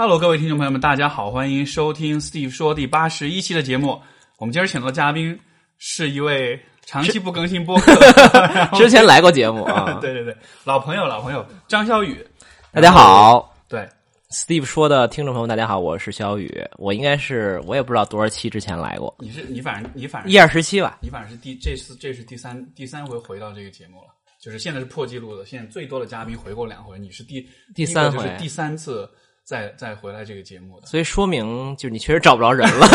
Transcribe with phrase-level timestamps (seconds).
[0.00, 4.00] Hello，各位听众朋友们，大家好，欢迎收听 Steve 说第八十一期的节目。
[4.36, 5.36] 我们今儿请到的嘉宾
[5.76, 7.92] 是一位长期不更新播客，
[8.78, 9.94] 之前来过节目啊。
[10.00, 12.24] 对对对，老朋友老朋友张小雨，
[12.70, 13.52] 大家好。
[13.68, 13.88] 对
[14.30, 21.00] ，，Steve 说的听众朋友，大家好，我是小雨，我应该是我也不知道多少期之前来过，你是你反正你反正一二十期吧。
[21.02, 27.44] 你反正是第这次这是第三第三回回到这个节目了，就是现在是破纪录的，现在最多的嘉宾回过两回，你是第
[27.74, 28.32] 第三回。
[28.38, 29.10] 第三次
[29.48, 32.86] 再 再回来这个节目的，所以说明就是你确实找不着人了，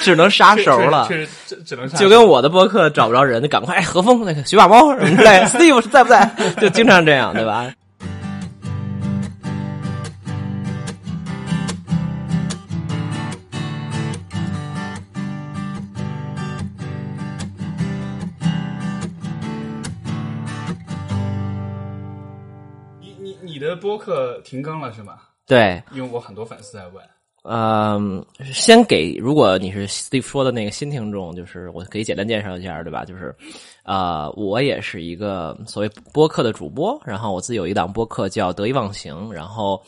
[0.00, 1.08] 只能杀熟了。
[1.08, 6.30] 确实只只能就跟我的播客找不着人，就赶快哎，何峰那个学把猫什么之类的，Steve 在不在？
[6.60, 7.68] 就经常这样，对吧？
[23.96, 25.18] 播客停更了是吗？
[25.46, 27.02] 对，因为我很多粉丝在问。
[27.44, 33.04] 嗯，先给，如果你是 Steve 说的那个新听众，就是我可以简单介绍一下，对吧？
[33.04, 33.34] 就是，
[33.84, 39.80] 呃，我也是一个所谓播客的主播，然后我自己有一档播客叫得意忘形，然后，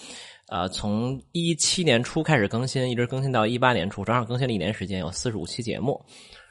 [0.49, 6.01] 呃，从一七年初开始更新，一直更新到一八年初，正好更新了一年时间，有四十五期节目，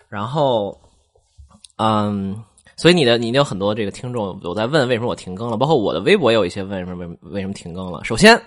[0.09, 0.77] 然后，
[1.77, 2.35] 嗯。
[2.77, 8.03] 所以你的你有很多这个听众有在问为什么我停更了，包括我的微博也有一些问为什么为什么停更了。
[8.03, 8.39] 首先，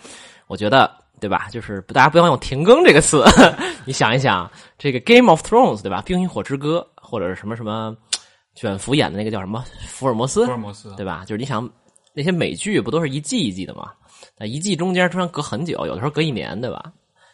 [0.46, 1.48] 我觉得对吧？
[1.50, 3.24] 就是大家不要用“停更”这个词。
[3.84, 6.00] 你想一想，这个《Game of Thrones》对吧？
[6.04, 7.94] 《冰与火之歌》或者是什么什么
[8.54, 11.24] 卷福演的那个叫什么《福尔摩斯福》，尔摩斯对吧？
[11.26, 11.68] 就是你想
[12.14, 13.90] 那些美剧不都是一季一季的吗？
[14.38, 16.84] 那一季中间突然隔很久，有的时候隔一年，对吧？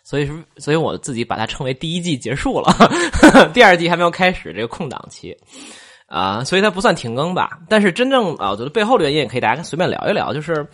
[0.02, 2.72] 所以说，所以我自己把它称为第一季结束了，
[3.52, 5.36] 第二季还没有开始这个空档期。
[6.06, 7.58] 啊，所以它不算停更吧？
[7.68, 10.32] 但是真正啊，我觉得背后的原因也可以大家随便聊一聊。
[10.32, 10.64] 就是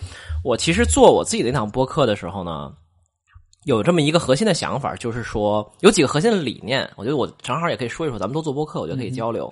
[0.44, 2.70] 我其实做我自己的那档播客的时候呢，
[3.64, 6.86] 有这么一个核心的想法，就是说有几个核心的理念。
[6.96, 9.50] 我觉得我正好也可以说一说，咱们都做播客，我觉得可以交流。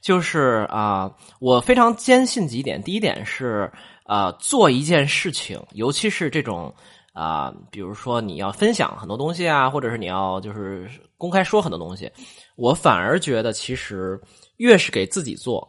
[0.00, 2.82] 就是啊，我非常坚信几点。
[2.82, 3.70] 第一点是
[4.04, 6.74] 啊，做一件事情，尤其是这种
[7.12, 10.88] 啊，比如说你要分享很多东西啊，或者是你要就是
[11.18, 12.10] 公开说很多东西，
[12.56, 14.18] 我反而觉得其实。
[14.60, 15.66] 越是给自己做，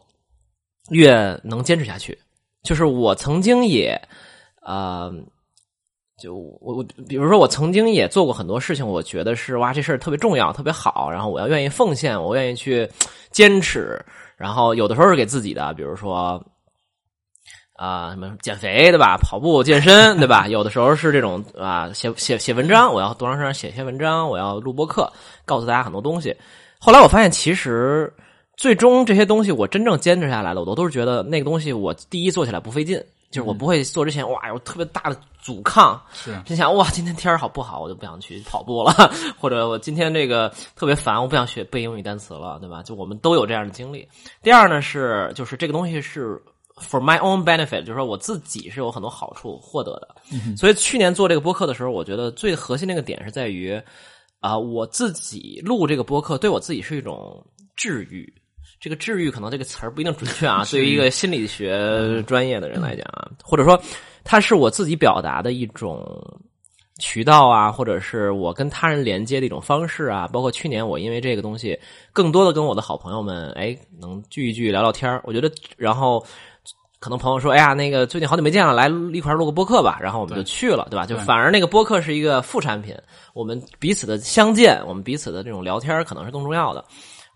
[0.90, 2.18] 越能坚持下去。
[2.62, 3.98] 就是我曾经也，
[4.60, 5.10] 呃，
[6.20, 12.86] 就我我，比如说我曾经也做过很多事情，我觉得是哇，这事儿特别重要，特别好，然后我要愿意奉献，我愿意去
[13.30, 13.98] 坚持。
[14.36, 16.44] 然后有的时候是给自己的，比如说
[17.72, 19.16] 啊、什么减肥对吧？
[19.16, 20.46] 跑步健身对吧？
[20.48, 25.10] 有的时候是这种啊，写写写文章，我要多长时间写些文章，我要录播课，
[25.46, 26.36] 告诉大家很多东西。
[26.78, 28.12] 后来我发现，其实。
[28.62, 32.96] 最终这些东西我真正坚持下来了，我都都是觉得那个东西我第一做起来不费劲，
[33.28, 38.92] 就是我不会做之前哇有特别大的阻抗，是心想哇今天天儿好不好，我就不想去跑步了，
[39.36, 42.84] 或者我今天这个特别烦，我不想学背英语单词了，对吧？
[42.84, 44.06] 就我们都有这样的经历。
[44.44, 46.40] 第二呢是就是这个东西是
[46.76, 50.14] for my own benefit，就是说我自己是有很多好处获得的。
[50.30, 53.76] 嗯、所以去年做这个播客的时候，我觉得最核心那个点是在于
[54.38, 57.44] 啊、我自己录这个播客对我自己是一种
[57.74, 58.32] 治愈。
[58.82, 63.80] 这个治愈可能这个词儿不一定准确啊， 对于一个心理学专业的人来讲啊，或者说
[64.24, 66.04] 它是我自己表达的一种
[66.98, 70.28] 渠道啊，或者是我跟他人连接的一种方式啊。
[70.32, 71.78] 包括去年我因为这个东西，
[72.12, 76.24] 更多的跟我的好朋友们哎能聚一聚聊聊天我觉得，然后
[76.98, 81.06] 可能朋友说，哎呀，那个最近好久没见了，来一块录个播客吧，然后我们就去了，对吧？
[81.06, 82.96] 就反而那个播客是一个副产品，
[83.32, 86.84] 我们彼此的相见，我们彼此的这种聊天可能是更重要的。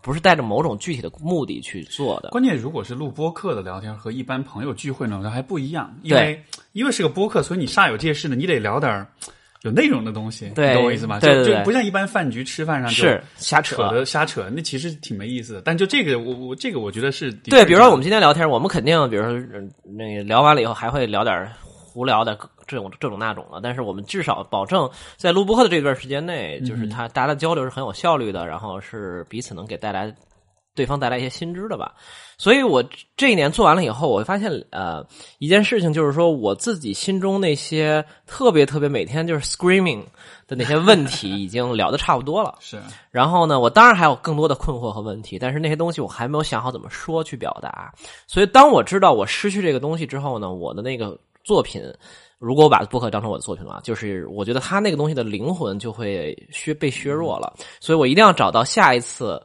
[0.02, 2.28] 不是带着某种具体的目的去做的。
[2.30, 6.40] 关键如果是录播客的聊天和一般朋友聚会呢，还不一样，因为
[6.72, 9.06] 因为是个播客，所以你煞有介事的，你得聊点
[9.62, 11.18] 有内容的东西，对你懂我意思吗？
[11.18, 15.62] 对对对就就不像一般饭局吃饭上是瞎扯的瞎扯，那其实挺没意思的。
[15.62, 17.64] 但就这个，我我这个我觉得是对。
[17.64, 19.32] 比如说我们今天聊天，我们肯定，比如说
[19.82, 30.14] 那个聊完了以后，还会聊点胡聊的这种这种那种了，但是我们至少保证在录播课的这段时间内，就是他大家的交流是很有效率的，然后是彼此能给带来
[30.74, 31.94] 对方带来一些新知的吧。
[32.38, 32.84] 所以我
[33.16, 35.02] 这一年做完了以后，我会发现呃
[35.38, 40.02] 一件事情，就是说我自己心中那些特别特别每天就是 screaming
[40.46, 42.56] 的那些问题， 已经聊的差不多了。
[42.60, 42.78] 是，
[43.10, 47.90] 然后呢，我当然还有更多的困惑和问题，但是那些东西我还没有想好怎么说去表达。
[48.26, 51.82] 所以当我知道我失去这个东西之后呢，我的那个作品。
[52.38, 59.42] 如果我把播客当成我的作品的话，就是我觉得他那个东西的灵魂就会削被削弱了，所以我一定要找到下一次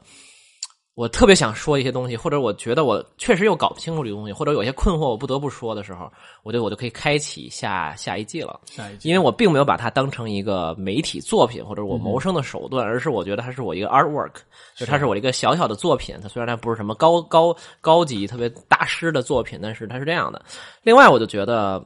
[0.93, 6.11] 我特别想说一些东西，或者我觉得我确实又搞不清楚这个东西，或者有些困惑我不得不说的时候，
[6.43, 8.59] 我就我就可以开启下下一季了。
[8.65, 14.33] 下一季因为我并没有把它当成一个媒体作品或者我谋生的手段，而是我觉得它是我一个 artwork，
[14.75, 16.17] 就它是我一个小小的作品。
[16.21, 20.43] 它虽然它不是什么高高高级特别大师的作品，但是它是这样的。
[20.83, 21.83] 另外，我就觉得。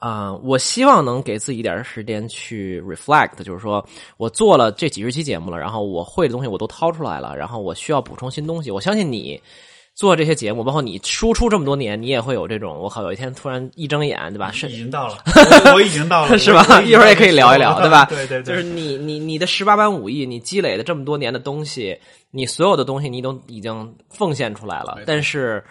[0.00, 3.86] 啊、我希望能给自己一点时间去 reflect，就是说
[4.16, 8.70] 我做了这几十期节目了，然后我会的东西我都掏出来了，然后我需要补充新东西。
[8.70, 9.38] 我相信你
[9.94, 14.50] 做这些节目，包括你输出这么多年，你也会有这种，我靠，有一天突然一睁眼，对吧？
[14.52, 15.18] 是已经到了，
[15.66, 21.94] 我我已经到了，是吧一会儿也可以聊一聊对吧 对对对，就是你你你的十八般武艺，你积累的这么多年的东西，
[22.30, 25.62] 你所有的东西你都已经奉献出来了但是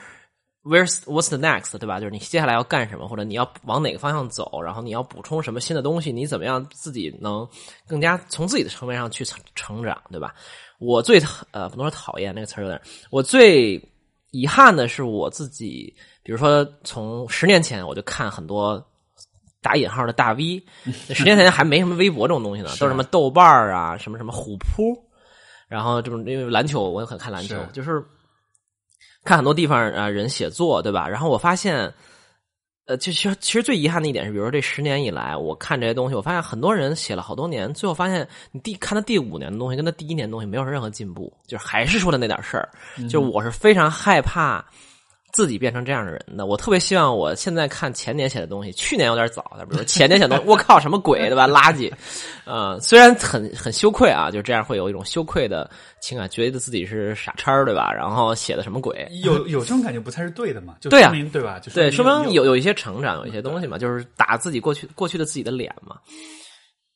[0.64, 2.00] where's what's the next，对吧？
[2.00, 7.48] 就是你接下来要干什么，或者你要往哪个方向走，然后你要补充什么新的东西，你怎么样自己能
[7.88, 10.34] 更加从自己的层面上去成成长，对吧？
[10.80, 12.80] 我最讨呃不能说讨厌那个词儿有点，
[13.10, 13.82] 我最
[14.32, 18.82] 遗憾的是我自己，比如说从十年前我就看很多
[19.62, 20.64] 打引号的大 V，
[21.08, 24.96] 那十年前还没什么微博这种东西呢，都是什么豆瓣儿啊，什么什么虎扑，
[25.68, 28.02] 然后这种因为篮球我也很看篮球是，就是
[29.30, 31.08] 看很多地方啊、人写作，对吧？
[31.08, 31.94] 然后我发现。
[32.86, 42.68] 呃，其实其实最遗憾的一点是，比如说这十年以来，我看这些东西，我发现很多人写了好多年，最后发现你第看他第五年的东西，跟他第一年的东西没有任何进步，就是还是说的那点事儿。
[43.04, 44.66] 就是我是非常害怕
[45.40, 46.46] 自己变成这样的人的。
[46.46, 51.48] 我特别希望我现在看前年写的东西，去年有点早，比如说前年写的东西， 我靠，什么鬼，对吧？
[51.48, 51.90] 垃圾。
[52.44, 55.72] 呃，虽然很很羞愧啊，就这样会有一种羞愧的
[56.02, 57.90] 情感，觉得自己是傻叉儿，对吧？
[57.94, 59.08] 然后写的什么鬼？
[59.24, 60.76] 有有这种感觉不才是对的嘛？
[60.82, 61.58] 就对啊对吧？
[61.60, 65.96] 就对，说明有有有一些成长，有一些东西嘛，就是打自己过去过去的自己的脸嘛。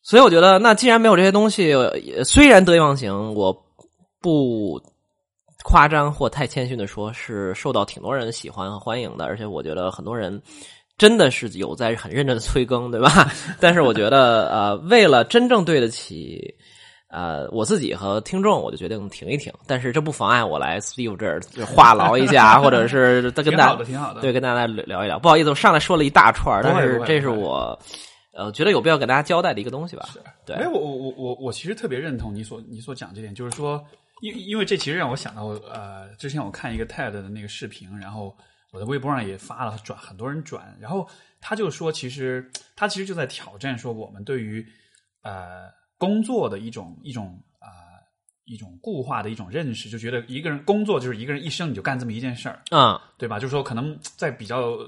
[0.01, 1.73] 所以我觉得，那既然没有这些东西，
[2.25, 3.55] 虽然得意忘形，我
[4.21, 4.81] 不
[5.63, 10.41] 夸张或太谦逊的说，是受到挺多人喜欢和欢迎的，而且我觉得很多人
[10.97, 13.27] 真的是有在很认真的催更，对吧？
[13.59, 16.53] 但是我觉得，呃，为了真正对得起。
[17.15, 24.13] 呃，我自己和听众，我就决定停一停，但是这不妨碍我来 Steve 这儿就话痨一下，或者是再跟大家。
[24.19, 25.19] 对，跟大家聊聊一聊。
[25.19, 27.77] 不好意思，我上来说了一大串但是这是我
[28.33, 30.09] 呃觉得有必要给大家交代的一个东西吧。
[30.43, 33.79] 对没有，我我我我我其实特别认同你所你所讲这点，就是说，
[34.23, 38.33] 因因为这其实让我想到，呃，之前我看一个 TED 的那个视频，然后
[38.71, 41.05] 我在微博上也发了，转很多人转，然后
[41.41, 44.65] 他就说，其实他其实就在挑战说，我们对于
[45.23, 47.99] 呃工作的一种一种啊、
[48.45, 53.37] 一种固化的一种认识，就觉得一个人工作就是一个人一生你就干这么一件事儿，嗯，对吧？
[53.37, 54.87] 就是说，可能在比较、呃、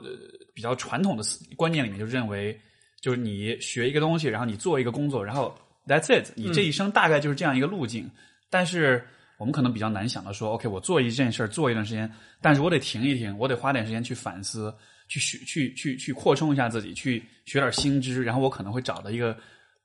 [0.53, 2.57] 比较传统的思观念里面，就认为
[3.01, 5.53] 就是你学一个东西，然后你做一个工作，然后
[5.85, 8.09] that's it，你这一生大概就是这样一个路径。
[8.49, 9.05] 但是
[9.37, 12.09] 我们可能比较难想到说，OK，我做一件事儿做一段时间，
[12.41, 14.73] 但是我得停一停，我得花点时间去反思，
[15.09, 19.35] 去学，去去去扩充一下自己，去学点新知，然后我可能会找到一个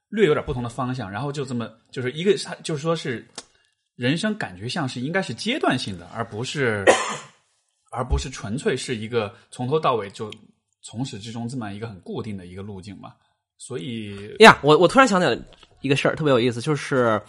[0.09, 2.33] 略有点不同的方向，然后就这么就是一个，
[2.63, 3.27] 就是说是
[3.97, 6.85] 人生感觉像是应该是阶段性的，而不是
[7.91, 10.33] 而不是纯粹是一个从头到尾就
[10.81, 13.15] 从始至终这么一个很固定的一个路径嘛。
[13.59, 15.37] 所以呀，我我突然想起来
[15.81, 17.21] 一个事儿，特别有意思，就是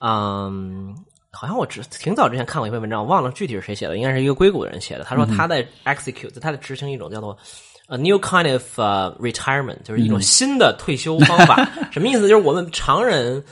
[0.00, 0.92] 嗯。
[1.32, 5.04] 好像我只挺早之前看过一篇文章，我忘了具体是谁写的，应该是一个硅谷的人写的。
[5.04, 7.36] 他说他在 execute，、他在执行一种叫做
[7.88, 11.68] a new kind of、uh, retirement，就是一种新的退休方法。
[11.90, 12.22] 什么意思？
[12.22, 13.42] 就是我们常人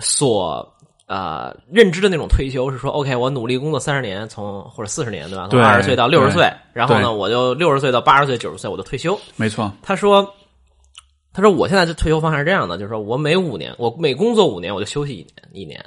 [0.00, 0.66] 所
[1.06, 5.42] 呃认知的那种退休是说，OK，我努力工作三十年，从或者四十年，对吧？
[5.42, 9.18] 从对二十岁到六十岁然后呢，我就六十岁到八十岁、九十岁我就退休。
[9.36, 10.26] 没错，他说，
[11.32, 15.84] 他说我现在的退休方式是这样的，就是说我每五年，我每工作五年我就休息一年一年，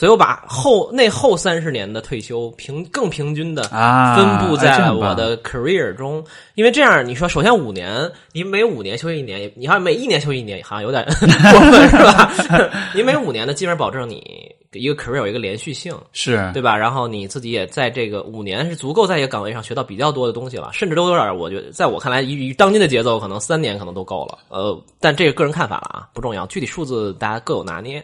[0.00, 12.32] 所以我把后那后三十年的退休平更平均的啊分布在我的 career 中，因为这样你说，首先五年，你每五年休息一年，你好像每一年休息一年，好像有点 过分是吧？
[12.96, 16.74] 你每五年呢，基本上保证你一个 career 有一个连续性，是对吧？
[16.74, 24.38] 然后你自己也在这个五年是足够在一个岗位上学到比较多的东西了，甚至都有点，我觉得在我看来，以以当今的节奏，可能三年可能都够了。
[24.48, 28.02] 呃，但这个个人看法了啊，不重要，具体数字大家各有拿捏。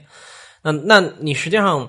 [0.72, 1.88] 那那你实际上，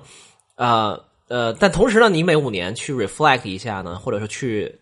[0.54, 4.72] 呃呃，但同时呢，你每五年去 reflect 一下呢，或者说去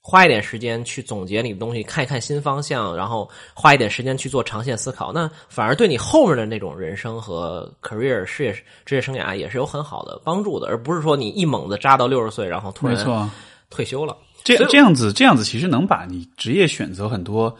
[0.00, 8.52] 花一点时间去总结你的东西，看一看新方向，然后花一点时间去做长线思考，那反而对你后面的那种人生和 career 事业
[8.84, 13.30] 职业生涯也是有很好的帮助的，而不是说你一猛子扎到六十岁，然后突然。
[13.68, 14.16] 退休了。
[14.44, 17.52] 这这样子，这样子其实能把你职业选择很多，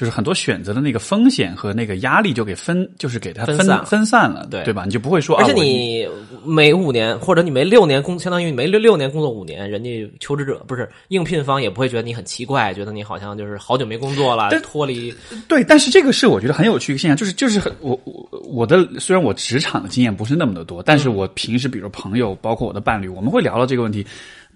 [0.00, 4.86] 就是很多选择的那个风险和那个压力就给分，就是给它分分散了分散了，对对吧？
[4.86, 6.08] 你就不会说，而且你
[6.42, 15.14] 每五年或者你每六年工，相当于你每六六年工作五年，人家求职者不是应聘方也不会觉得你很奇怪，觉得你好像就是好久没工作了，脱离
[15.46, 24.06] 对，但是这个是我觉得很有趣的一个现象，就是就是很我我我的虽然我职场的经验不是那么的多，但是我平时比如朋友，包括我的伴侣，我们会聊到这个问题，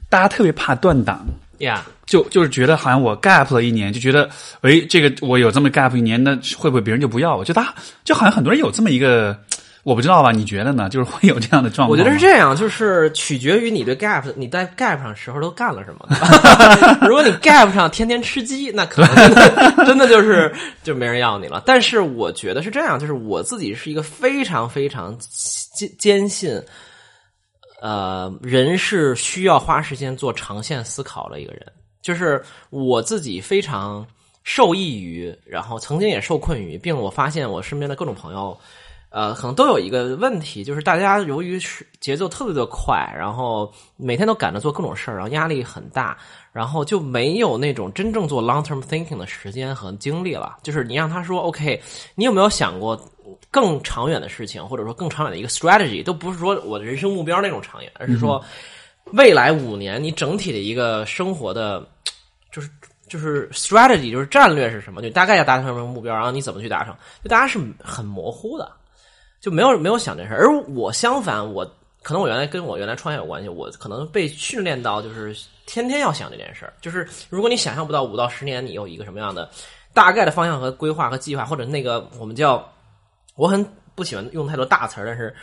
[0.08, 1.26] 大家特别怕断档。
[1.58, 1.84] 呀。
[2.06, 4.28] 就就是觉得好像我 gap 了一年，就觉得，
[4.61, 7.44] 诶，这个我有这么 gap 一年，那会不会别人就不要我？
[7.44, 9.34] 就大家就好像很多人有这么一个，
[9.84, 10.30] 我不知道吧？
[10.30, 10.87] 你觉得呢？
[10.90, 11.90] 就是会有这样的状况？
[11.90, 16.06] 我觉得是这样，就是取决于你对 gap，你在 gap 上时候都干了什么。
[17.08, 21.62] 如果你 gap 上天天吃鸡，那可能真的真的就是就没人要你了。
[21.64, 25.16] 但是我觉得是这样，就是我自己是一个非常非常
[25.75, 26.61] 坚坚信，
[27.81, 31.66] 呃，人是需要花时间做长线思考的一个人。
[32.02, 34.07] 就是我自己非常
[34.43, 38.57] 受益于，然后曾经也受困于，并我发现我身边的各种朋友。
[39.11, 46.19] 呃，可能都有一个问题，就是大家由于是节奏特别的快，然后每天都赶着做各种事儿，然后压力很大，
[46.54, 50.56] 然后就没有那种真正做 long term thinking 的时间和精力了。
[50.62, 51.82] 就是你让他说 OK，
[52.14, 52.99] 你有没有想过
[53.50, 58.40] 更长远的事情，或者说更长远的一个 strategy，都不是说我的人生目标那种长远，而是说
[59.06, 61.87] 未来五年你整体的一个生活的，
[62.50, 62.70] 就是。
[63.06, 65.02] 就是 strategy，就是战略是什么？
[65.02, 66.96] 就大概要达成什么目标，然后你怎么去达成？
[67.23, 68.73] 就大家是很模糊的。
[69.42, 71.70] 就没有没有想这事儿，而我相反，我
[72.04, 75.34] 可能我原来跟我原来创业有关系，我可能被训练到就是
[75.66, 76.73] 天天要想这件事儿。
[76.80, 79.50] 就是如果你想象不到五到十年你有一个什么样的
[79.94, 82.70] 大概的方向和规划和计划，或者那个我们叫
[83.34, 85.34] 我很不喜欢用太多大词儿，但是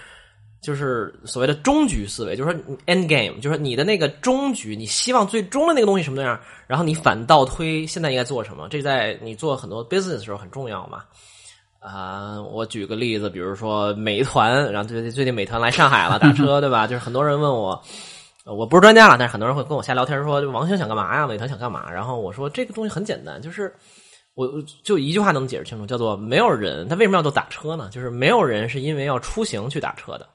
[0.62, 11.03] 就是所谓的终局思维，就是说 end game，就是说你的那个终局，你希望最终的那个东西什么样，然后你反倒推现在应该做什么，这在你做很多 business 的时候很重要嘛。
[11.82, 16.86] 啊、我举个例子，比如说美团，然后最最近美团来上海了，打车， 对吧？
[16.86, 17.72] 就是很多人问我，
[18.46, 21.26] 呃我不是专家了，但是很多人会跟我瞎聊天说，王兴想干嘛呀？
[21.26, 21.92] 美团想干嘛？
[21.92, 23.74] 然后我说这个东西很简单，就是
[24.36, 24.48] 我
[24.84, 27.90] 就一句话能解释清楚，叫做没有人他为什么要做打车呢？
[27.92, 30.30] 就是没有人是因为要出行去打车的，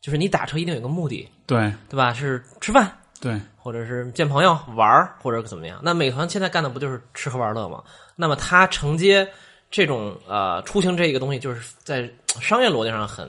[0.00, 2.12] 就是你打车一定有个目的，对对吧？
[2.12, 5.80] 是吃饭，对或者是见朋友玩，或者怎么样？
[5.82, 7.82] 那美团现在干的不就是吃喝玩乐吗？
[8.14, 9.28] 那么它承接
[9.72, 12.08] 这种呃出行这一个东西，就是在
[12.40, 13.28] 商业逻辑上很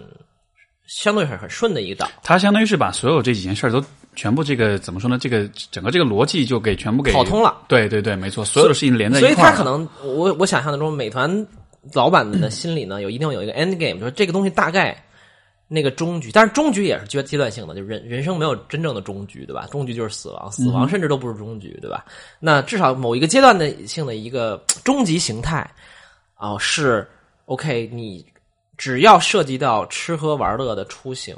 [0.86, 3.84] 相对很很顺的一个道，它相当于是把所有这几件事儿都
[4.16, 5.18] 全部这个怎么说呢？
[5.18, 7.64] 这个整个这个逻辑就给全部给跑通了。
[7.68, 9.52] 对对对，没错，所有的事情连在所以一块儿了。
[9.52, 11.48] 他可能我我想象的中，美团
[11.94, 15.02] 老板的心里呢，有一定有一个 end game，就是这个东西大概
[15.70, 19.66] 那个终局，但是终局也是阶阶段性的，就是人人生没有真正的终局，对吧？
[19.72, 22.06] 终局就是死亡，死亡甚至都不是终局，对吧？
[22.40, 25.68] 那至少某一个阶段的性的一个终极形态，
[26.44, 27.08] 哦，是
[27.46, 28.26] OK，你
[28.78, 31.34] 只要涉及到吃喝玩乐的出行。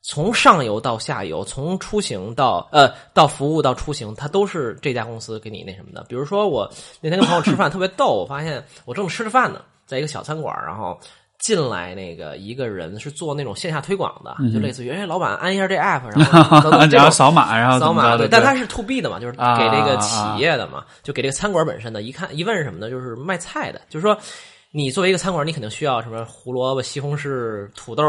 [0.00, 6.02] 从上游到下游，从出行到呃到服务到出行，它都是这家公司给你那什么的。
[6.08, 6.66] 比如说我
[7.02, 10.98] 那天跟朋友吃饭 特别逗，我发现我正吃着饭呢，在一个小餐馆，然后
[11.40, 16.60] 进来那个一个人是做那种线下推广的，就类似于哎老板按一下这 app，然后
[17.10, 22.02] 扫码，然后扫码，对，但他是 to B 的嘛，就是啊给这个企业的嘛，就给这个餐馆本身的。
[22.02, 22.88] 一看一问是什么呢？
[22.88, 24.16] 就是卖菜的，就是说。
[24.72, 28.04] 你作为一个餐馆，你肯定需要什么胡萝卜、西红柿、土豆、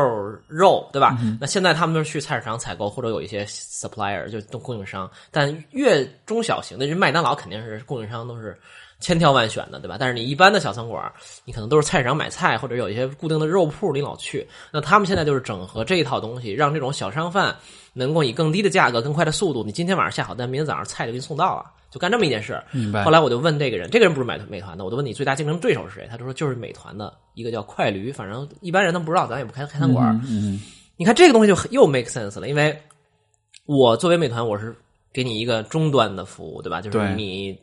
[0.47, 1.17] 肉，对吧？
[1.39, 5.09] 那现在他们都是去菜市场采购，或者有一些 supplier 就都供应商。
[5.31, 8.55] 但越中小型的，就麦当劳肯定是供应商都是
[9.01, 9.97] 千挑万选的，对吧？
[9.99, 11.11] 但是你一般的小餐馆，
[11.43, 14.47] 你可能都是菜市场买菜，或者有一些固定的肉铺你老去。
[14.71, 17.53] 那他们现在就是整合这一套东西，让这种小商贩
[17.91, 22.61] 能够以更低的价格、更快的速度，你今天晚上下好单，明天早上菜就给你送到了，就干这么一件事。
[22.71, 26.07] 明白后来我就问这个人，这个人不是美美团的，我就问你最大竞争对手是谁？
[26.09, 30.15] 他就说就是美团的一个叫快驴，反正一般人他不知道，咱也不开开餐馆。
[30.27, 30.61] 嗯嗯
[30.97, 32.79] 你看这个东西就又 make sense 了，因为
[33.65, 34.75] 我作为美团，我是
[35.11, 36.79] 给你一个终端的服务，对吧？
[36.79, 37.57] 就是你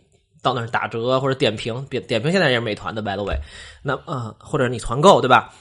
[0.48, 3.36] 到那儿打折或者点评，点点评现在也是美团的，by the way。
[3.82, 5.52] 那呃，或者你团购，对吧？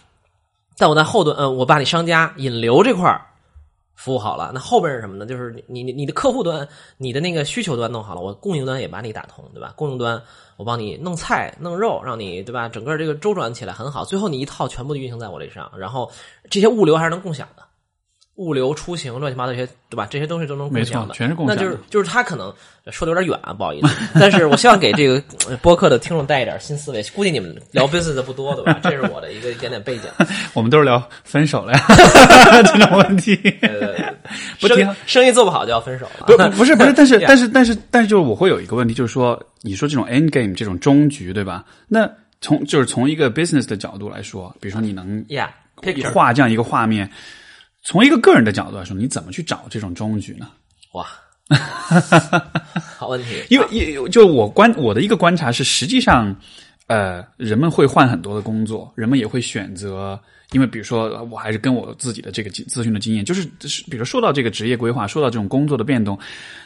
[0.78, 3.26] 但我在后端，呃，我把你商家引流这块儿
[3.96, 5.26] 服务好了，那后边是什么呢？
[5.26, 6.68] 就是你你你的客户端，
[6.98, 9.74] 你的那个需求端弄好了，我供应端也把你打通，对吧？
[9.76, 10.22] 供应端
[10.56, 12.70] 我帮你弄菜弄肉，让你对吧？
[12.70, 16.12] 整个这个周转起来很好，最后你一套全部运行在我这上，然后
[16.50, 17.67] 这些物流还是能共享的。
[18.38, 20.08] 物流出行乱七八糟这些，对吧？
[20.10, 22.54] 这些东西都能共享的，没错全是共享的那就是就是他可能
[22.92, 23.88] 说的有点远啊，不好意思。
[24.20, 27.04] 但是我希望给这个呃播客的听众带一点新思维。
[27.16, 28.80] 估计你们聊 business 的不多，对吧？
[28.84, 30.04] 这是我的一个一点点背景。
[30.54, 31.80] 我们都是聊分手了呀，
[32.64, 33.36] 这种问题。
[33.62, 34.14] 呃，
[34.60, 36.28] 不挺生生意做不好就要分手了。
[36.28, 41.66] 不不是不 是，但是但是但是但是，就是我会有一个问题，就是说，你说这种 end game 这种终局，对吧？
[41.88, 42.08] 那
[42.40, 45.26] 从就是从一个 business 的角度来说，比如说你能
[46.14, 47.10] 画这样一个画面，
[47.84, 50.50] 从一个个人的角度来说，你怎么去找这种中局呢？
[50.94, 51.06] 哇，
[52.98, 53.44] 好问题。
[53.50, 56.36] 因为因就我观我的一个观察是，实际上，
[56.88, 60.20] 呃，人们会换很多的工作，人们也会选择，
[60.52, 66.18] 因为比如说，呃我还是跟我自己的这个咨询的经验，就是就是比如说到这个职业规划，说到这种工作的变动，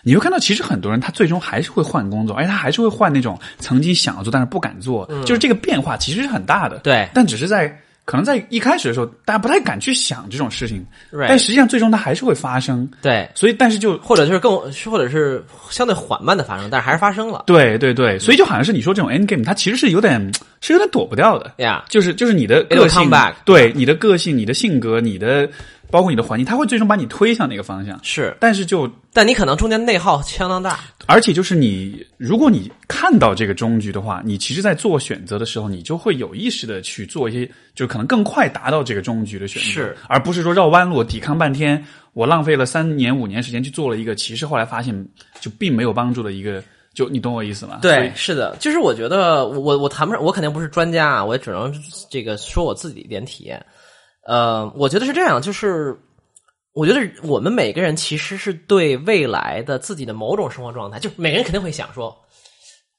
[0.02, 7.80] 你会看到，其实很多人他最终还是会换工作，而且他还是会换那种曾经想要做但是不敢做，就是这个变化其实是很大的，对但只是在。
[8.12, 10.86] 可能在一开始的时候，大家不太敢去想这种事情
[11.30, 12.86] 但实际上最终它还是会发生。
[13.02, 14.52] 对，所以，但是就或者就是更，
[14.86, 17.46] 或者是相对缓慢的发生，但是还是发生了。
[17.48, 20.20] 对对对，所以就好像是你说这种 end game，它其实是有点
[20.60, 21.54] 是有点躲不掉的。
[21.60, 23.10] 呀、就是就是你的个性
[23.46, 25.50] 对你的个性、你的性格、你的
[25.92, 28.00] 包括你的环境，它会最终把你推向那个方向。
[28.02, 30.80] 是，但是就但你可能中间内耗相当大。
[31.06, 41.84] 而且就是你，如果你看到这个终局的话，你其实，在做选择的时候，你就会有意识的去做一些，就可能更快达到这个终局的选择，是而不是说绕弯路、抵抗半天，
[42.14, 44.96] 我浪费了三年、五年时间去做了一个，其实后来发现
[45.42, 47.80] 就并没有帮助的一个，就你懂我意思吗？
[47.82, 51.74] 对，是的，就是我觉得我我谈不上，我肯定不是专家啊，我也只能
[52.10, 53.62] 这个说我自己一点体验。
[54.26, 55.98] 呃，我觉得是这样，就是
[56.74, 62.16] 我觉得我们每个人其实是对未来的自己的某种生活状态，就每个人肯定会想说，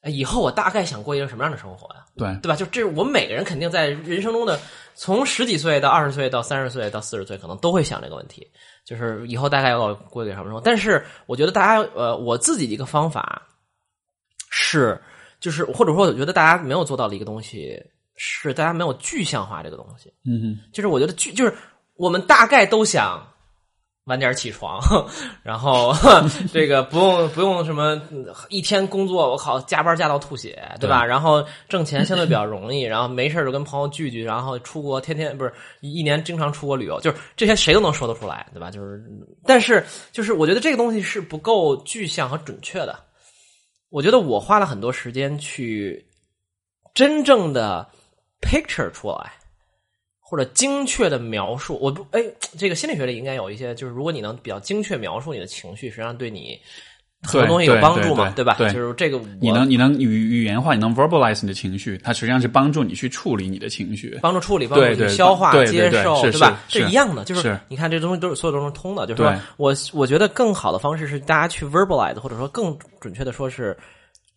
[0.02, 2.04] 哎以后我大概想过一个什么样的生活呀？
[2.16, 2.56] 对对吧？
[2.56, 4.58] 就这是我们每个人肯定在人生中的
[4.94, 8.46] 从十几岁到二十岁到三十岁到四十岁，可能都会想这个问题，
[8.84, 10.60] 就是以后大概要过一个什么生活。
[10.60, 13.40] 但是我觉得大家呃，我自己的一个方法
[14.50, 15.00] 是，
[15.40, 17.82] 就是或者说我觉得大家没有做到的一个东西
[18.16, 20.12] 是，大家没有具象化这个东西。
[20.24, 21.54] 嗯就是我觉得具就是
[21.96, 23.26] 我们大概都想
[24.04, 24.80] 晚点起床，
[25.44, 25.94] 然后
[26.52, 28.00] 这个不用不用什么
[28.48, 31.04] 一天工作，我靠加班加到吐血，对吧？
[31.04, 38.72] 然后挣钱相对比较容易，然后没事儿就跟朋友聚聚，然后出国天天不是一年经常出国旅游，就是这些谁都能说得出来，对吧？
[38.72, 39.00] 就是
[39.44, 42.98] 但是就是我觉得这个东西是不够具象和准确的。
[43.88, 46.04] 我觉得我花了很多时间去
[46.94, 47.88] 真正的
[48.42, 49.32] picture 出来，
[50.20, 51.78] 或者精确的描述。
[51.80, 52.22] 我不，哎，
[52.58, 56.58] 这个心理学里应该有一些，就是如果你能比较精确描述你的情绪，实际上对你
[57.22, 58.32] 很多东西有帮助嘛，吧？
[58.34, 64.18] 对吧对就是这个，你能你能语语言化，你能 verbalize 你的情绪，它实际上是帮助你去处理你的情绪。
[64.20, 66.60] 帮助处理，帮助你消化、接受，对吧？
[66.66, 69.06] 是一样的，就是是你看这东西都是所有都是通的。
[69.06, 73.76] 就是说我我觉得更好的方式是大家去 verbalize，或者说更准确的说是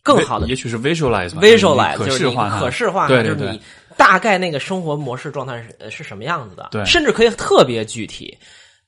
[0.00, 3.60] 更好的也许是 visualize，visualize 可就是你视化，可视化就是你
[3.96, 6.84] 大概那个生活模式状态是呃是什么样子的，对。
[6.84, 8.36] 甚至可以特别具体，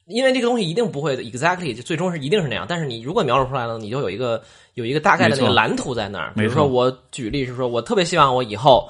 [0.07, 4.43] 因为这个东西一定不会 exactly 就最终是一定是那样，但是你如果描述出来了，你就有一个
[4.75, 6.33] 有一个大概的那个蓝图在那儿。
[6.37, 8.89] 比如说，我举例是说，我特别希望我以后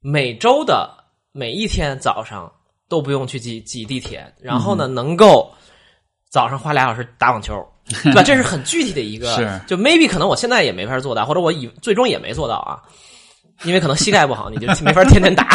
[0.00, 0.90] 每周的
[1.32, 2.50] 每一天早上
[2.88, 4.78] 都不用去挤挤地铁，然后嗯。
[4.78, 5.50] 呢，能够
[6.30, 7.54] 早上花俩小时打网球。
[8.04, 8.22] 对吧？
[8.22, 9.60] 这是很具体的一个，是。
[9.66, 12.80] 就 maybe 可能我现在也没法做到，或者我以最终也没做到啊，
[13.64, 15.48] 因为可能膝盖不好，你就没法天天打。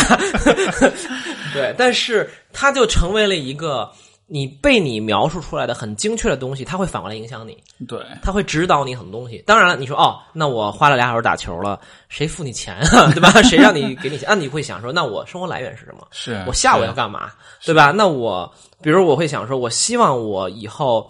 [1.53, 3.89] 对，但是它就成为了一个
[4.27, 9.41] 你被你描述出来的很精确的东西，它会反过来影响你，对它会指导你很多东西。
[9.47, 13.11] 当然了，你说哦，那我花了俩小时打球了，谁付你钱啊？
[13.15, 13.31] 对吧？
[13.43, 14.27] 谁让你给你钱？
[14.29, 16.05] 那你会想说，那我生活来源是什么？
[16.11, 17.31] 是我下午要干嘛？
[17.65, 17.91] 对吧？
[17.91, 21.09] 那我比如我会想说，我希望我以后，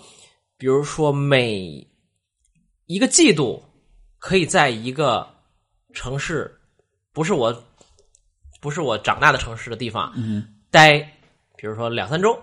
[0.58, 1.86] 比如说每
[2.86, 3.62] 一个季度
[4.20, 5.28] 可以在一个
[5.94, 6.54] 城市，
[7.18, 7.64] 不是我
[8.62, 11.00] 不是我长大的城市的地方，嗯，待，
[11.56, 12.38] 比如说两三周，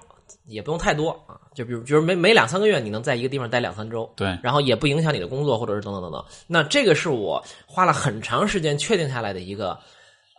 [0.47, 6.25] 也不用太多啊，就比如就是每每两三个月，你能在一个地方待两三周，对然后也不影响你的工作，或者是等等等等。
[6.49, 9.79] 那这个是我花了很长时间确定下来的一个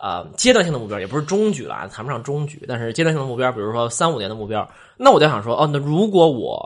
[0.01, 4.69] 呃阶段性的目标，也不是终局了啊，谈不上终局，但是阶段性的目标，比如说三五年的目标。
[4.97, 6.61] 那我就想说，哦，那如果我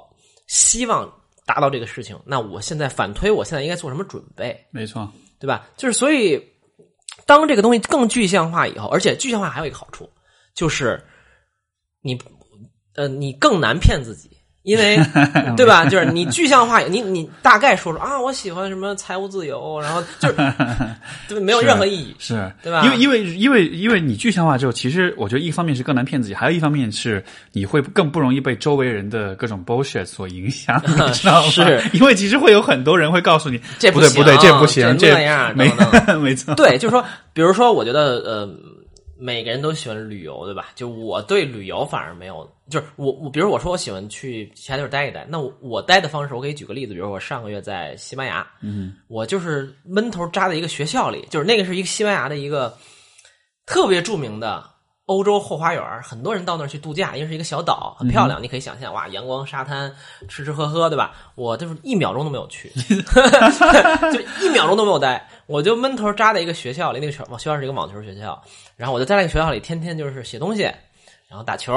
[0.47, 1.08] 希望
[1.45, 5.08] 达到这个事情，那我现在反推，我现在应该做什么准备，没错，
[5.39, 5.67] 对吧？
[5.77, 6.43] 就是所以，
[7.29, 10.09] 当这个东西更具象化以后，而且具象化还有一个好处，
[10.55, 11.05] 就是
[12.01, 12.19] 你
[12.95, 14.38] 呃，你更难骗自己。
[14.69, 14.99] 因为，
[15.58, 15.86] 对吧？
[15.86, 20.36] 就是你具象化，你你大概说说啊，我喜欢什么财务自由，然后就是
[21.27, 22.15] 对，没有任何意义。
[22.19, 31.49] 是对吧因为因为因为因为你具象化之后，其实我觉得一方面是更难骗自己，还有一方面是你会更不容易被周围人的各种 bullshit 所影响， 你知道吗？
[31.49, 35.71] 是因为其实会有很多人会告诉你，这不行不对不对，这不行，这样没
[36.21, 37.03] 没错，对，就是说，
[37.34, 38.49] 比如说，我觉得呃，
[39.19, 40.67] 每个人都喜欢旅游，对吧？
[40.75, 52.75] 就我对旅游反而没有，就是我我，比如我说我喜欢去其他地方待一待，那我我待的方式，我可以举个例子，比如我上个月在西班牙，嗯，我就是闷头扎在一个学校里，就是那个是一个西班牙的一个
[53.65, 54.63] 特别著名的
[55.09, 58.41] 欧洲后花园，很多人到那儿去度假，因为是一个小岛，很漂亮。
[58.41, 59.91] 你可以想象，哇，阳光、沙滩，
[60.27, 61.15] 吃吃喝喝，对吧？
[61.33, 62.69] 我就是一秒钟都没有去，
[64.13, 68.39] 就一秒钟都没有待，我就闷头扎在一个学校里，那个学学校是一个网球学校，
[68.75, 70.61] 然后我就在那个学校里，天天就是写东西，
[71.27, 71.73] 然后打球，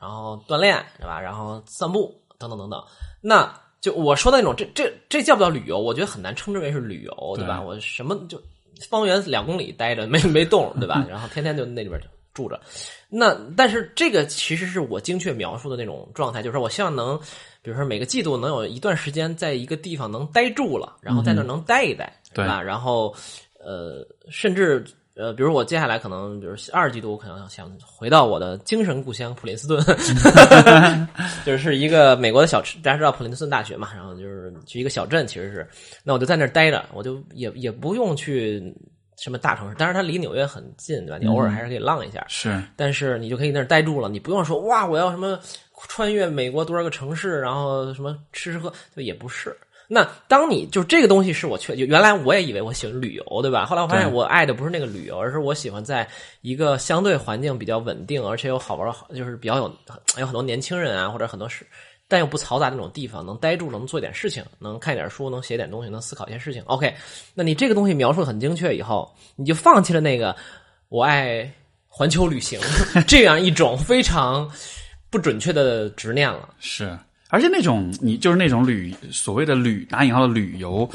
[0.00, 1.20] 然后锻炼，对吧？
[1.20, 2.80] 然后散步，等等等等。
[3.20, 5.76] 那就我说的那种，这这这叫不叫旅游？
[5.76, 7.60] 我觉得很难称之为是旅游，对吧？
[7.60, 8.40] 我什么就
[8.88, 11.04] 方圆两公里待着没没动，对吧？
[11.10, 12.00] 然后天天就那里边
[12.36, 12.60] 住着。
[13.08, 17.18] 那但是这个其实是我精确描述的那种状态，就是说我希望能，
[17.62, 22.62] 比如说每个季度能有一段时间在一个地方能待住了，然后在那能待一待，对吧？
[22.62, 23.14] 然后
[23.58, 24.84] 呃，甚至。
[25.18, 29.82] 呃，比如我接下来可能，比如二季度，我可能想回到我的精神故乡普林斯顿，
[31.42, 35.66] 就是一个美国的小，大家知道普林斯顿大学嘛，然后就是去一个小镇，其实是，
[36.04, 38.62] 那我就在那儿待着，我就也也不用去
[39.16, 41.18] 什么大城市，但是它离纽约很近，对吧？
[41.20, 45.38] 你偶尔还是可以浪一下，是，但是你就可以那儿待住了，你不用说哇，我要什么
[45.88, 49.56] 穿越美国多少个城市，然后什么吃吃喝，就也不是。
[49.88, 53.64] 那当你就这个东西是我确，原来我也以为我喜欢旅游，对吧？
[53.64, 56.06] 后来我发现我爱的不是那个旅游，而是我喜欢在
[56.40, 59.72] 一个相对环境比较稳定，而且有好玩，就是比较有
[60.18, 61.64] 有很多年轻人啊，或者很多事，
[62.08, 66.62] 但又不嘈杂那种地方，能待住，能做点事情，能看点书，能写点东西，能思考一些事情。
[66.66, 66.94] OK，
[67.34, 70.36] 那你这个东西描述的很精确以后，你就放弃了那个
[70.88, 71.50] 我爱
[71.86, 72.60] 环球旅行
[73.08, 74.50] 这样一种非常
[75.10, 76.48] 不准确的执念了。
[76.58, 76.96] 是。
[77.28, 80.88] 而且那种你就是那种旅所谓的旅打引号的旅游，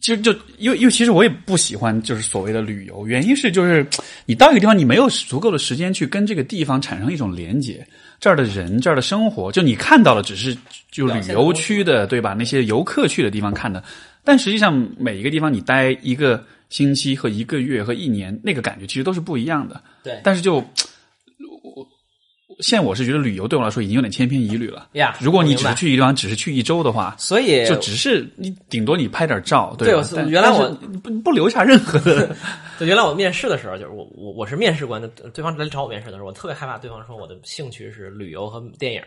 [0.00, 3.84] 其实就因为因为其实我也不喜欢就是所谓的旅游，原因是就是
[4.26, 7.84] 你到一个地方你没有足够的时间去跟这个地方产生一种连接，
[8.20, 10.56] 这儿的人这儿的生活，就你看到了只是
[10.90, 12.34] 就旅游区的对吧？
[12.36, 13.82] 那些游客去的地方看的，
[14.24, 19.82] 但实际上每一个地方你待一个星期和一个月和一年，那个感觉其实都是不一样的。
[20.02, 20.64] 对，但是就我。
[22.60, 25.14] 现在我是觉得旅游对我来说已经有点千篇一律了呀。
[25.20, 30.02] 如果你只是去一个地方，只是去一周的话，所以就只是你顶多你拍点照，对吧？
[30.26, 30.66] 原来我
[31.02, 32.34] 不不留下任何的。
[32.78, 35.00] 就原来我面试的时候，就是我我我是面试官，
[35.32, 39.02] 对方来找我面试的时候，我特别害怕对方说我的兴趣是旅游和电影。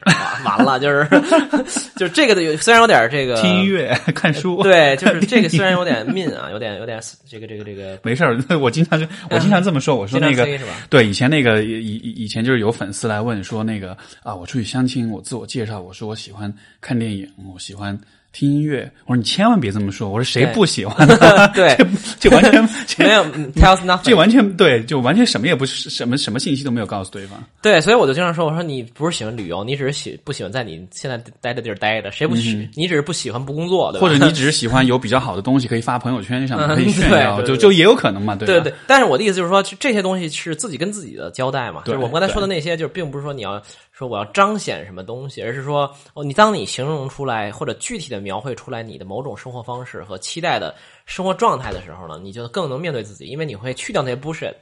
[0.45, 1.07] 完了，就是
[1.95, 7.99] 就是这个的，虽然有点这个听音乐、看书，对，就是这个 虽然有点 mean 啊，有点有点这个这个这个。
[8.03, 10.47] 没事儿， 我经常我经常这么说，我说那个
[10.89, 17.99] 对以前那个以以以前就是有粉丝来问说那个啊，我出去相亲，我自我介绍，我说我喜欢看电影，我喜欢。
[18.31, 20.09] 听音乐，我说你千万别这么说。
[20.09, 21.07] 我说谁不喜欢？
[21.53, 21.75] 对，
[22.19, 22.63] 就完全
[22.97, 23.23] 没有
[23.55, 27.43] tells nothing，这完全 对，就完全什么也不是，什么什么信息都没有告诉对方。
[27.61, 32.11] 对，所以我就经常说，我说你不是喜欢旅游，你只是喜不喜欢在你现在待的地儿待着？
[32.11, 32.69] 谁不喜？
[32.75, 34.07] 你只是不喜欢不工作，对吧？
[34.07, 38.73] 或者你只是喜欢有比较好的东西可以发朋友圈上 可以炫耀，就就也有可能嘛，对对对。
[38.85, 41.81] 但是我的意思就是说，这些东西是自己跟自己的交代嘛。
[41.85, 43.59] 就是我刚才说的那些，就是并不是说你要。
[43.99, 50.73] 说我要彰显什么东西，而是说哦，你当你形容出来或者具体的描绘出来你的某种生活方式和期待的
[51.05, 54.53] 生活状态的时候呢，你就更能面对自己，因为你会去掉那些 bullshit。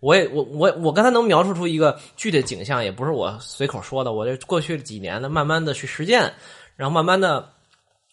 [0.00, 6.32] 我也我我我刚才能描述出一个具体的景象，也不是我随口说的，我这过去几年的慢慢的去实践，
[6.74, 7.46] 然后慢慢的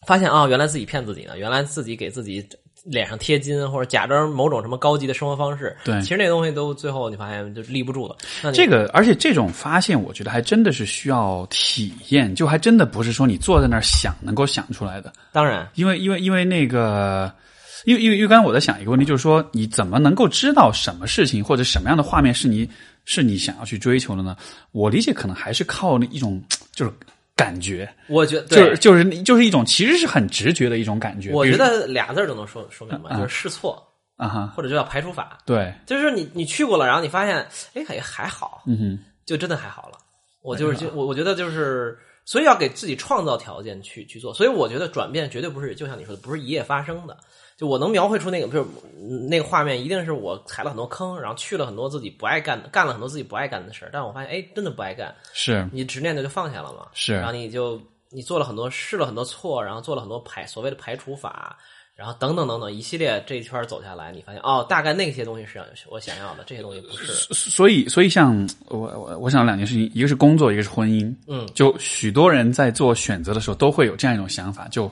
[0.05, 2.45] 发现啊，原来自己骗自己呢，原来自己给自己。
[2.83, 8.15] 脸上贴金或者假装某种什么高级的生活方式，对，其实那东西都最后你发现就立不住了。
[8.53, 15.13] 这个，而且这种发现，我觉得还真的是需要体验，就还真的不是说你坐在那儿想能够想出来的。
[15.31, 17.33] 当然，因为因为因为那个，
[17.85, 22.69] 因为因为因为刚才我在想一个问题，就是说你怎么能够知道什么事情或者什么样的画面是你
[23.05, 24.35] 是你想要去追求的呢？
[24.71, 26.43] 我理解可能还是靠那一种
[26.73, 26.91] 就是。
[27.35, 31.31] 感觉，我觉得就是就是就是一种其实是很直觉的一种感觉。
[31.31, 33.81] 我觉得俩字都能说说明白，就是试错
[34.17, 35.37] 啊哈，或者就叫排除法。
[35.45, 37.37] 对，就是你你去过了，然后你发现
[37.73, 39.97] 哎还还好，嗯哼，就真的还好了。
[40.41, 44.33] 我就是就我我觉得就是，所以要给自己创造条件去去做。
[44.33, 47.17] 所以我觉得转变绝对不是就像你说的，不是一夜发生的。
[47.63, 48.65] 就我能描绘出那个，就是
[49.29, 53.89] 那个画面，一定是我踩了很多坑，然后去了很多自己不爱干的，干了很多自己不爱干的事儿。
[53.93, 55.15] 但我发现，哎，真的不爱干。
[55.31, 56.87] 是你执念的就放下了嘛？
[56.93, 61.57] 是，然后你就你做了很多，试了很多错，然后做了很多排所谓的排除法，
[61.95, 65.57] 然后等等等等一系列这一圈走下来，你发现哦，大概那些东西是
[65.89, 67.13] 我想要的，这些东西不是。
[67.33, 71.15] 所以，所以像我我我想两件事情，一个是工作，一个是婚姻。
[71.29, 74.91] 嗯，就许多人在做选择的时候，都会有这样一种想法，就。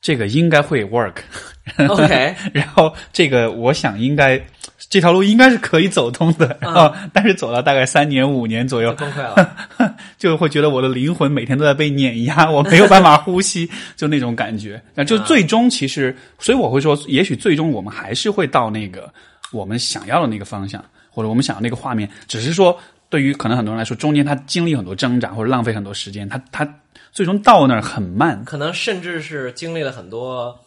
[0.00, 4.40] 这个应该会 work，OK， 然后这个我想应该
[4.88, 6.56] 这条路应该是可以走通的。
[6.60, 9.56] 然后，但是走了大概三年五年左右，崩溃了，
[10.16, 14.80] 就会觉得我的灵魂每天都在被碾压，我没有办法呼吸， 就那种感觉。
[14.94, 19.12] 那就最终其实，所以我会说，也许最终我们还是会到那个
[19.52, 20.82] 我们想要的那个方向。
[21.10, 22.78] 或者我们想要那个画面，只是说
[23.10, 26.80] 对于可能很多人来说，中间他经历很多挣扎或者浪费很多时间，他他
[27.12, 28.44] 最终到那儿很慢。
[28.44, 30.58] 可能甚至是经历了很多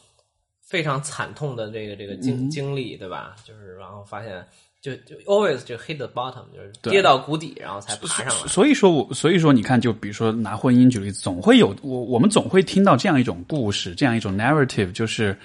[0.62, 3.36] 非常惨痛的这个这个经、经历，对吧？
[3.44, 4.44] 就是然后发现
[4.82, 8.48] 就就 always 就 hit the bottom，就是跌到谷底，然后才爬上来。
[8.48, 15.38] 所以说我，所以说，你看，就比如说拿婚姻举例子，总会有我我们总会听到这样一种故事，这样一种 narrative，就是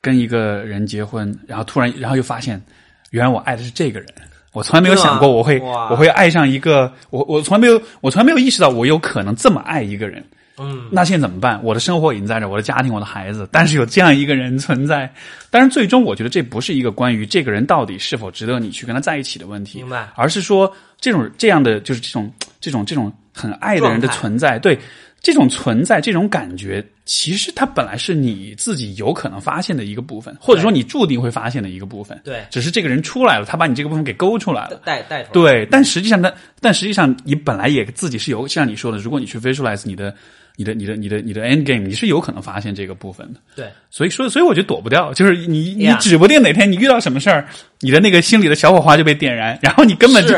[0.00, 2.62] 跟一个人结婚，然后突然，然后又发现，
[3.10, 4.08] 原来我爱的是这个人，
[4.52, 10.24] 我从来没有想过我会我会爱上一个，我我从来没有我从来没有意识到我有可能这么爱一个人。
[10.60, 11.60] 嗯，那现在怎么办？
[11.62, 15.08] 我的生活已经在这，我的家庭，我的孩子，但是有这样一个人存在。
[15.50, 20.68] 但是最终，我觉得这不是一个关于这个人到底是否值得你去跟他在一起的问题，明白而是说
[21.00, 22.28] 这种这样的就是这种
[22.60, 24.76] 这种这种很爱的人的存在，对
[25.20, 32.20] 这种存在这种感觉，其实它本来是你自己有可能发现的一个部分，或者说你注定会发现的一个部分。
[32.24, 34.80] 对只是这个人出来了，他把你这个部分给勾出来了。
[34.84, 35.32] 带带出来。
[35.32, 40.14] 对，但实际上他，但实际上你本来也自己是有，像你说的，如果你去 visualize 你的、
[40.56, 43.40] 你的、你的、你的、你的 end game，你是有可能发现这个部分的。
[43.56, 47.48] 对所以说，所以我觉得躲不掉，就是你你指不定哪天你遇到什么事儿，
[47.80, 50.34] 你的那个心里的小火花就被点燃，然后你根本就，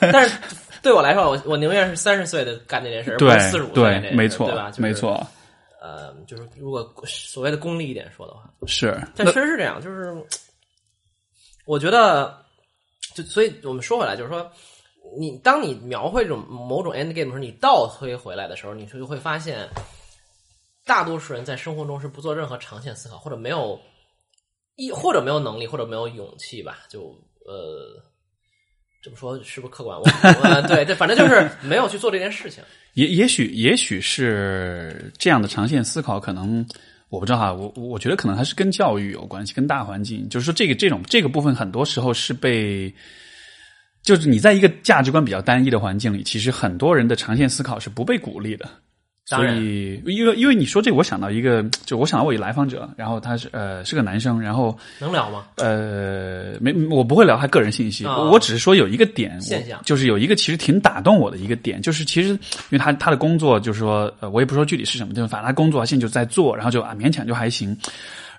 [0.00, 0.34] 但是
[0.82, 4.70] 对我来说，我我宁愿是三十岁的干这件事，不对是四十五岁干这件，事，对没错，对吧？
[4.70, 4.92] 就是没。
[4.94, 5.26] 错，
[5.80, 9.00] 呃，就是如果所谓的功利一点说的话，是。
[9.14, 10.14] 但确实是这样，就是
[11.66, 12.36] 我觉得，
[13.14, 14.50] 就所以我们说回来，就是说，
[15.18, 19.68] 你当你描绘这种某种 end game 的时候，你倒推回来的时候，你就会发现，
[20.84, 23.78] 大多数人在生活中是不做任何长线思考，或者没有
[24.76, 27.14] 一或者没有能力，或者没有勇气吧，就
[27.46, 28.02] 呃。
[29.00, 29.96] 这么说是不是客观？
[29.98, 30.04] 我，
[30.66, 32.62] 对对，反正就是没有去做这件事情。
[32.94, 36.66] 也也许也许是这样的长线思考，可能
[37.08, 42.92] 我不知道哈，我我觉得可能还是跟教育有关系，跟大环境，就是说这个这种这个部分很多时候是被，
[44.02, 48.68] 就是你在一个价值观比较单一的环境里，其实很多人的长线思考是不被鼓励的。
[49.28, 55.44] 所以，因为因为你说这个，我想到一个，就我想到我一来访者，然后他是呃是个男生，然后能聊吗？
[55.56, 58.16] 呃，没，我不会聊他个人信息，啊。
[58.16, 59.78] 我我只是说有一个点，现象。
[59.84, 62.38] 就是有一个其实挺打动我的一个点，就是其实因
[62.70, 67.76] 为他他的工作就是说，呃，我也不说具体是什么，就是反正他工作现在就在做，然后就啊勉强就还行，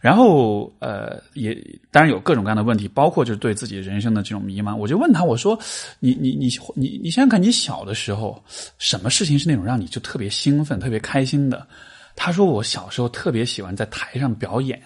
[0.01, 1.53] 然后呃也
[1.91, 5.59] 当然有各种各样的问题，包括就是对自己人生的这种迷茫，我就问他，我说
[5.99, 8.41] 你你你你你想想看，你小的时候
[8.77, 11.67] 什么事情是那种让你就特别兴奋、特别开心的？
[12.15, 14.81] 他说我小时候特别喜欢在台上表演。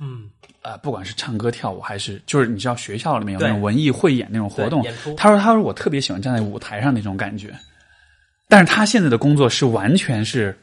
[0.00, 0.28] 嗯，
[0.60, 3.52] 呃，不管是唱歌跳舞，还是就是你知道学校里面有那对。
[3.52, 4.82] 种文艺汇演那种活动
[5.16, 7.54] 他说他说我特别喜欢站在舞台上那种感觉，
[8.48, 10.58] 但是他现在的工作是完全是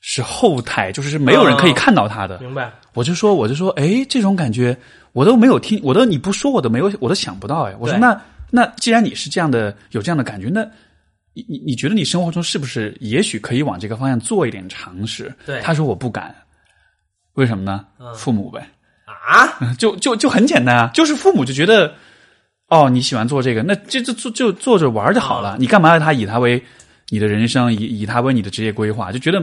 [0.00, 2.38] 是后台，就是没有人可以看到他的。
[2.40, 2.72] 明白。
[2.94, 4.76] 我就说我就说，哎，这种感觉
[5.12, 7.74] 我都没有听，我都你不说我都没有，我都想不到哎。
[7.78, 10.62] 我说那那既然你是这样的有这样的感觉，那
[11.32, 15.32] 你你你觉得你生活中是不是也许可以往这个方向做一点尝试？
[15.46, 16.34] 对他说我不敢，
[17.34, 17.84] 为什么呢？
[17.98, 18.66] 嗯父母呗。
[19.28, 19.46] 啊，
[19.78, 21.94] 就就就很简单啊，就是父母就觉得，
[22.68, 26.60] 哦，你喜欢做这个，那这这就就做着玩就好了，你干嘛要他以他为
[27.10, 29.12] 你的人生，以以他为你的职业规划？
[29.12, 29.40] 就觉得，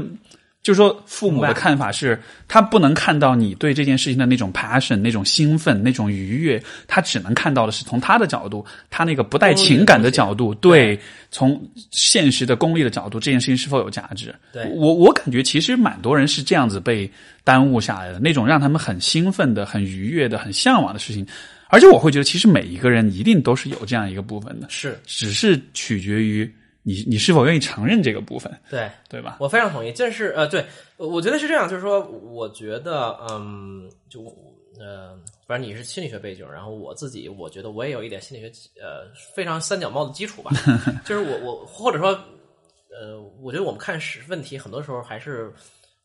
[0.68, 11.00] 就是说父母的看法是，他不能看到你对这件事情的那种 passion、那种兴奋、那种愉悦，他只能看到的是从他的角度，他那个不带情感的角度，对，
[11.32, 11.58] 从
[11.90, 14.36] 现实的功利的角度，这件事情是否有价值？
[14.52, 17.10] 对我我感觉其实蛮多人是这样子被
[17.46, 21.26] 耽误下来的，那种让他们很兴奋的、很愉悦的、很向往的事情。
[21.70, 26.54] 而且我会觉得，其实每一个人一定都是有这样一个部分的，是只是取决于
[26.88, 28.90] 你你是否愿意承认这个部分，对。
[29.10, 29.36] 对吧？
[29.42, 34.22] 我非常同意，这是呃，对，我觉得是这样，就是说，我觉得，嗯，就
[34.80, 40.52] 呃，反正你是心理学背景，然后我自己，我觉得我也有一点心理学，呃，非常三脚猫的基础吧，
[41.04, 42.10] 就是我我或者说，
[42.98, 45.52] 呃，我觉得我们看是问题，很多时候还是，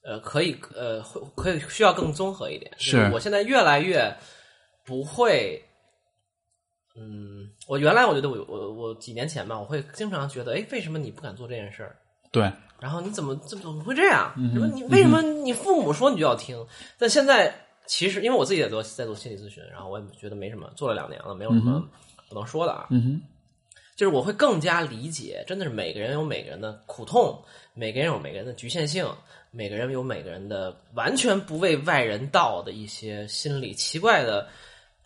[0.02, 2.72] 呃，可以呃，会可以需要更综合一点。
[2.76, 4.12] 是我现在越来越
[4.84, 5.62] 不会。
[6.94, 11.96] 嗯，我原来我觉得我我我几年前吧，我会经常觉得，哎，为什么你不敢做这件事儿？
[12.30, 14.32] 对，然后你怎么怎么怎么会这样？
[14.54, 16.66] 什么你为什么你父母说你就要听？
[16.98, 17.54] 但现在
[17.86, 21.82] 其实因为我自己也做在做心理咨询，然后我也觉得没什么，做了两年了，没有什么
[22.28, 22.86] 不能说的啊。
[22.90, 23.22] 嗯哼，
[23.96, 27.38] 就是我会更加理解，真的是每个人有每个人的苦痛，
[27.74, 29.06] 每个人有每个人的局限性，
[29.50, 34.48] 每个人有每个人的完全不为外人道的一些心理奇怪的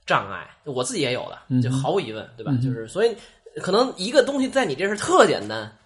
[0.07, 2.53] 障碍，我自己也有的，就毫无疑问，对吧？
[2.63, 3.17] 就是所以
[3.57, 5.77] 可能一个东西在你这是特简单，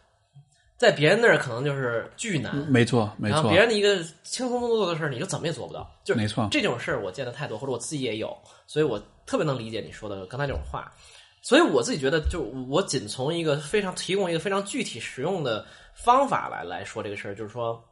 [0.77, 2.55] 在别人那儿可能就是巨难。
[2.69, 5.91] 没错，没错然后别，人的一个轻松做的事儿，你就怎么也做不到。
[6.05, 10.93] 就是没错这种事儿我见的太多，或者我自己也有，所以我特别能理解你说的刚才这种话。
[11.43, 17.83] 所以我自己觉得，就我仅从一个非常提供一个非常具体实用的方法来来说这个事儿，就是说，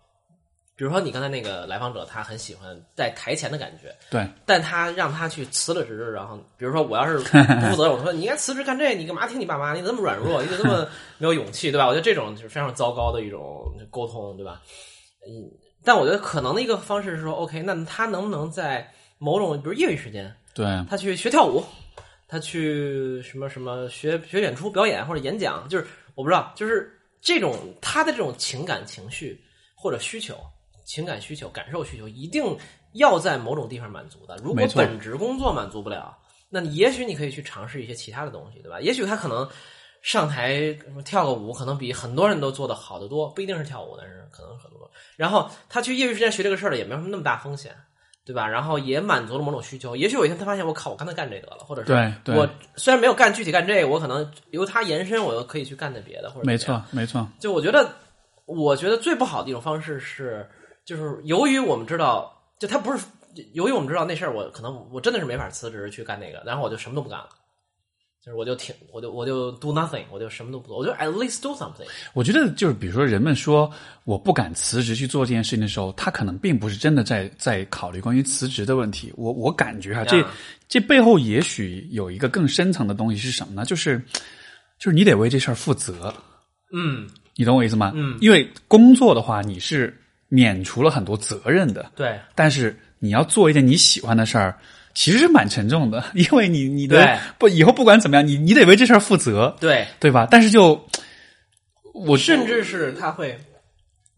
[0.79, 9.75] 比如说你刚才那个来访者，他很喜欢在台前的感觉，对，但他让他去辞了职，然后比如说我要是不负责任，我说你应该辞职干这，你干嘛听你爸妈？
[9.75, 10.41] 你怎么那么软弱？
[10.41, 10.89] 你怎么那么
[11.19, 11.89] 没有勇气，对吧？
[11.89, 14.63] 我觉得这种就是非常糟糕的一种沟通，对吧？
[15.27, 15.51] 嗯，
[15.83, 18.89] 但我觉得可能的一个方式是说，OK，那他能不能在
[19.19, 21.61] 某种比如业余时间，对，他去学跳舞，
[22.29, 26.89] 他去什么什么学学演出、表演或者演讲，就是我不知道，就是
[27.21, 29.43] 这种他的这种情感情绪
[29.75, 30.37] 或者需求、
[30.89, 32.57] 情感需求、感受需求，一定
[32.95, 34.35] 要在某种地方满足的。
[34.43, 36.17] 如果本职工作满足不了，
[36.49, 38.81] 那你也许你可以去尝试一些其他的东西，对吧？
[38.81, 39.47] 也许他可能
[40.01, 40.73] 上台
[41.05, 44.91] 跳个舞，可能比很多人都做的好得多，不一定是跳舞，但是可能很多。
[45.17, 47.77] 然后他去业余时间学这个事儿了，也没有什么那么大风险。
[48.25, 48.47] 对吧？
[48.47, 49.97] 然后也满足了某种需求。
[49.97, 52.47] 也许有一天他发现，我靠，我干脆干这得了，或者是我
[52.77, 57.91] 虽然没有干具体干这个，我可能由它延伸，我又可以去干点别的，或者没错，没错，就我觉得，
[58.45, 60.47] 我觉得最不好的一种方式是，
[60.89, 63.05] 就是由于我们知道，就他不是
[63.53, 67.29] 由于我们知道那事儿，我可能我真的是没法辞职去干那个，然后我就什么都不干了。
[68.25, 71.87] 就是我就挺，我就我就 do nothing，我就什么都不做，我就 at least do something。
[72.15, 73.71] 我觉得就是比如说人们说
[74.05, 79.13] 我不敢辞职去做这件事情的时候，他可能并不是真的在在考虑关于辞职的问题。
[79.15, 80.31] 我我感觉哈，这呀
[80.69, 83.65] 这背后也许有一个更深层的东西是什么呢？
[83.67, 84.03] 就是
[84.79, 86.13] 就是你得为这事儿负责，
[86.73, 87.93] 嗯，你懂我意思吗？
[87.95, 89.97] 嗯，因为工作的话你是
[90.29, 92.19] 免除了很多责任的，对。
[92.35, 94.59] 但是你要做一件你喜欢的事儿。
[94.95, 97.19] 其实是蛮沉重的， 因为你你的对。
[97.39, 100.27] 不以后不管怎么样，你你得为这事儿负责，对，对吧？
[100.29, 100.85] 但是就
[101.95, 103.39] 我甚至是他会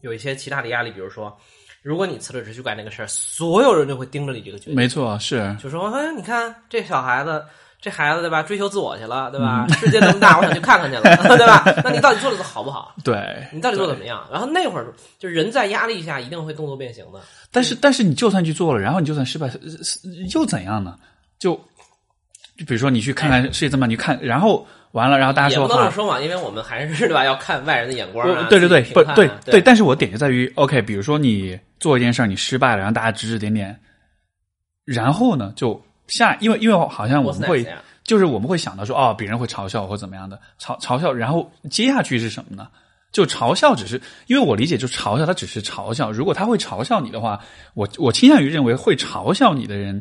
[0.01, 1.37] 有一些其他的压力，比如说，
[1.83, 5.55] 如果你辞了职去干这个事儿，所有人都会盯着你这个决定，没错是。
[5.63, 7.45] 就说：“哎，你看这小孩子，
[7.81, 8.43] 这孩子对吧？
[8.43, 9.67] 追求自我去了，对吧？
[9.81, 11.03] 世界那么大，我想去看看去了，
[11.37, 11.65] 对吧？
[11.83, 12.95] 那你到底做的好不好？
[13.03, 14.23] 对，你到底做得怎么样？
[14.31, 17.21] 然后那会儿，就人在压力下一定会动作变形的。
[17.51, 19.59] 但是但是你就算去做了，然后你就算失败，呃
[20.35, 20.97] 又怎样呢？
[21.39, 21.55] 就
[22.59, 27.25] 就比如说你去看看世界这么，你看，然后完了，然后大家说不能说嘛，因为我们还是 对吧？
[27.25, 28.47] 要看外人的眼光啊。
[28.51, 33.75] 对对对，不对对，但是我点就在于，OK，比如说你做一件事儿，你失败了，然后大家指指点点，
[34.85, 37.67] 然后呢，就下，因为因为好像我们会
[38.05, 42.69] 就是我们会想到说，哦，别人会嘲笑我或怎么样的，嘲嘲笑，然后接下去是什么呢？
[43.13, 46.13] 就嘲笑只是，因为我理解，就嘲笑他只是嘲笑。
[46.13, 47.41] 如果他会嘲笑你的话，
[47.75, 50.01] 我我倾向于认为会嘲笑你的人，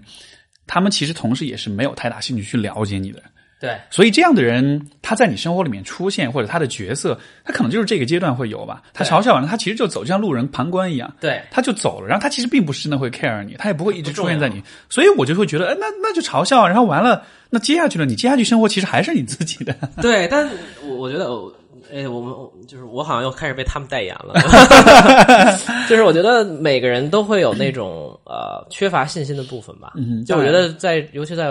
[0.68, 3.30] 他们其实同时也是没有太大兴趣去了解你的人。
[3.60, 8.82] 对所以这样的人，他在你生活里面出现，或者他的角色，他可能就是这个阶段会有吧。
[8.94, 12.08] 他嘲笑完了，他其实就走，就像路人旁观一样，对他就走了。
[12.08, 14.64] 然后他其实并不是真的会 care 你，他也不会一直出现在你。
[14.90, 19.76] 所以我就会觉得，哎，那那就嘲笑，然后完了，那接下去了，你接下去生活其实还是你自己的。
[20.02, 20.50] 对，但
[20.84, 21.54] 我我觉得我。
[21.92, 22.32] 哎，我们
[22.68, 24.36] 就是我好像又开始被他们代言了，
[25.90, 29.94] 就是我觉得每个人都会有那种呃缺乏信心的部分吧。
[29.96, 31.50] 嗯就我觉得在尤其在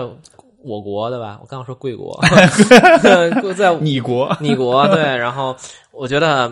[0.63, 1.39] 我国对吧？
[1.41, 2.19] 我刚刚说贵国，
[3.55, 5.55] 在 你国，你国对，然后
[5.91, 6.51] 我觉得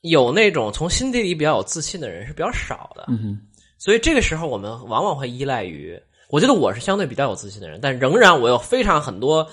[0.00, 3.40] 有那种从心底里比较有自信的人是比较少的，嗯，
[3.78, 5.96] 所以这个时候我们往往会依赖于，
[6.30, 9.46] 我觉得我是相对比较有自信的人，但仍然我有非常很多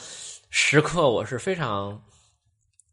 [0.50, 2.02] 时刻我是非常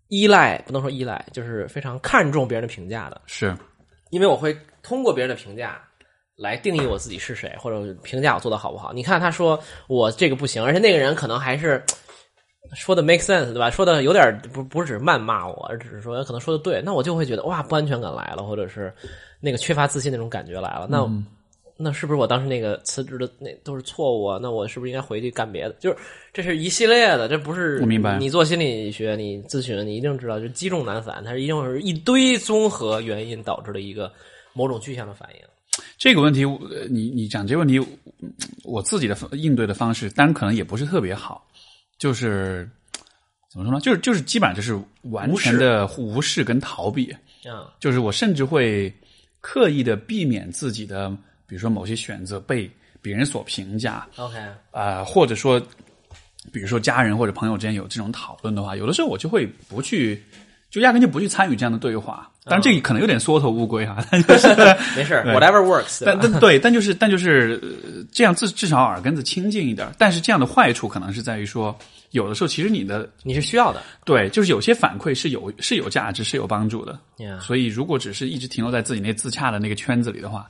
[0.09, 3.57] 依赖，不能说依赖，就是非常看重别人的评价的，是。
[4.11, 5.83] 因为我会通过别人的评价。
[6.37, 8.93] 来定义我自己是谁，或者评价我做的好不好？
[8.93, 11.83] 你看，他说我这个不行，而且那个人可能还是
[12.75, 13.71] 说的 make sense，对吧？
[13.71, 18.93] 说的有点不不是只是谩骂我，而只是说可能说的对，那我就会觉得哇，不安全感来了，或者是
[19.41, 20.87] 那个缺乏自信那种感觉来了。
[20.91, 21.09] 那、
[21.79, 24.39] 那是不是我当时那个辞职的那都是错误啊？
[24.43, 25.77] 那我是不是应该回去干别的？
[25.79, 25.97] 就是
[26.33, 34.13] 这是一系列的，这不是我明白你做心理学，你咨询，你一定知道，就积重难返，它是一定是一堆综合原因导致的一个
[34.53, 35.41] 某种具象的反应。
[35.99, 37.79] 这个问题，呃你你讲这个问题，
[38.21, 38.33] 嗯
[38.65, 41.47] 我自己的应对的方式，当然可能也不是特别好，
[41.99, 42.69] 就是
[43.51, 43.81] 怎么说呢？
[43.81, 44.79] 就是就是基本上就是
[45.11, 48.93] 完全的无视跟逃避，嗯就是我甚至会
[49.41, 51.09] 刻意的避免自己的，
[51.47, 54.37] 比如说某些选择被别人所评价，，OK，
[54.73, 55.61] 啊、或者说，
[56.53, 60.21] 比如说家人或者朋友之间有这种讨论的话，有的时候我就会不去，
[60.77, 62.31] 就压根就不去参与这样的对话。
[62.45, 64.49] 当然，这个可能有点缩头乌龟哈， 但就是，
[64.95, 69.89] 没事，whatever works，对但但对，但就是但就是、呃这样至至少耳根子清净一点。
[69.99, 71.77] 但是这样的坏处可能是在于说，
[72.11, 73.81] 有的时候其实你的你是需要的。
[74.05, 76.99] 对，就是有些反馈是有是有价值是有帮助的。
[77.41, 80.49] 所以如果只是一直停留在自己那自洽的那个圈子里的话，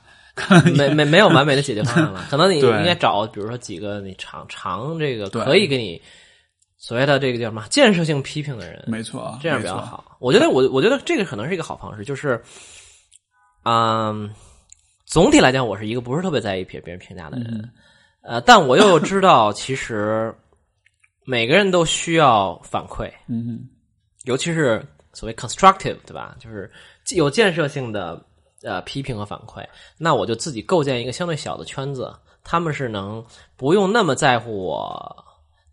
[0.75, 5.43] 没没没有完美的解决方案了，可能你 应该找，比如说几个你常常这个对。
[5.45, 5.99] 可以给你
[6.87, 9.75] 所谓的这个叫什么建设性批评的人，没错，这样比较。
[9.75, 10.15] 好。
[10.19, 12.41] 我觉得我我觉得这个可能是一个好方式，就是，
[13.65, 14.33] 嗯，
[15.05, 17.71] 总体来讲，我是一个不是特别在意别别人评价的人，嗯
[18.21, 20.33] 呃，但我又知道，其实
[21.27, 23.67] 每个人都需要反馈，嗯
[24.23, 24.81] 尤其是
[25.11, 26.37] 所谓 constructive，对吧？
[26.39, 26.71] 就是
[27.17, 28.17] 有建设性的
[28.63, 29.61] 呃批评和反馈。
[29.97, 32.15] 那我就自己构建一个相对小的圈子，
[32.45, 33.21] 他们是能
[33.57, 35.25] 不用那么在乎我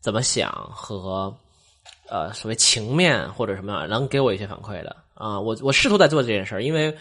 [0.04, 1.34] 怎么想和
[2.10, 6.94] 呃所谓情面或者什么样，能给我一些反馈的啊、我我试图在做这件事儿，因为。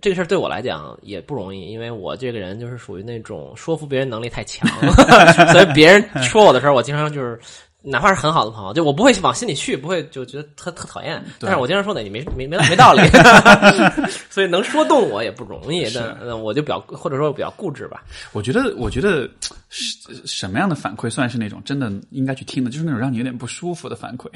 [0.00, 4.66] 这个事儿对我来讲也不容易，因为我这个人就是属于那种说服别人能力太强，
[5.50, 7.38] 所以别人说我的时候，我经常就是
[7.82, 11.22] 哪怕是很好的朋友，就我不会往心里去，不会就觉得特特讨厌。
[11.38, 13.00] 但是我经常说的你没没没没道理，
[14.28, 15.88] 所以能说动我也不容易。
[15.94, 18.02] 但呃我就比较或者说比较固执吧。
[18.32, 19.28] 我觉得，我觉得
[19.70, 24.28] 是什么样的反馈算是那种真的应该去听的，就是那种让你有点不舒服的反馈，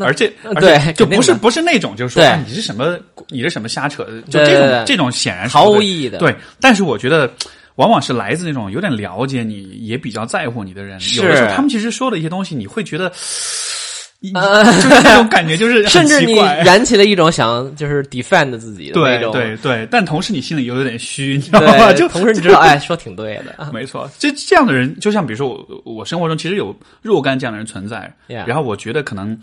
[0.00, 7.30] 而且呃而且对就不是不是那种，就是说啊你是什么你是什么瞎扯，就这种这种显然是毫无意义的对，但是我觉得。
[7.76, 10.98] 往往是来自那种有点了解你，也比较在乎你的人。
[11.16, 13.08] 有的时候是他们其实说的一些东西，你会觉得，
[14.20, 21.90] 就是那种感觉，就是很甚至你燃起了一种想就是 defend 自己的那对种，对对，但同时你心里又有点虚，你知道吗？
[21.94, 23.56] 就同时你知道，哎，说挺对的。
[23.72, 28.12] 没错，这这样的人，就像比如说我，我生活中其实有若干这样的人存在。
[28.26, 29.38] 然后我觉得可能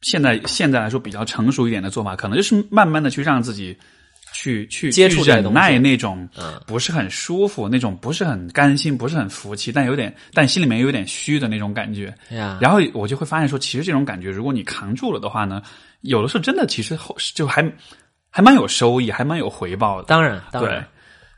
[0.00, 3.76] 现在现在来说比较成熟一点的做法，可能就是慢慢的去让自己
[4.38, 6.60] 去去去接触忍耐那种嗯。
[6.66, 12.14] 不是很舒服、那种不是很甘心、不是很服气，但有点但心里面有点虚的那种感觉。
[12.30, 15.60] 呀，然后我就会发现说，其实这种感觉，如果你扛住了的话呢，
[16.02, 17.68] 有的时候真的其实后就还
[18.30, 20.04] 还蛮有收益，还蛮有回报的。
[20.06, 20.72] 当然当对。
[20.72, 20.86] 然，，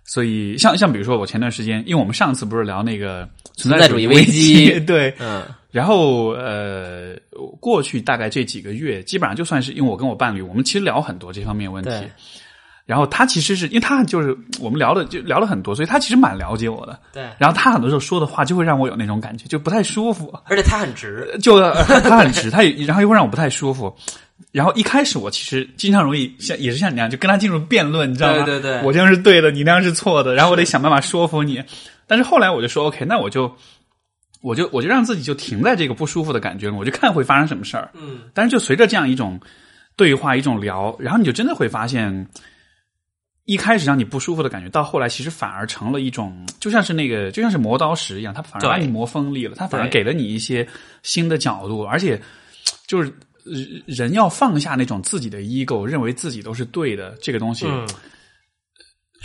[0.05, 4.79] 所以像像比如说我前段时间，因为我们上次不是聊那个存在主义危机？
[4.85, 5.43] 对，嗯。
[5.71, 7.15] 然后呃，
[7.61, 11.91] 过去大概这几个月，基本上就算是因为我跟我伴侣，我们其实聊很多这方面问题。
[11.91, 12.11] 对。
[12.91, 16.99] 然后他其实是因为他就是我们聊的就聊了很多，所以他其实蛮了解我的。
[17.13, 20.37] 对，然后他很多时候说的话就会让我有那种感觉，就不太舒服。
[20.47, 23.95] 而且他很直，就呃他很直，他也 然后又会让我不太舒服。
[24.51, 28.45] 然后一开始我其实经常容易像也是像你那样，就跟他进入辩论，你知道吗？
[28.45, 31.63] 对对对我这样是对的，你那样是错的，然后我得想办法说服你。
[32.09, 33.55] 但是后来我就说，OK，那我就
[34.41, 37.89] 我就我就让自己就停在这个不舒服的感觉里，我就看会发生什么事儿。
[37.95, 39.39] 嗯，但是就随着这样一种
[39.95, 42.27] 对话、一种聊，然后你就真的会发现，
[43.45, 50.67] 一开始让你不舒服的感觉，到后来其实反而成了一种，就像是那个，就像是磨刀石一样，它反而把你磨锋利了，它反而给了你一些
[51.03, 52.21] 新的角度，而且
[52.87, 53.09] 就是
[53.47, 57.67] 呃人要放下那种自己的 ego，认为自己都是对的，这个东西。
[57.67, 57.87] 嗯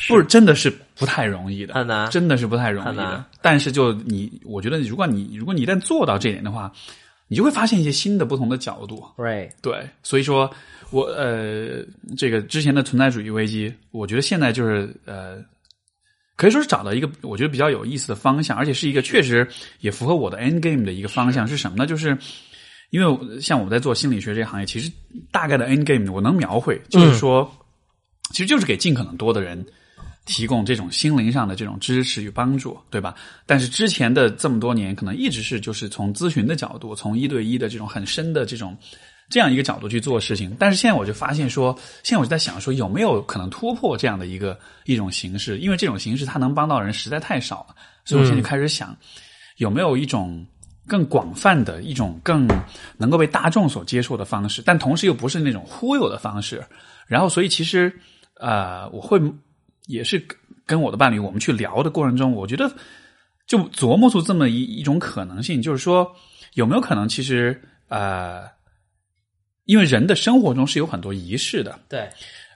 [0.10, 1.74] 不是，真的是不太容易的，
[2.10, 3.24] 真的是不太容易的。
[3.42, 6.70] 但是就你，我觉得如果你如果你一旦做到这点的话，
[7.30, 9.02] 你就会发现一些新的不同的角度。
[9.16, 10.52] ，right，对，所以说
[10.92, 11.84] 我呃，
[12.18, 15.44] 这个之前的存在主义危机，我觉得现在就是呃，
[16.36, 19.48] 可以说是找到一个我觉得比较有意思的方向，而且是一个确实
[19.80, 21.86] 也符合我的 end game 的一个方向是什么呢？
[21.86, 22.18] 就是
[22.92, 24.92] 因为我像我在做心理学这个行业，其实
[25.32, 27.50] 大概的 end game 我能描绘，就是说，
[28.32, 29.66] 其实就是给尽可能多的人。
[30.28, 33.14] 提供这种心灵上的这种支持与帮助，对吧？
[33.46, 38.76] 但是之前的这么多年，可能一直是就是从咨询的角度，从一对一的这种很深的这种
[39.30, 40.56] 这样一个角度去做事情。
[40.60, 45.58] 但是现在我就发现说，现在我就在想说，有没有可能突破这样的一个一种形式？
[45.58, 48.96] 因为这种形式它能帮到人实在太少了，所以我现在就开始想，
[49.58, 50.46] 有没有一种
[50.88, 52.48] 更广泛的一种更
[52.98, 56.64] 能够被大众所接受的方式，但同时又不是那种忽悠的方式。
[57.08, 57.92] 然后，所以其实
[58.40, 59.22] 呃，我会
[59.88, 60.24] 也是
[60.66, 62.72] 跟我的伴侣我们去聊的过程中，我觉得
[63.48, 66.12] 就琢磨出这么一一种可能性，就是说
[66.54, 68.44] 有没有可能，其实呃，
[69.66, 72.10] 因为人的生活中是有很多仪式的，对，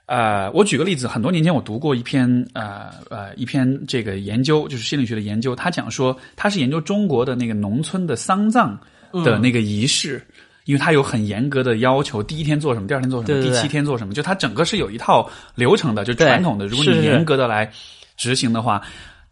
[0.06, 8.78] 呃，我举个例子，很多年前我读过一篇呃呃一篇这个研究，就是心理学的研究，他讲说他是研究中国的那个农村的丧葬
[9.24, 10.24] 的那个仪式。
[10.66, 16.66] 因为他有很严格的要求，第一天做什么，第二天做什么，对对对第七天做什么，就他整个是有一套流程的，就传统的。
[16.66, 17.68] 如果你严格的来
[18.16, 18.80] 执行的话，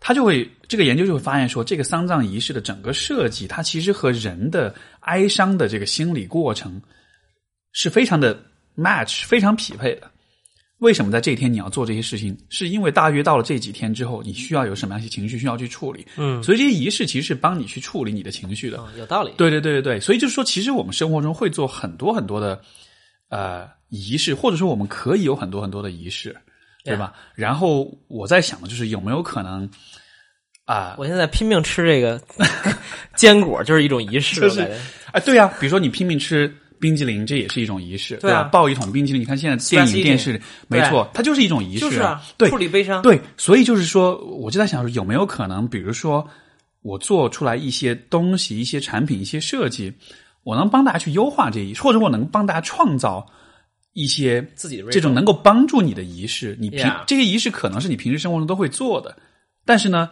[0.01, 6.81] 他就会这个研究就会发现说，这个丧葬仪式的整个设计，它其实和人的哀伤的这个心理过程
[7.73, 8.39] 是非常的
[8.77, 10.11] match，非常匹配的。
[10.79, 12.37] 为什么在这一天你要做这些事情？
[12.51, 16.07] 是因为大约到了这几天之后，你需要有什么样一些情绪需要去处理。
[16.17, 18.79] 嗯，所以这些仪式其实是帮你去处理你的情绪的。
[18.79, 22.63] 嗯有道理，对对对对对，所以就是说，其实我们生活中会做很多很多的
[23.29, 26.37] 呃仪式，或者说我们可以有很多很多的仪式，
[26.85, 27.13] 对吧？
[27.35, 29.69] 然后我在想的就是有没有可能，
[30.65, 32.23] 啊，我现在拼命吃这个
[33.17, 38.43] 坚果，就是一种仪式，就是我感觉哎，对呀、比如说你拼命吃冰激凌，这也是一种仪式，对啊。
[38.43, 38.49] 吧？
[38.51, 42.49] 爆一桶冰激凌，你看现在电影、电视里，没错，它就是一种仪式、就是啊，对。
[42.49, 46.27] 处理悲伤，对，所以就是说，我就在想说，有没有可能，比如说
[46.83, 49.93] 我做出来一些东西、一些产品、一些设计，
[50.45, 53.27] 我能帮大家去优化这一，或者我能帮大家创造
[53.93, 56.57] 一些自己的这种能够帮助你的仪式。
[56.61, 59.17] 你平这些仪式可能是你平时生活中都会做的，
[59.65, 60.09] 但是呢，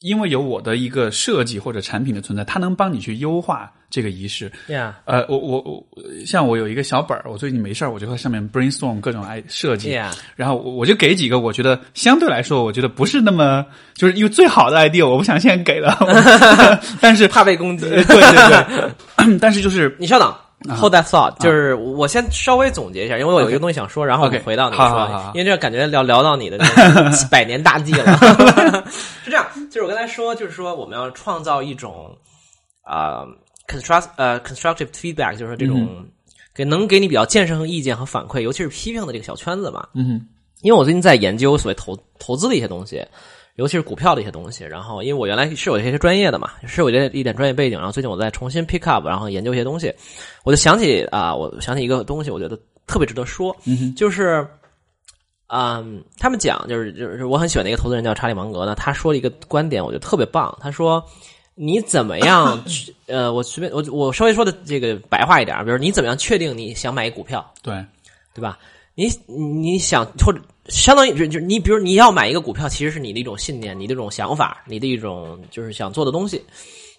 [0.00, 4.52] 因为有我的一个设计或者产品的存在，它能帮你去优化这个仪式。
[4.66, 5.82] 呀呃，我我我，
[6.26, 9.90] 像我有一个小本儿，我最近没事儿，我就在上面 brainstorm 各种爱设计。
[9.90, 15.96] ，Yeah，然后我我就给几个我觉得相对来说，我觉得不是那么就是因为最好的 idea，我不想现在给了，
[17.00, 17.86] 但是怕被攻击。
[17.86, 18.78] 呃对对
[19.24, 20.34] 对， 但是就是 你稍等。
[20.68, 28.16] Hold that 啊 thought，就是我先稍微总结一下，因为我有一个东西想说，然后回到你好好好好，说因为这感觉聊聊到你的那个 百年大计了。
[29.22, 32.16] 是这样，就是我刚才说，就是说我们要创造一种
[32.82, 33.22] 啊、
[33.68, 36.08] construct 呃 constructive feedback，就是说这种嗯
[36.54, 39.88] 给能给你比较建设性意见和反馈，尤其是批评的这个小圈子嘛。
[39.94, 40.28] 嗯哼
[40.62, 43.04] 因为我最近在研究所谓投投资的一些东西，
[43.56, 44.64] 尤其是股票的一些东西。
[44.64, 47.78] 然后，因为我原来是有一些专业的嘛，是有这一点专业背景。
[47.78, 49.92] 然后最近我在重新 pick up，然后研究一些东西，
[50.44, 54.46] 我就想起啊、我想起一个东西，我觉得特别值得说，嗯就是。
[55.48, 60.52] 嗯，他们讲就是就是我很喜欢的一个投资人叫查理芒格呢，他说了一个观点，我觉得特别棒。
[60.60, 61.00] 他说
[61.56, 62.94] ：“你怎么样去？
[63.08, 67.44] 呃，我随便我我稍微说的这个白话一点，比如你怎么样确定你想买一股票？
[67.62, 67.74] 对
[68.34, 68.58] 对吧？
[68.94, 76.42] 你你想或者相当于就就你比如你要买一个股票，其实是你的一种信念，你的一种想法，你的一种就是想做的东西。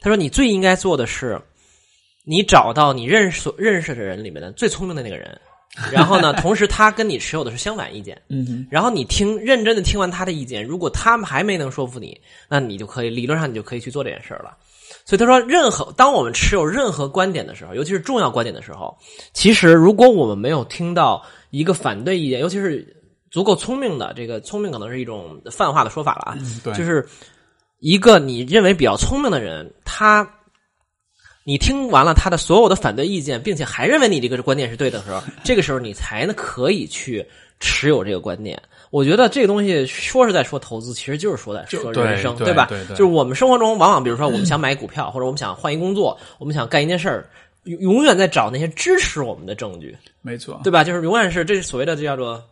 [0.01, 1.39] 他说你最应该做的是，
[2.23, 5.39] 你找到你认识所认识的人里面的最聪明的那个人，
[5.91, 14.57] 然后呢，同时他跟你持有的是相反意见，嗯然后你听认真的听完他的意见，如果他们还没能说服你，那你就可以理论上你就可以去做这件事儿了。
[15.05, 18.97] 所以他说，任何当我们持有任何观点的时候，尤其是重要观点的时候，
[19.33, 22.85] 其实如果我们没有听到一个反对意见，尤其是
[23.29, 26.73] 足够聪明的，这个聪明可能是一种泛化的说法了啊，对。
[26.73, 27.07] 就是
[27.79, 30.27] 一个你认为比较聪明的人，他
[31.47, 37.25] 你听完了他的所有的反对意见，并且还认为你这个观点是对的时候， 这个时候你才能可以去
[37.57, 38.61] 持有这个观点。
[38.89, 42.65] 我觉得这个东西说是在说投资，其实就是说在说人生，对吧？
[42.69, 47.29] 对对就是我们生活中往往，比如说我们想买股票，或者我们想换一工作，我们想干一件事儿，
[47.63, 49.95] 永永远在找那些支持我们的证据。
[50.21, 50.83] 没错，对吧？
[50.83, 52.43] 就是永远是这是所谓的这叫做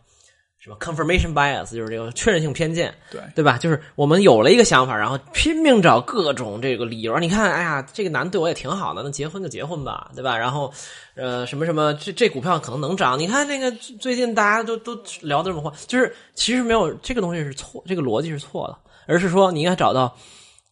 [0.66, 3.56] 什么 confirmation bias，就是这个确认性偏见，对对吧？
[3.56, 7.16] 就是我们有了一个想法，然后拼命找各种这个理由。
[7.20, 10.36] 你看，哎呀，这个男的对我也挺好的，那结婚就结婚吧，对吧？
[10.36, 10.72] 然后，
[11.14, 13.16] 呃，什么什么，这这股票可能能涨。
[13.16, 20.12] 你看那个最近大家都都聊的这么火，就是其实没有这个东西是错，这个逻辑是错的，而是说你应该找到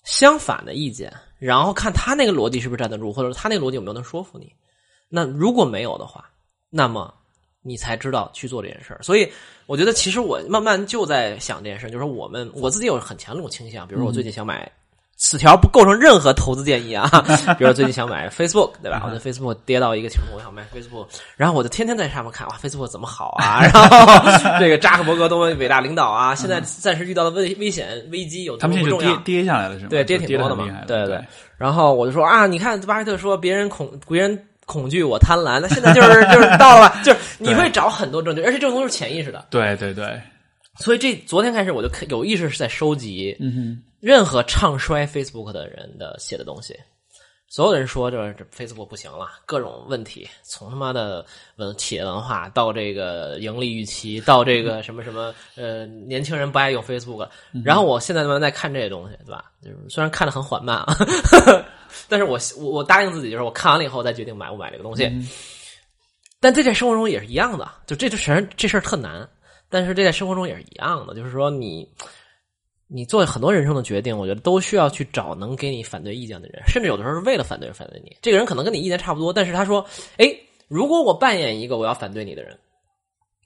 [0.03, 4.53] 相反的意见，然后看他那个逻辑是不是站得住，或者说他那个逻辑有没有能说服你。
[5.09, 6.25] 那如果没有的话，
[6.69, 7.15] 那么
[7.65, 9.01] 你才知道去做这件事儿。
[9.03, 9.29] 所以
[9.67, 14.71] 我觉得，其实我慢慢就在想这件事儿，就是说我们我自己有很强的这种倾向，比如说我最近想买。
[15.17, 17.09] 此条不构成任何投资建议啊，
[17.57, 19.01] 比如说最近想买 Facebook，对吧？
[19.07, 21.07] 我的 Facebook 跌到一个程度，我想买 Facebook，
[21.37, 23.63] 然后我就天天在上面看哇，Facebook 怎么好啊？
[23.63, 26.35] 然后 这个扎克伯格多么伟大领导啊！
[26.35, 29.35] 现在暂时遇到的危危险危机有他们多么重要现在就跌？
[29.37, 29.87] 跌下来了是吗？
[29.89, 31.25] 对，跌挺多的嘛对对。
[31.57, 39.47] 然后我就说啊，你看巴菲特说别人恐别人恐惧，我贪婪，那现在就是 就是到了， 就是你会找很多证据，而且这种都是潜意识的。
[39.51, 40.21] 对对对，
[40.79, 46.79] 所以这昨天开始我就有意识是在收集嗯哼，任何唱衰 Facebook 的人的写的东西。
[47.47, 57.29] 所有人说这这 Facebook 不行了，各种问题，从他妈的文企业文化到这个盈利预期，到这个什么什么呃年轻人不爱用 Facebook，
[57.65, 59.53] 然后我现在慢慢在看这些东西，对吧？
[59.63, 60.97] 就是虽然看的很缓慢啊，
[62.09, 65.11] 但是我我我答应自己，就是我看完了以后再决定买不买这个东西。
[66.41, 69.27] 但这在生活中也是一样的，就这这事儿这事儿特难，
[69.71, 71.89] 但是这在生活中也是一样的，就是说你
[72.87, 78.15] 你做很多人生的决定，我觉得都需要去找能给你反对意见的人，甚至有的时候是为了反对而反对你。
[78.21, 79.87] 这个人可能跟你意见差不多，但是他说
[80.19, 80.27] ：“哎，
[80.69, 82.59] 如果我扮演一个我要反对你的人，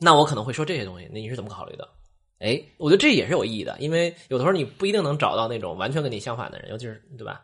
[0.00, 1.88] 那我可能会说这些东西，那你是怎么考虑的？”
[2.40, 7.42] 哎，我觉得这也是有意义的，因为有的时候你不一定能找到那种完全跟你相反的人，尤其是对吧？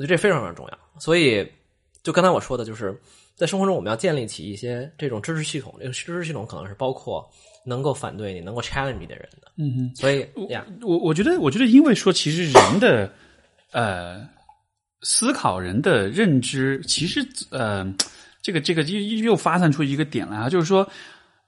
[0.00, 0.78] 我觉得这非常非常重要。
[0.98, 1.46] 所以，
[2.02, 2.98] 就刚才我说的，就是
[3.36, 7.30] 在生活中我们要建立起一些这种知识系统，这个知识系统可能是包括
[7.66, 9.52] 能够反对你、能够 challenge 你的人的。
[9.58, 9.94] 嗯哼。
[9.94, 13.12] 所以呀，我我觉得，我觉得，因为说，其实人的
[13.72, 14.26] 呃
[15.02, 17.20] 思考、人的认知，其实
[17.50, 17.94] 呃，
[18.40, 20.88] 这个这个又又发散出一个点来啊，就是说，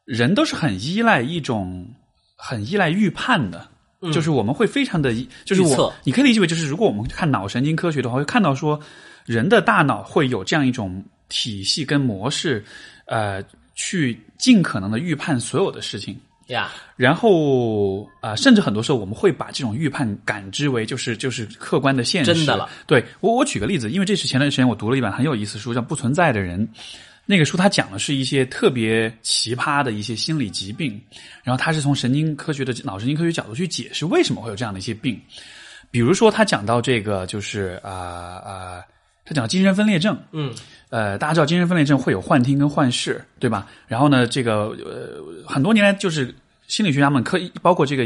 [0.05, 1.89] 人都是很依赖一种
[2.37, 3.67] 很依赖预判的，
[4.11, 8.81] 就是我们会非常的，就是我，你可以理解为就是如果我们看脑神经科学的话，会看到说
[9.27, 12.65] 人的大脑会有这样一种体系跟模式，
[13.05, 13.41] 呃，
[13.75, 16.19] 去尽可能的预判所有的事情。
[16.49, 22.35] 呀，然后啊、呃甚至很多时候我们会把这种预判感知为就是就是客观的现实。
[22.35, 22.69] 真的了。
[22.87, 26.67] 对我我举个例子，因为这是前段时间我读了一本很有意思书，叫《不存在的人》。
[27.33, 31.01] 那个书它讲的是一些特别奇葩的一些心理疾病，
[31.43, 35.19] 然后它是从神经科学的脑神经科学角度去解释为什么会有这样的一些病。
[35.91, 38.83] 比如说，他讲到这个就是啊啊、
[39.27, 40.55] 他讲精神分裂症，嗯，
[40.89, 43.67] 呃，大家知道精神分裂症会有幻听跟幻视，对吧？
[43.89, 46.35] 然后呢，这个呃，很多年来就是
[46.67, 48.05] 心理学家们科，包括这个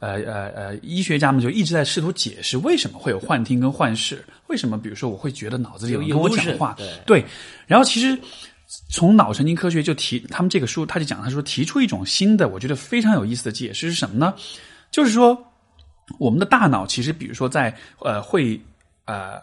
[0.00, 7.24] 呃呃呃医学家们就一直在试图解释为什么会有幻听跟幻视，为什么比如说我会觉得脑子里有人跟我讲话，对对，
[7.66, 8.18] 然后其实。
[8.90, 14.34] 从脑神经科学就提他们这个书，他就讲，他说提出一种新的，我觉得非常有意思的解释是什么呢？
[14.90, 15.42] 就是说，
[16.18, 18.60] 我们的大脑其实，比如说在呃会
[19.06, 19.40] 呃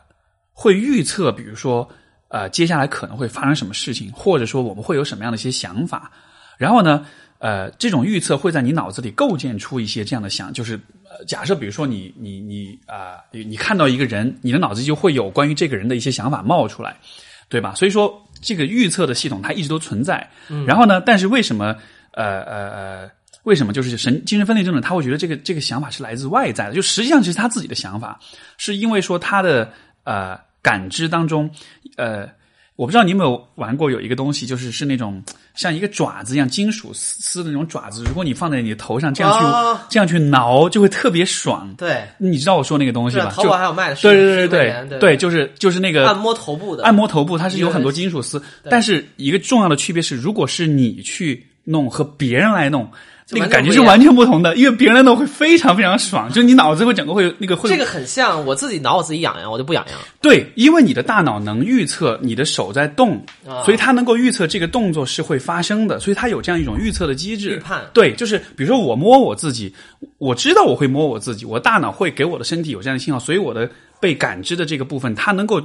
[0.53, 1.89] 会预测，比如说
[2.27, 6.11] 呃接下来可能会发生什么事情，或者说我们会有什么样的一些想法，
[6.57, 7.03] 然后呢，
[7.39, 16.95] 呃这种预测会在你脑子里构建出一些这样的想，就是呃假设比如说你你你啊、你你看到一个人，你的脑子就会有关于这个人的一些想法冒出来，
[17.49, 17.73] 对吧？
[17.75, 20.29] 所以说这个预测的系统它一直都存在，
[20.65, 21.75] 然后呢，但是为什么
[22.11, 23.11] 呃呃呃？
[23.45, 24.81] 为什么就是神精神分裂症呢？
[24.81, 28.19] 他会觉得这个这个想法是来自外在的，就实际上其实他自己的想法，
[28.57, 29.71] 是因为说他的
[30.03, 31.47] 呃感知当中，
[31.95, 32.27] 呃，
[32.75, 35.23] 我不知道你有没有玩过有一个东西，就是是那种
[35.53, 41.73] 像一个爪子一样金属丝丝的那种爪子，如果你放在你的头上这样去、哦这样去挠，就会特别爽。
[41.77, 43.31] 对，你知道我说那个东西吧？
[43.33, 52.91] 淘宝就还有卖的，对对对10块钱对对，就是就是那个按摩头部的，按摩头部，它是有很多金属丝，但是一个重要的区别是，如果是你去弄和别人来弄，
[53.31, 59.97] 那个感觉是完全不同的，因为别人的会非常非常爽，就是你脑子会整个会那个会这个很像我自己挠我自己痒痒，我就不痒痒。
[60.21, 63.15] 对，因为你的大脑能预测你的手在动，
[63.47, 67.55] 啊所以它能够预测这个动作是会发生的，所以它有这样一种预测的机制。
[67.55, 69.73] 预判对，就是比如说我摸我自己，
[70.19, 73.67] 我知道我会摸我自己，我大脑会给我的身体有这样的信号，所以我的
[73.99, 75.59] 被感知的这个部分，它能够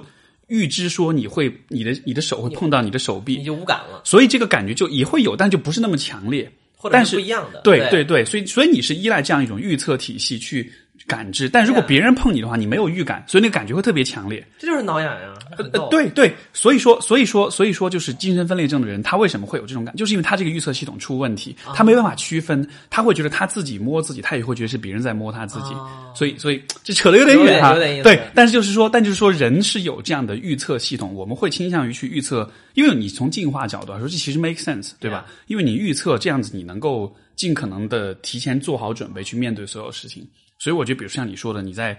[0.48, 6.50] 预知说你会你的你的手会碰到你的手臂你，就无感了，所以这个感觉就也会有，但就不是那么强烈。
[6.80, 7.60] 或者但是是不一样的。
[7.60, 10.72] 对对对对，所以所以你是依赖这样一种预测体系去
[11.10, 14.46] 感知，但如果别人碰你的话，你没有预感，所以那个感觉会特别强烈。
[14.60, 19.96] 这就是挠痒痒，呃，对对，所以说，所以说，所以说，就是精神分裂症的人，他为什么会有这种感？
[19.96, 25.74] 就是因为他这个预测系统出问题，啊他没办法区分，他会觉得他自己摸自己，他也会觉得是别人在摸他自己，
[26.14, 27.74] 所以，所以这扯得有点远哈。
[27.74, 40.26] 对，但是就是说，但就是说，人是有这样的预测系统，我们会倾向于去预测，因为你从进化角度来说，这其实 make sense，对吧因为你预测这样子，你能够尽可能的提前做好准备去面对所有事情。
[40.60, 41.98] 所以我觉得，比如像你说的，你在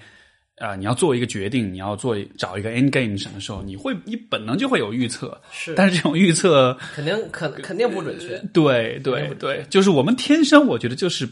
[0.57, 8.37] 啊、你要做一个决定，你要做找一个 end game 什么时候，你会你本能就会有预测，是但是这种预测，肯定肯肯定不准确。
[8.53, 11.27] 对对对，就是我们天生我觉得就是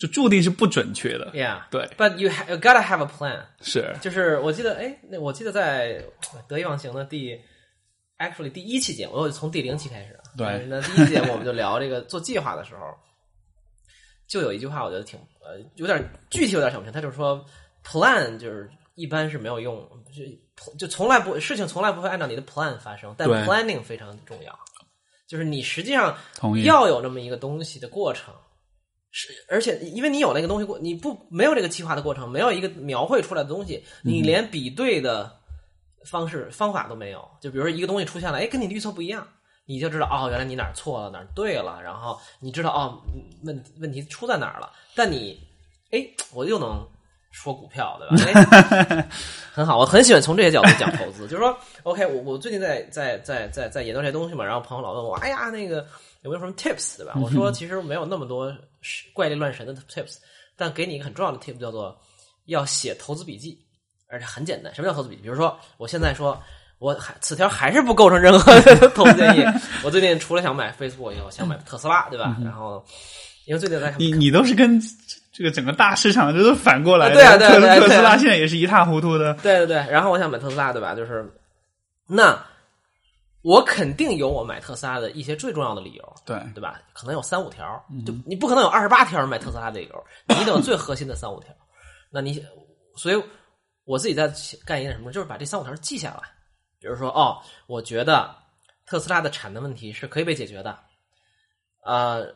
[0.00, 3.38] 就注定是不准确的，Yeah，对，but you ha- you gotta have a plan。
[3.60, 6.02] 是就是我记得，哎，那我记得在
[6.48, 7.38] 得意忘形的第
[8.18, 10.34] actually 第一期节目，我从第零期开始啊。
[10.36, 12.80] 对那第一期节目我们就聊这个做计划的时候，
[14.26, 17.44] 就有一句话我觉得挺呃有点具体有点想不清，他就是说
[17.84, 24.58] plan 就是一般是没有用，就就从来不事情从来不会按照你的 plan 发生，但 planning 非常重要，
[25.26, 26.16] 就是你实际上
[26.64, 28.34] 要有这么一个东西的过程。
[29.16, 35.32] 是，而且因为你有那个东西过，你不没有这个计划的过程，没有一个描绘出来的东西，你连比对的
[36.04, 37.24] 方式方法都没有。
[37.40, 39.28] 就比如说一个东西出现了，哎，跟你的预测不一样，
[39.66, 43.00] 你就知道哦，原来你哪儿错了，哪儿对了，然后你知道哦，
[43.44, 44.70] 问问题出在哪儿了。
[44.94, 45.40] 但你，
[45.90, 46.86] 哎，我又能
[47.30, 48.42] 说股票，对吧？
[48.90, 49.08] 哎，
[49.52, 51.22] 很好，我很喜欢从这些角度讲投资。
[51.28, 55.76] 就是说，OK，我我最近在在在在在研究这些东西嘛，然后朋友老问我，哎呀，那个
[56.22, 57.14] 有没有什么 tips，对吧？
[57.22, 58.54] 我说其实没有那么多
[59.14, 60.18] 怪力乱神的 tips，
[60.56, 61.98] 但给你一个很重要的 tip，叫做
[62.44, 63.58] 要写投资笔记，
[64.08, 64.74] 而且很简单。
[64.74, 65.22] 什么叫投资笔记？
[65.22, 66.38] 比如说，我现在说。
[66.78, 69.44] 我还此条还是不构成任何的 投资建议。
[69.82, 72.36] 我最近除了想买 Facebook 以后，想买特斯拉，对吧？
[72.44, 72.84] 然后
[73.46, 74.80] 因为最近在看你你都是跟
[75.32, 80.94] 这个整个大市场这都反过来的，对啊对啊特对特斯拉现在也是一塌糊涂的，对对对，然后我想买特斯拉，对吧？
[80.94, 81.32] 就是
[82.06, 82.38] 那
[83.42, 86.80] 我肯定有我买特斯拉的一些最重要的理由，对对吧？
[86.92, 87.64] 可能有三五条，
[88.06, 91.48] 就你不可能有二十八条买特斯拉的理由，你得有最核心的三五条。
[92.10, 92.42] 那你
[92.96, 93.22] 所以
[93.84, 94.32] 我自己在
[94.64, 96.22] 干一件什么，就是把这三五条记下来。
[96.84, 98.36] 比如说，哦，我觉得
[98.84, 100.78] 特斯拉的产能问题是可以被解决的，
[101.82, 102.26] 呃，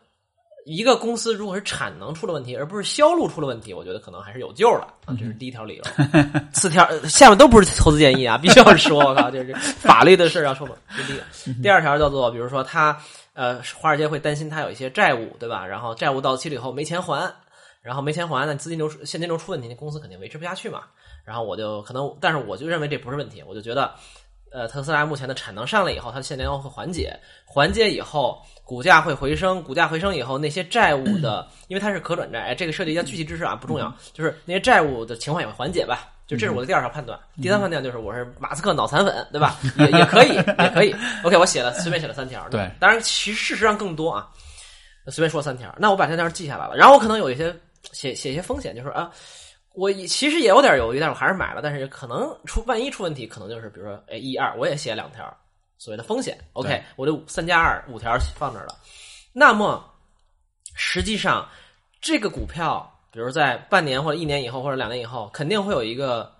[0.64, 5.12] 一个公司如果是产能出了问题，而不是销路出了问题，我觉得可能还是有救了啊。
[5.18, 5.84] 这是第一条理由。
[6.54, 10.74] 四条呃下面都不是投资建议啊，必须要说，我靠，这是法律的事儿要说嘛。
[10.96, 12.98] 这第一个，第二条叫做，比如说他
[13.34, 15.66] 呃，华尔街会担心他有一些债务，对吧？
[15.66, 17.30] 然后债务到期了以后没钱还，
[17.82, 20.84] 然后没钱还那，资金流出现金流出问题，那公司肯定维持不下去嘛。
[21.22, 23.92] 然后我就可能，但是我就认为这不是问题，我就觉得。
[24.50, 37.18] 呃，特斯拉目前的产能上来以后，它的现金流会缓解，缓解以后，股价会回升，股价回升以后，那些债务的，因为它是可转债，哎，这个涉及一下具体知识啊，不重要，就是那些债务的情况也会缓解吧，就这是我的第二条判断。
[37.42, 39.58] 第三判断就是我是马斯克脑残粉，对吧？
[39.78, 40.94] 也也可以，也可以。
[41.22, 42.48] OK，我写了，随便写了三条。
[42.48, 44.28] 对，当然其实事实上更多啊，
[45.08, 45.74] 随便说三条。
[45.78, 47.54] 那我把三条记下来了，然后我可能有一些
[47.92, 49.10] 写写一些风险，就是啊。
[49.78, 51.62] 我其实也有点犹豫，但是我还是买了。
[51.62, 55.24] 但是可能出万一出问题，可能就是比如说，哎，一二，我也写两条
[55.78, 56.36] 所谓的风险。
[56.54, 58.76] OK，我这三加二五条放这儿了。
[59.32, 59.88] 那么
[60.74, 61.48] 实际上
[62.00, 66.34] 这个股票，比如在半年或者一年以后或者两年以后，肯定会有一个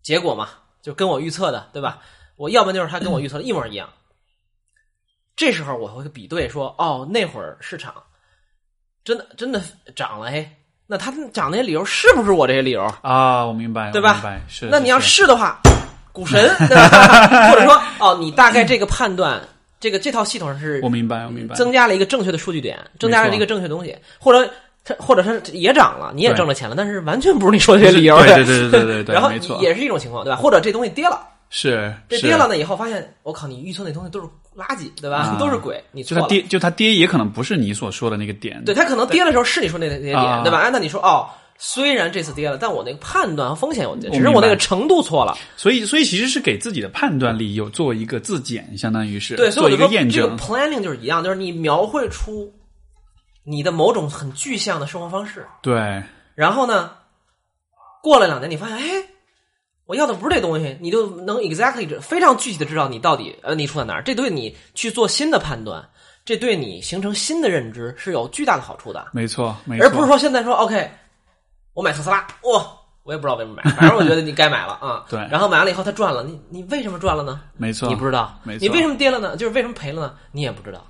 [0.00, 0.50] 结果嘛，
[0.80, 2.00] 就跟我预测的，对吧？
[2.36, 3.92] 我要不就是他跟我预测的一模一样。
[5.34, 8.00] 这时候我会比对说，哦，那会儿市场
[9.02, 9.60] 真的真的
[9.96, 10.56] 涨了，哎。
[10.90, 13.46] 那他讲那些理由是不是我这些理由啊？
[13.46, 14.20] 我明白，对吧？
[14.48, 14.66] 是。
[14.68, 15.60] 那你要是的话，
[16.10, 17.48] 股神，对吧？
[17.48, 19.40] 或者说，哦，你大概这个判断，
[19.78, 24.50] 这个这套系统是，我明白，我明白，增加了一个正确的数据点，增加了一个正确的东西，或者
[24.84, 29.30] 它，或者是也涨了，你也挣了钱了，但是完全不是你说的这些理由， 对对对对对对， 然后，
[29.60, 30.36] 也是一种情况，对吧？
[30.40, 31.20] 或者这东西跌了，
[31.50, 34.26] 是这跌了呢，以后发现，我靠，你预测那东西都是
[34.56, 35.36] 垃圾，对吧？
[35.38, 36.22] 都是鬼，你错了。
[36.22, 40.58] 就他跌，就他跌也可能不是你所说的那个点，对，他可能跌的时候是你说那那些点，对吧？
[40.58, 41.28] 哎，那你说哦。
[41.62, 45.36] 虽然这次跌了，但我那个判断和风险有，只是我那个程度错了。
[45.58, 50.22] 所以，所以其实是给自己的判断力有做一个自检，相当于是对做一个验证。
[50.22, 52.50] 这个 planning 就是一样，就是你描绘出
[53.44, 55.46] 你的某种很具象的生活方式。
[55.60, 56.02] 对。
[56.34, 56.92] 然后呢，
[58.02, 59.04] 过了两年，你发现，哎，
[59.90, 64.02] 我要的不是这东西，你就能 exactly 非常具体的知道你到底呃你出在哪儿。
[64.04, 65.84] 这对你去做新的判断，
[66.24, 69.08] 这对你形成新的认知是有巨大的好处的。
[69.12, 69.84] 没错，没错。
[69.84, 70.88] 而不是说现在说 OK。
[71.74, 72.64] 我买特斯拉，哇！
[73.02, 75.04] 我也不知道为什么买，反正我觉得你该买了啊。
[75.10, 75.18] 对。
[75.28, 77.40] 然后买完了以后，它赚了，你你为什么赚了呢？
[77.56, 78.38] 没错，你不知道。
[78.44, 78.62] 没错。
[78.64, 79.36] 你为什么跌了呢？
[79.36, 80.14] 就是为什么赔了呢？
[80.30, 80.86] 你也不知道。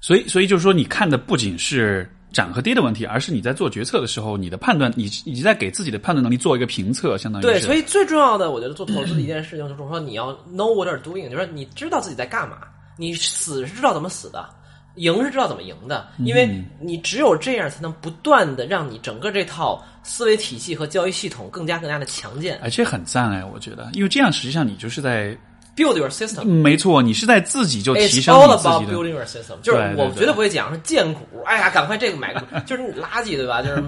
[0.00, 7.60] 所以，所以就是说，你看的不仅是涨和跌的问题，而是你在做决策的时候，你的判断，你你在给自己的判断能力做一个评测，相当于对。
[7.60, 12.58] 所以最重要的，我觉得做投资的一件事情，就是说你要 know what you're doing，就是你知道自己在干嘛，
[12.96, 14.48] 你死是知道怎么死的。
[14.96, 22.58] 赢是知道怎么赢的，因为你只有这样才能不断的让你整个这套思维体系和交易系统更加更加的强健。
[22.60, 25.34] 而且很赞哎，我觉得，因为这样实际上你就是在
[25.80, 26.44] build your system。
[26.44, 29.60] 没错，你是在自己就提升你自己的 building your system。
[29.62, 33.62] 就是我绝对不会讲是建股，哎呀，赶快这个买个，就是垃圾对吧？
[33.62, 33.82] 就是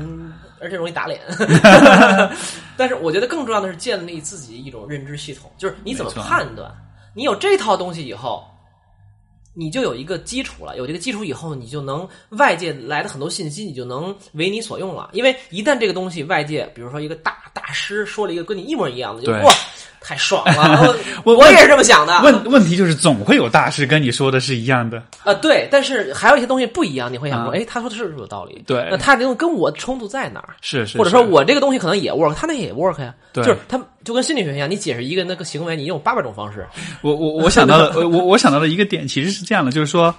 [0.60, 1.20] 而且容易打脸。
[2.76, 6.70] 但是我觉得更重要的是建立自己一种认知系统，就是你怎么判断，
[7.14, 8.44] 你有这套东西以后。
[9.54, 15.10] 你就有一个基础了，有这个基础以后，你就能外界来的很多信息，你就能为你所用了。
[15.12, 19.52] 因为一旦这个东西外界，比如说一个大大师说了一个跟你一模一样的，就哇，
[20.00, 20.96] 太爽了！
[21.24, 22.20] 我我也是这么想的。
[22.22, 25.34] 问问题就是，总会有大师跟你说的是一样的啊。
[25.34, 28.62] 对，但是还有一些东西不一样，你会想说，哎，他说的是不是有道理？
[28.66, 30.56] 对，那他这种跟我冲突在哪儿？
[30.62, 33.14] 是是，或者说我这个东西可能也 work，他那也 work 呀。
[33.32, 33.80] 对，就是他。
[34.04, 36.66] 就跟心理学一样，你解释一个那个行为，你用八百种方式。
[37.02, 40.14] 我我我想到了，我我想到了一个点，其实是这样的，就是说，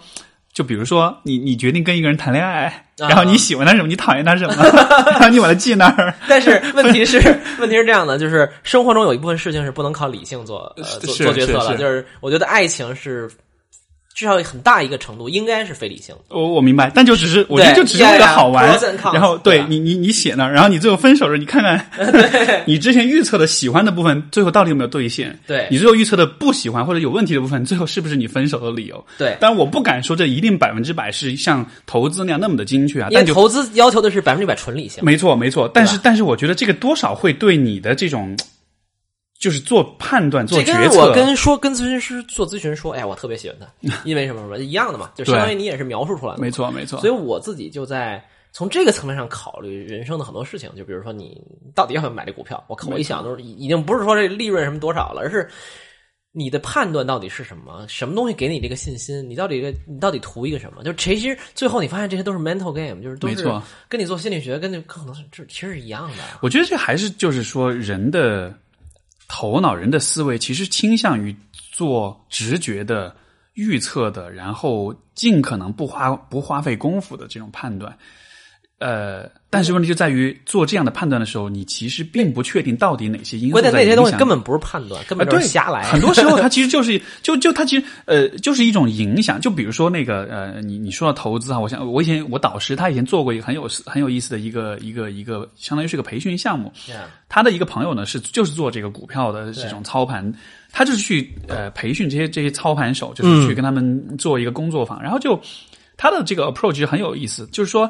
[0.53, 4.55] 就比如说，你你决定跟一个人谈恋爱，然后你喜欢他什么，你讨厌他什么，
[5.11, 6.13] 然后你把他记那儿。
[6.27, 7.17] 但是问题是，
[7.59, 13.29] 问题是这样的，就是生活中有一部分事情是不能靠理性做做做决策的，就是我觉得爱情是。
[14.13, 16.15] 至少很大一个程度应该是非理性。
[16.29, 18.77] 我我明白，但就只是我觉得就只是为了好玩。
[19.13, 21.89] 然后对你你你写那，然后你最后分手时，你看看
[22.65, 25.37] 你之前预测的喜欢的部分，最后到底有没有兑现？
[25.47, 29.03] 对你最后预测的不喜欢或者有问题的部分，最后是不是你分手的理由？
[29.17, 33.09] 对，但我不敢说这一定百分之百是像投资那样那么的精确啊。
[33.11, 35.03] 但投资要求的是百分之百纯理性。
[35.03, 38.37] 没错没错，但是但是我觉得这个多少会对你的这种。
[39.43, 40.89] 就是做判断、做决策。
[40.89, 46.39] 跟我跟说跟咨询师做咨询说，哎呀，我特别喜欢他，因为什么什么一样的嘛，就相当于你也是描述出来的。
[46.39, 46.97] 没错，没错。
[47.01, 48.23] 所以我自己就在
[48.53, 51.43] 从这个层面上考虑人生的很多事情，就比如说你
[51.75, 52.63] 到底要不要买这股票？
[52.69, 55.45] 我靠，我一想都是已经不是说这利润什么多少了，而是
[56.31, 57.85] 你的判断到底是什么？
[57.89, 59.29] 什么东西给你这个信心？
[59.29, 60.83] 你到底你到底图一个什么？
[60.85, 63.43] 就其实最后你发现这些都是 mental game，就是都是
[63.89, 66.23] 跟你做心理学跟那可能是这其实是一样的。
[66.41, 68.53] 我觉得这还是就是说人的。
[69.35, 71.35] 头脑人的思维其实倾向于
[71.71, 73.15] 做直觉的
[73.55, 77.97] 预测的，然后尽可能不花不花费功夫的这种判断。
[78.83, 85.83] 呃，但是问题就在于做这样的判断的时候，你其实并不确定到底哪些因素关键在那些东西根本不是判断，根本就对是瞎来。
[85.83, 89.39] 很多时候，它其实就是就就它其实呃就是一种影响。
[89.39, 96.69] 就比如说那个呃，你你说到投资啊，我想我以前我导师他以前做过一个很有很有意思的一个一个一个，相当于是个培训项目。
[97.29, 100.29] 他的一个朋友呢是就是做这个股票的这种操盘，
[100.71, 105.39] 他就是去呃培训这些这些操盘手，就是去跟他们做一个工作坊，然后就
[105.95, 107.89] 他的这个 approach 就很有意思，就是说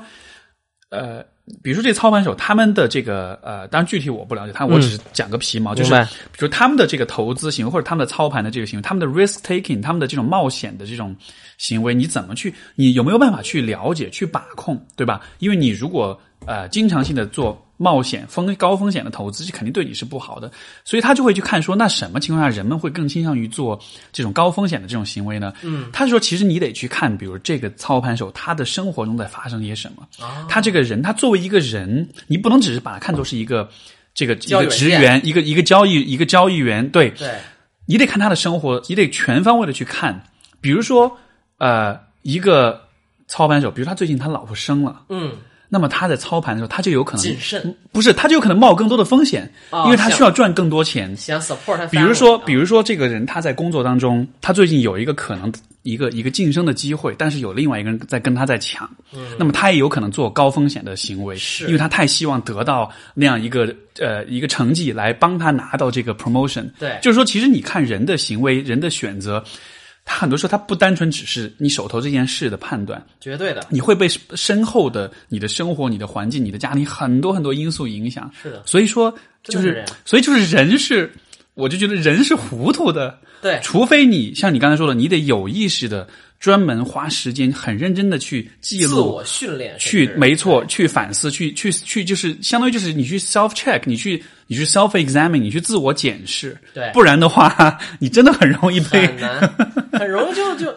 [0.94, 1.26] 呃。
[1.62, 5.94] 比如说，这操盘手他们的这个呃，当然具体我不了解他，我只是讲个皮毛，就是
[6.32, 11.14] 比如他们的这个投资行为或者他们的操盘的这个行为，他们的 risk taking，他们的这种冒险的这种
[11.58, 12.54] 行为，你怎么去？
[12.76, 15.20] 你有没有办法去了解、去把控，对吧？
[15.40, 20.52] 因为你如果呃经常性的做冒险、风高风险的投资，这肯定对你是不好的。
[20.84, 23.80] 所以他就会去看说，那什么情况下人们会更倾向于做
[24.12, 25.54] 这种高风险的这种行为呢？
[25.62, 30.08] 嗯，他说其实你得去看，比如这个操盘手他的生活中在发生些什么，
[30.48, 33.70] 他这个人，他作为一个人，你不能只是把他看作是一个。
[34.16, 37.34] 这个一个职员，一个一个交易一个交易员，对，对，
[37.88, 40.24] 你得看他的生活，你得全方位的去看。
[40.62, 41.18] 比如说，
[41.58, 42.80] 呃，一个
[43.28, 45.32] 操盘手，比如他最近他老婆生了，嗯，
[45.74, 51.18] 那么他在操盘的时候，他就有可能谨慎，不是，他就有可能冒更多的风险，哦因为他需要赚更多钱。
[51.18, 51.88] 想 support 他。
[51.88, 55.52] 比如说，比如说这个人他在工作当中，他最近有一个可能
[55.82, 58.88] 一个一个晋升的机会，但是有另外一个人在跟他在抢，
[59.40, 66.70] 那么他也有可能做高风险的行为，因为他太希望得到那样一个呃一个成绩来帮他拿到这个 promotion。
[66.78, 69.44] 对就是说，其实你看人的行为、人的选择，
[70.06, 78.30] 他很多时候他不单纯只是你手头这件事的判断，绝对的，你会被身后的你的生活、你的环境、你的家庭很多很多因素影响。
[78.42, 81.12] 是的所以说就是是，所以就是人是，
[81.54, 83.18] 我就觉得人是糊涂的。
[83.42, 86.08] 对除非你像你刚才说的，你得有意识的
[86.44, 89.24] 专门花时间，很认真的去记录自我。
[89.24, 96.58] 训练，去没错，去反思，去去去，就是相当于就是你去 self check，你去你去 self examine，你去自我检视。
[96.74, 99.40] 对不然的话， 你真的很容易被很难，
[99.98, 100.70] 很容易就就，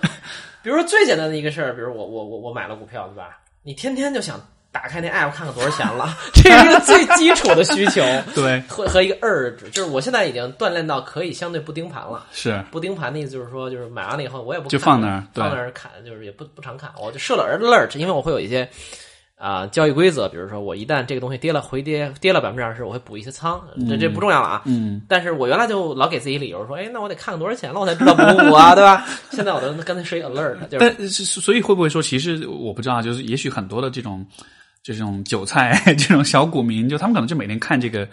[0.62, 3.36] 比如说最简单的一个事儿，比如我我我我买了股票，对吧？
[3.64, 4.40] 你天天就想
[4.76, 8.02] 打开那 app 看看多少钱了， 这是一个最基础的需求，
[8.36, 8.60] 对。
[8.68, 12.26] 和和一个 urge，就是我现在已经锻炼到可以相对不盯盘了。
[12.30, 12.62] 是。
[12.70, 15.42] 不盯盘的意思就是说，就是买完了以后我也不就放那儿对。
[15.42, 18.68] 放那儿看，就是也不不常看，我就设了 alert，因为我会有一些
[19.38, 24.62] 啊、交易规则，比如说我一旦这个东西跌了回跌跌了百分之二十，我会补一些仓，这这不重要了啊。
[24.64, 29.06] 嗯，但是我原来就老给自己理由说，哎，那我得看看多少钱了，我才知道补不补啊，对吧？
[29.30, 34.24] 现在我都干脆设一 alert，就是但是所以会不会说，其实我不知道，就是也许很多的这种
[34.86, 38.06] 这种韭菜 这种小股民，就他们可能就每天看这个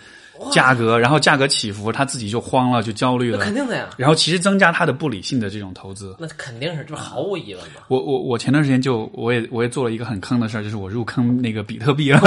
[0.52, 3.38] 价格，然后价格起伏，他自己就慌了，就焦虑了。
[3.38, 6.16] 那肯，定的呀，然后其实增加他的不理性的这种投资。
[6.20, 7.82] 那肯定是，就是毫无疑问嘛。
[7.90, 12.20] 我我我前段时间就我也我也做了一个很坑的事儿，就是我入坑那个比特币了，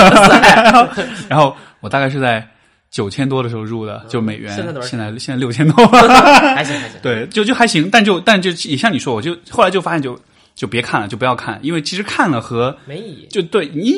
[1.29, 2.49] 然后我大概是在
[2.89, 4.87] 九千多的时候入的，就美元，现在多少？
[4.87, 5.85] 现在现在六千多，
[6.55, 10.21] 还行还行，对，就就还行，但就但就也像你说，我就后来就发现就就
[10.65, 13.27] 别看了，就不要看，因为其实看了和没意义。
[13.27, 13.97] 就对你，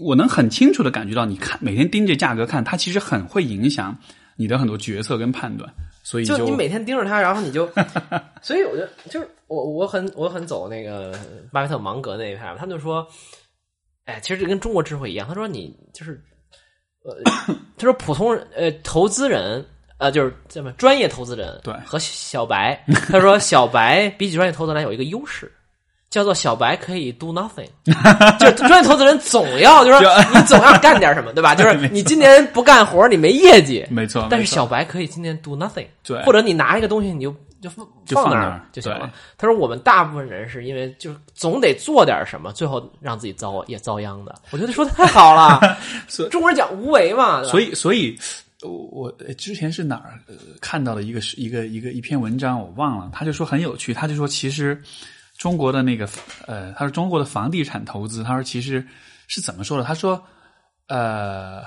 [0.00, 3.94] 我能很清楚的感觉到，你看每天盯着价格看，它其实很会影响
[4.36, 5.70] 你的很多决策跟判断，
[6.02, 7.70] 所以就你每天盯着它，然后你就，
[8.42, 11.14] 所以我就就是我我很我很走那个
[11.52, 13.06] 巴菲特芒格那一派，他们就说，
[14.06, 16.20] 哎，其实这跟中国智慧一样，他说你就是，
[17.04, 17.22] 呃，
[17.76, 19.64] 他说普通人呃投资人。
[20.00, 25.52] 呃，就是这么专业投资人对和小白，他说小白比起专业投资人有一个优势，
[26.10, 27.68] 叫做小白可以 do nothing，
[28.38, 31.54] 就是专业投资人总要就是说你总要干点什么，对吧？
[31.56, 39.12] 就是你今年不干活，你没业绩，没错，但是小白可以今年 do nothing，对或者你拿一个东西你就就放那儿就放那儿就行了。
[39.38, 44.34] 他说我们大部分人是因为就是总得做点什么，最后让自己遭也遭殃的。
[44.50, 45.60] 我觉得说的太好了，
[46.30, 48.18] 中国人讲无为嘛，所以，所以，
[48.62, 53.10] 我我呃之前是哪儿、呃、看到的一个是一个一个一篇文章，我忘了。
[53.12, 54.82] 他就说很有趣，他就说其实
[55.40, 56.08] 中国的那个
[56.46, 58.86] 呃，他说中国的房地产投资，他说其实
[59.26, 59.82] 是怎么说的？
[59.82, 60.22] 他说
[60.86, 61.64] 呃。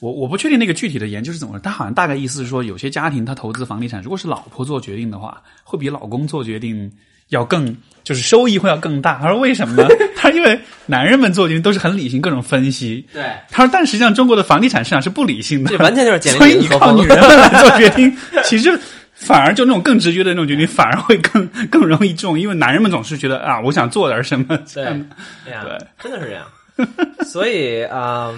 [0.00, 6.88] 我我不确定那个具体的研究是怎么他好像大概意思是说，有些家庭他投资房地产，如果是老婆做决定的话，会比老公做决定
[7.30, 9.18] 要更，就是收益会要更大。
[9.18, 9.88] 他说为什么呢？
[10.14, 18.78] 他说因为男人们做决定都是很理性，各种分析，对，他说，但实际上中国的房地产市场是不理性的，这完全就是简 所以你靠女人们来做决定，其实
[19.20, 26.46] 反而就那种更直觉的那种决定，反而会更 更容易中，因为男人们总是觉得啊，我想做点什么，这对样，对真的是这样。
[27.26, 28.32] 所以，啊，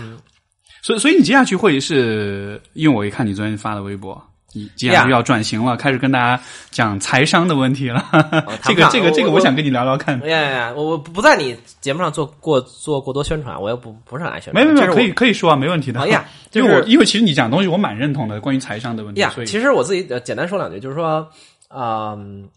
[0.83, 4.21] 所以所以你接下去会是因为我一看你昨天发的微博，
[4.53, 8.05] 你接下来 Yeah 就要转型了，开始跟大家讲财商的问题了。
[8.13, 10.19] 哦 这个这个这个，我我想跟你聊聊看。
[10.27, 10.73] 呀呀呀！
[10.77, 16.01] 我我不在你节目上做过做过多宣传，我又不不是很爱宣没没没，可以可以说啊，没问题的。
[16.01, 21.29] 哎呀 因为就是我因为其实你讲的东西我蛮认同的，关于财商的问题，呀其实我自己呃简单说两句，就是说，
[21.69, 22.49] 嗯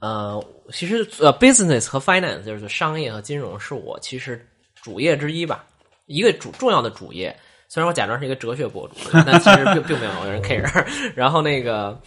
[0.00, 0.42] 呃，
[0.72, 5.64] 其实呃，business 和 finance 就是商业和金融是我其实主业之一吧，
[6.06, 7.34] 一个主重要的主业。
[7.68, 8.94] 虽然我假装是一个哲学博主，
[9.26, 10.84] 但其实并并没有人 care。
[11.14, 11.98] 然后那个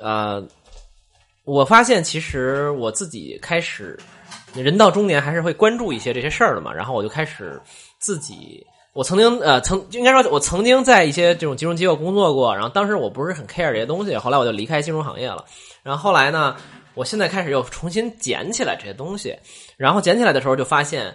[0.00, 0.42] 呃，
[1.44, 3.98] 我发现其实我自己开始
[4.54, 7.60] 人到中年还是会关注一些这些事儿的嘛，然后我就开始
[7.98, 8.64] 自己。
[8.94, 15.44] 我曾经呃曾应该说，我曾经在一些这种金融机构工作过，然后当时我不是很 care 这些东西，后来我就离开金融行业了。
[15.84, 16.56] 然后后来呢，
[16.94, 19.36] 我现在开始又重新捡起来这些东西，
[19.76, 21.14] 然后捡起来的时候就发现，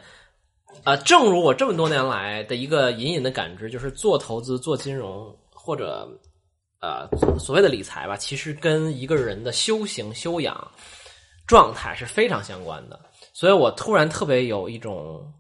[0.86, 6.07] 呃，正如我这么多年来的一个隐隐的感知，就是做投资、做金融或者
[6.81, 7.07] 呃
[7.39, 10.71] 所谓的理财吧，其实跟一个人的修行、修养
[11.47, 12.99] 状态是非常相关的。
[13.31, 15.34] 所以我突然特别有一种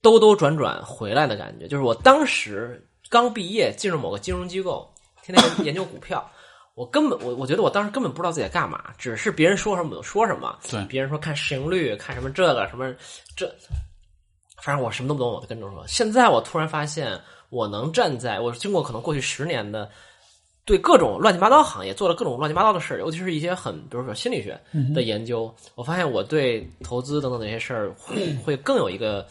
[0.00, 4.88] 兜兜转转回来的感觉，就是我当时刚毕业进入某个金融机构，
[5.24, 6.24] 天天研究股票。
[6.74, 10.58] 我根本我我觉得我当时根本不知道自己在干嘛，只是别人说什么我就说什么。
[10.70, 12.94] 对别人说看市盈率，看什么这个什么
[13.34, 13.50] 这，
[14.66, 15.86] 反正我什么都不懂，我就跟着说。
[15.86, 17.16] 现在我突然发现，
[17.50, 19.88] 我能站在我经过可能过去十年的
[20.64, 24.60] 对各种乱七八糟行业做了各种乱七八糟的事儿，尤其是一些很比如说心理学
[24.92, 29.24] 的研究，我发现我对投资等等那些事儿会 会更有一个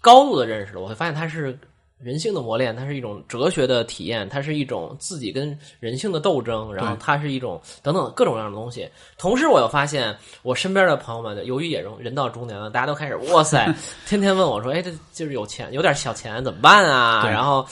[0.00, 0.80] 高度的认识了。
[0.80, 1.56] 我会发现它是
[2.02, 8.88] 人性的磨练，它是一种哲学的体验，它是一种自己跟人性的斗争，然后它是一种等等各种各样的东西。
[9.16, 13.72] 同时，我又发现我身边的朋友们，由于也人人到中年了，大家都开始哇塞，
[14.06, 17.64] 天天问我说：“哎，这就是有钱，有点小钱怎么办啊？”然后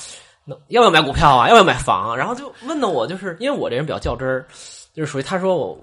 [0.44, 1.48] 那要不要买股票啊？
[1.48, 2.16] 要不要买房啊？
[2.16, 4.46] 然后就问的我，就是因为我这人比较较真儿，
[4.94, 5.78] 就是属于他说我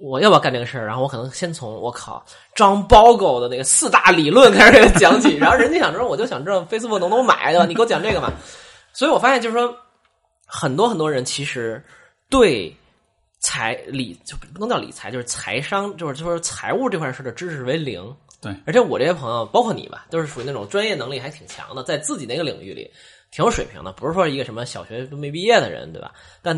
[0.00, 2.24] 我要不要干这个事儿，然后我可能先从我靠
[2.54, 7.66] 张包狗的那个四大理论开始给他讲起，然后人家想知道，我就想知道 Facebook 能不能买，对吧？
[7.68, 8.32] 你给我讲这个嘛。
[8.92, 9.74] 所以我发现就是说，
[10.46, 11.82] 很多很多人其实
[12.30, 12.74] 对
[13.40, 18.14] 财理就不能叫理财，就是财商，就是就是财务这块事的知识为零。
[18.40, 22.88] 对，而且我这些朋友，包括你吧，都是属于那种专业能力还挺强的，在自己那个领域里
[23.32, 26.12] 挺有水平的，不是说一个什么小学都没毕业的人，对吧？
[26.40, 26.56] 但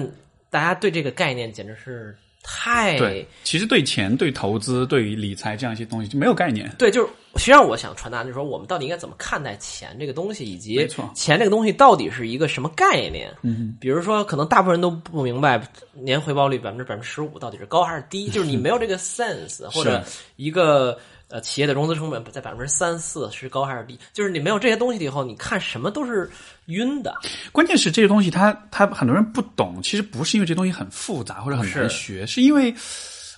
[0.51, 6.71] 大家对这个概念简直是太对，其实对钱、对投资、对于理财这样一些东西就没有概念。
[6.79, 13.31] 对，就是实际上我想传达就是说，我们到底应该怎么看待钱这个东西，以及钱这个东西到底是一个什么概念？
[13.43, 15.61] 嗯，比如说，可能大部分人都不明白
[15.93, 20.03] 年回报率百分之百分之十五到底是高还是低， 就是你没有这个 sense，或者
[20.37, 20.99] 一个
[21.31, 26.31] 呃企业的融资成本在百分之三四是高还是低，就是你没有这些东西以后，你看什么都是
[26.67, 27.15] 晕的。
[27.53, 32.75] 关键是这些东西他，他很多人不懂，其实不是因为这东西很复杂或者很难学，是因为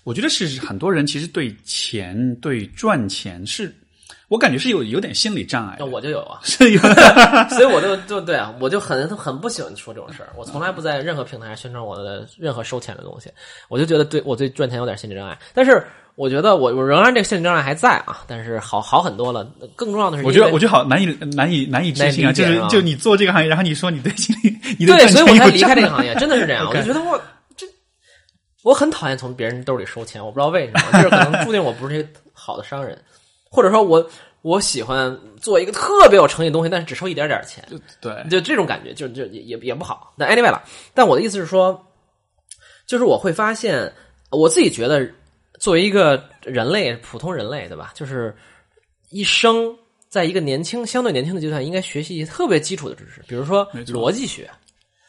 [0.04, 3.72] 我觉得是很多人其实对钱、对赚钱是，
[4.28, 5.86] 我感觉是有有点心理障碍那。
[5.86, 6.80] 我就有啊，是有
[7.50, 10.30] 所以我就就对啊，我就很很不喜欢说这种事儿。
[10.36, 13.30] 我从来不在任何平台上宣传我的任何收钱的东西，
[13.68, 15.38] 我就觉得对我对赚钱有点心理障碍。
[15.54, 19.44] 但是我觉得我我仍然这个心理障碍还在啊，但是好好很多了。
[19.74, 22.32] 更重要的是，我觉得我觉得好难以难以难以置信啊！
[22.32, 26.68] 就是就你做这个行业，然后你说你对心理 你对所以我才离开这个行业，真的是这样。
[26.68, 27.20] 我就觉得我
[27.56, 27.66] 这
[28.62, 32.96] 我很讨厌从别人兜里收钱，我不知道为什么，就是可能注定我不是一个好的商人，
[33.50, 34.06] 或者说我
[34.42, 37.64] 我喜欢做一个特别有诚意的东西，但是只收一点点钱。
[38.00, 40.12] 对就这种感觉，就就也也也不好。
[40.16, 41.82] 那 anyway 了，但我的意思是说，
[42.86, 43.90] 就是我会发现，
[44.30, 45.08] 我自己觉得，
[45.62, 47.92] 作为一个人类，普通人类，对吧？
[47.94, 48.36] 就是
[49.10, 49.72] 一生
[50.08, 54.50] 在一个年轻、相对年轻的阶段，应该学习一些特别基础的知识，比如说逻辑学，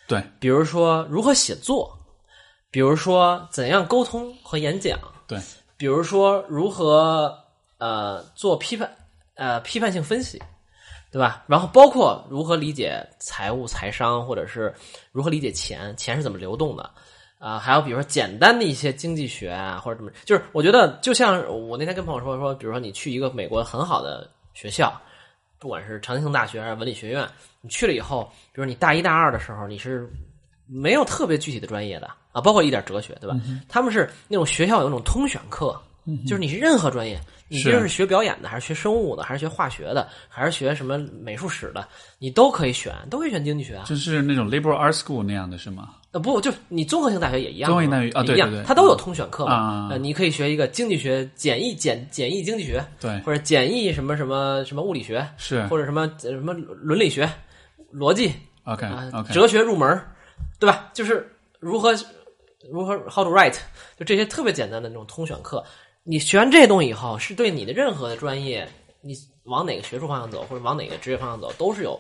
[0.07, 1.91] 对比如说如何写作，
[2.69, 5.39] 比如说怎样沟通和演讲，对
[5.75, 7.35] 比如说如何
[7.79, 8.95] 呃做批判
[9.33, 10.39] 呃批判性分析，
[11.11, 11.43] 对吧？
[11.47, 14.71] 然后包括如何理解财务、财商，或者是
[15.11, 16.91] 如何理解钱，钱是怎么流动的。
[17.43, 24.93] 啊、还有比如说简单的一些经济学啊，或者怎么，就是我觉得就像我那天跟朋友说说，比如说你去一个美国很好的学校，
[25.59, 27.27] 不管是常青藤大学还是文理学院，
[27.59, 30.09] 你去了以后，比如你大一大二的时候，你是
[30.67, 33.35] 没有特别具体的专业的啊，包括一点哲学，对吧？
[33.67, 35.77] 他们是那种学校有那种通选课，
[36.25, 37.19] 就是你是任何专业，
[37.49, 41.85] 你是这是学表演的，还是学生物的，还是学化学的，还是学什么美术史的，
[42.19, 43.83] 你都可以选，都可以选经济学啊。
[43.85, 45.95] 就是那种 liberal art school 那样的是吗？
[46.13, 49.53] 呃，不，就你综合性大学也一样，综合性大学啊也一样对对对它都有通选课嘛。
[49.53, 57.27] 啊呃，你可以学一个经济学简易简简易经济学，对或者简易什么什么什么物理学，是或者什么呃什么伦理学、
[57.91, 58.31] 逻辑
[58.65, 59.99] OK 啊、OK 哲学入门，
[60.59, 60.91] 对吧？
[60.93, 61.27] 就是
[61.59, 61.91] 如何
[62.71, 63.57] 如何 how to write，
[63.97, 65.63] 就这些特别简单的那种通选课。
[66.03, 68.67] 你学完这些东西以后，是对你的任何的专业，
[69.01, 71.99] 你往哪个学术方向走，或者往哪个职业方向走，都是有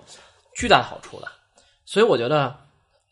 [0.53, 1.27] 巨大的好处的。
[1.85, 2.55] 所以我觉得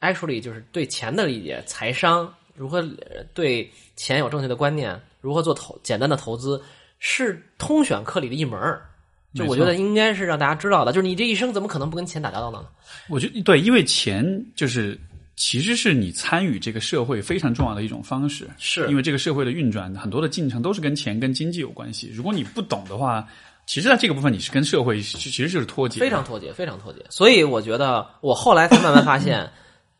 [0.01, 6.61] ，actually 就是对钱的理解，财商如何呃对钱有正确的观念，如何做投简单的投资，
[6.99, 8.85] 是通选课里的一门儿
[9.33, 12.67] 就我觉得应该是让大家知道的，就是你这一生怎么可能不跟钱打交道呢？
[13.07, 14.99] 我觉得对，因为钱就是
[15.37, 22.11] 其实是你参与这个社会非常重要的一种方式，是因为这个社会的运转很多的进程都是跟钱跟经济有关系。
[22.13, 23.25] 如果你不懂的话，
[23.65, 26.99] 其实在这个部分你是跟社会其实就是脱节，非常脱节，非常脱节。
[27.09, 29.49] 所以我觉得，我后来才慢慢发现，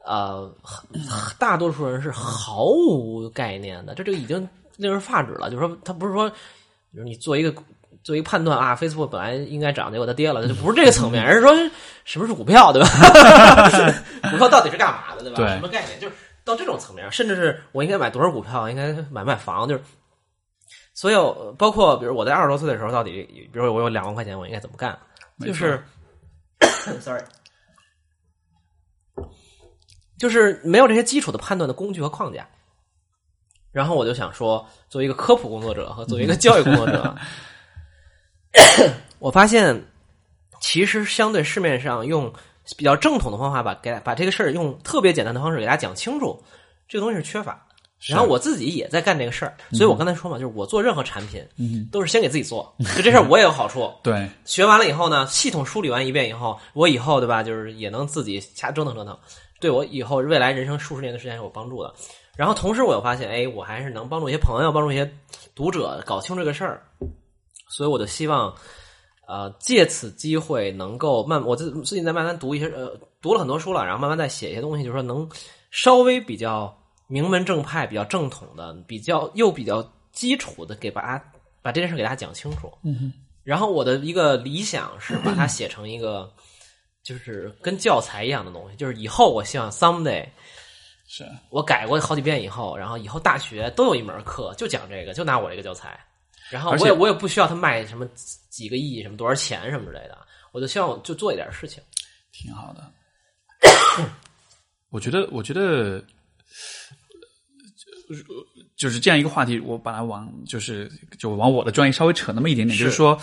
[0.06, 0.52] 呃，
[1.38, 4.48] 大多数人是毫无概念的，这这个已经
[4.78, 5.50] 令人发指了。
[5.50, 6.30] 就是说，他不是说，
[6.94, 7.54] 就是你做一个
[8.04, 11.54] 做一个判断啊，Facebook 本来应该涨，结果它跌了，就不是这个层面， 而是说
[12.04, 12.88] 什么是股票，对吧？
[14.32, 15.38] 股票到底是干嘛的，对吧？
[15.38, 16.00] 对什么概念？
[16.00, 19.82] 就是到这种层面，甚至是我应该买多少股票，应该买不买房，就是。
[20.94, 24.96] 所有包括，比如我在二十多岁的时候，到底，比如我有两万块钱，我应该怎么干？
[25.40, 25.82] 就是，
[27.00, 27.24] sorry，
[30.22, 32.48] 就是没有这些基础的判断的工具和框架。
[33.72, 37.16] 然后我就想说，作为一个科普工作者和作为一个教育工作者，
[39.18, 39.84] 我发现
[40.62, 42.32] 其实相对市面上用
[42.78, 46.40] 比较正统的方法把给把这个事儿用特别简单的方式给大家讲清楚，
[46.88, 47.62] 这个东西是缺乏的。
[48.08, 53.92] 然后我自己也在干这个事儿，所以我刚才说嘛，就是我做任何产品，嗯，都是先给自己做，就这事儿我也有好处。
[54.04, 59.18] 对，学完了以后呢，系统梳理完一遍以后，我以后对吧，就是也能自己瞎折腾折腾，
[59.62, 61.94] 对我以后未来人生数十年的时间是有帮助的。
[62.36, 65.10] 然后同时我又发现，哎，我还是能帮助一些朋友，帮助一些
[65.54, 66.82] 读者搞清这个事儿，
[67.70, 68.54] 所以我就希望，
[69.28, 75.30] 呃，借此机会能够慢，我自最近在慢慢读一些，呃，读了很多书了，然后慢慢再写一些东西，就是说能
[75.70, 76.76] 稍微比较
[77.08, 81.24] 名门正派、比较正统的、比较又比较基础的，给把它
[81.62, 82.72] 把这件事给大家讲清楚。
[82.84, 86.32] 嗯，然后我的一个理想是把它写成一个，
[87.04, 90.28] 就是跟教材一样的东西，就是以后我希望 someday
[91.08, 96.00] 是我改过好几遍以后，然后以后大学都有一门课就讲这个，就拿我这个教材，
[96.50, 98.08] 然后我也我也不需要他卖什么
[98.50, 100.18] 几个亿、什么多少钱什么之类的，
[100.52, 101.82] 我就希望我就做一点事情。
[102.32, 102.92] 挺好的。
[104.90, 106.00] 我觉得，我觉得，
[108.10, 108.26] 就是
[108.76, 113.18] 就是这样一个话题，我把它往就是就往我的专业稍微扯那么一点点，是就是说，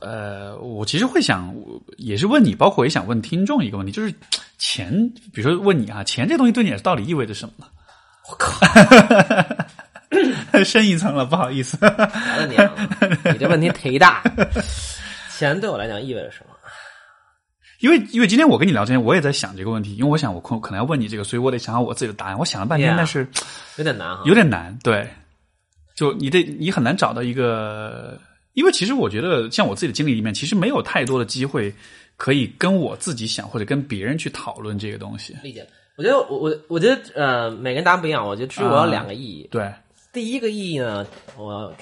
[0.00, 4.14] 呃，我其实会想，我也是问你，包括也想问听众一个问题，就是
[4.58, 4.90] 钱，
[5.32, 7.66] 比如说问你啊，钱这东西对你到底意味着什么呢？
[8.28, 8.60] 我靠，
[10.64, 11.76] 深一层了，不好意思。
[11.80, 12.70] 我的娘！
[13.32, 14.22] 你这问题忒大。
[15.36, 16.54] 钱对我来讲意味着什么？
[17.80, 22.38] 因为因为今天我跟你聊天，我也在想这个问题，因为我想我可可能要问你这个，所以我得想好我自己的答案。
[22.38, 23.26] 我想了半天 Yeah 但是
[23.76, 24.22] 有点难哈。
[24.26, 25.08] 有点难，对，
[25.96, 28.20] 就你得你很难找到一个，
[28.60, 31.72] 因为其实我觉得像我自己的经历里面，其实没有太多的机会
[32.18, 35.34] 可以跟我自己想或者跟别人去讨论这个东西。
[35.42, 35.66] 理解。
[35.96, 38.26] 我觉得我我我觉得呃，每个人答案不一样。
[38.26, 39.48] 我觉得其实我有两个意义。
[39.50, 39.72] 对，
[40.12, 41.06] 第一个意义呢，
[41.38, 41.74] 我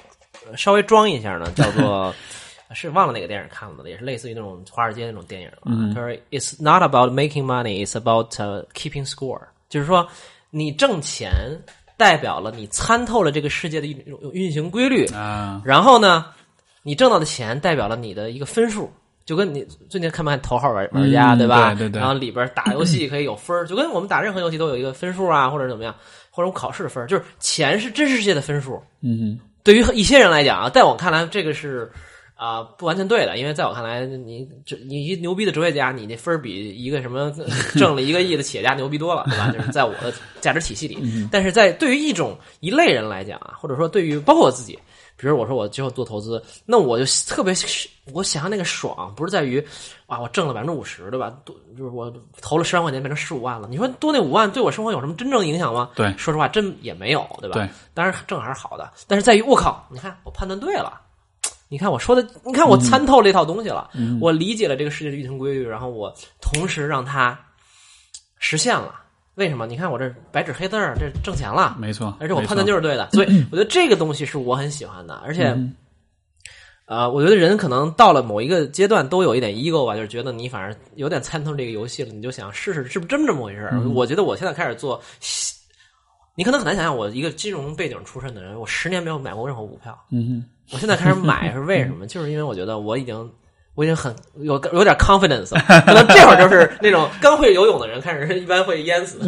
[0.56, 2.14] 稍微装一下呢，叫做
[2.74, 5.58] 是忘了哪个电影看了的，也是类似于那种华尔街那种电影了。
[5.64, 10.08] 嗯他说：“It's not about making money, it's about、uh, keeping score。”就是说，
[10.50, 11.32] 你挣钱
[11.96, 16.26] 代表了你参透了这个世界的一种运行规律，啊，然后呢，
[16.88, 18.90] 你挣到的钱代表了你的一个分数。
[19.26, 21.74] 就跟你最近看不看头号玩玩家、嗯对吧？
[21.74, 25.94] 对对对然后里边打游戏可以有分儿，就跟我们打任何游戏都有一个分数啊，或者怎么样，
[26.30, 28.82] 或者我考试的分儿，就是钱是真实世界的分数。
[29.02, 31.92] 嗯对于一些人来讲啊，在我看来，这个是
[32.36, 37.30] 啊、不完全对的，因为在我看来，你这你一牛逼的哲学家，你那分儿比一个什么
[37.76, 39.50] 挣了一个亿的企业家牛逼多了，对吧？
[39.52, 40.10] 就是在我的
[40.40, 40.96] 价值体系里。
[41.02, 44.78] 嗯但是在对于一种一类人来讲啊，或者说对于包括我自己，
[45.18, 47.52] 比如我说我之后做投资，那我就特别
[48.12, 49.62] 我想象那个爽，不是在于
[50.06, 51.28] 啊我挣了百分之五十，对吧？
[51.44, 55.90] 多就是我投了十万块钱变成十五万了，你说多那五万对我生活有什么真正影响吗？
[55.96, 57.54] 对说实话真也没有，对吧？
[57.54, 61.00] 对，当然挣还是好的，但是在于我靠，你看我判断对了。
[61.70, 67.38] 你看我说的，你看我参透这套东西了，嗯我理解了这个世界的运行规律，然后我同时让它
[68.38, 68.94] 实现了。
[69.38, 69.66] 为什么？
[69.66, 75.56] 你看我这白纸黑字儿，这挣钱了，没错，而且我判断就是对的，所以我觉得这个东西是我很喜欢的，而且。
[76.90, 83.78] 呃，我觉得人可能到了某一个阶段都有一点 ego 吧，就是觉得你反正有点参透这个游戏了，你就想试试是不是真这么回事儿。
[83.90, 84.98] 我觉得我现在开始做，
[86.34, 90.42] 你可能很难想象，我一个金融背景出身的人，我十年没有买过任何股票，嗯
[90.72, 92.06] 我现在开始买是为什么？
[92.08, 93.30] 就是因为我觉得我已经
[93.78, 99.20] 我已经很有有点 confidence 了，可能这会儿就是那种刚会游泳的人开始一般会淹死，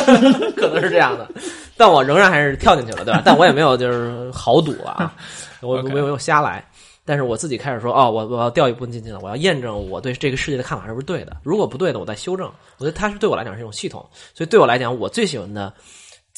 [0.56, 1.28] 可能是这样的。
[1.76, 3.20] 但我仍然还是跳进去了，对吧？
[3.22, 5.12] 但我也没有就是豪赌了啊，
[5.60, 6.66] 我没有没有瞎来。
[7.04, 11.36] 但是我自己开始说，哦，我我要掉一步进去了，我要验证我对这个世界的看法是不是对的。
[11.42, 12.46] 如果不对的，我再修正。
[12.78, 14.00] 我觉得它是对我来讲是一种系统，
[14.32, 15.70] 所以对我来讲，我最喜欢的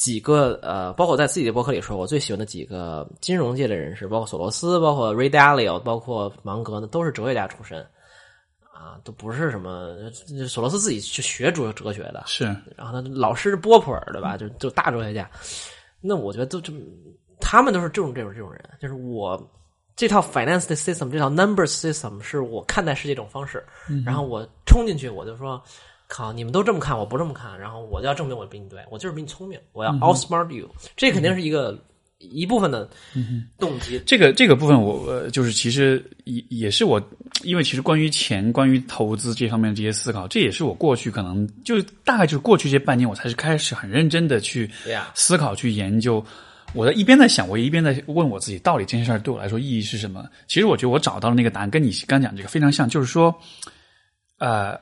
[0.01, 7.79] 几个呃，包括在自己的博客里说，我最喜欢的几个金融界的人士，包括索罗斯，包括 Ray Dalio，包括芒格呢，都是哲学家出身
[8.73, 9.95] 啊，都不是什么
[10.49, 12.45] 索罗斯自己去学哲哲学的，是
[12.75, 14.35] 然后他老师是波普尔，对吧？
[14.35, 15.29] 就就大哲学家。
[15.99, 16.79] 那我觉得都这么，
[17.39, 19.39] 他们都是这种这种这种人，就是我
[19.95, 23.63] 这套 finance 的 system，这套 number system 是我看待世界这种方式。
[24.03, 25.61] 然后我冲进去，我就说。
[26.11, 26.33] 靠！
[26.33, 27.57] 你们都这么看，我不这么看。
[27.57, 30.69] 然后我就要证明我比你对，我就是比你聪明，我要 outsmart you。
[30.97, 31.77] 这肯定是一个
[32.19, 32.89] 一部分的
[33.57, 34.01] 动机。
[34.05, 37.01] 这个这个部分我，呃就是其实也也是我，
[37.43, 44.69] 因为其实关于钱、关于投资这方面的这些思考，这也是我过去可能就大概就是过去这半年，我才是开始很认真的去
[45.13, 46.23] 思考、去研究。
[46.73, 50.25] 我在一边在想，我一边在问我自己，到底这件事儿对我来说意义是什么？
[50.47, 53.35] 其实我觉得我找到了那个答案，跟你刚讲这个非常像，就是说，
[54.37, 54.79] 呃，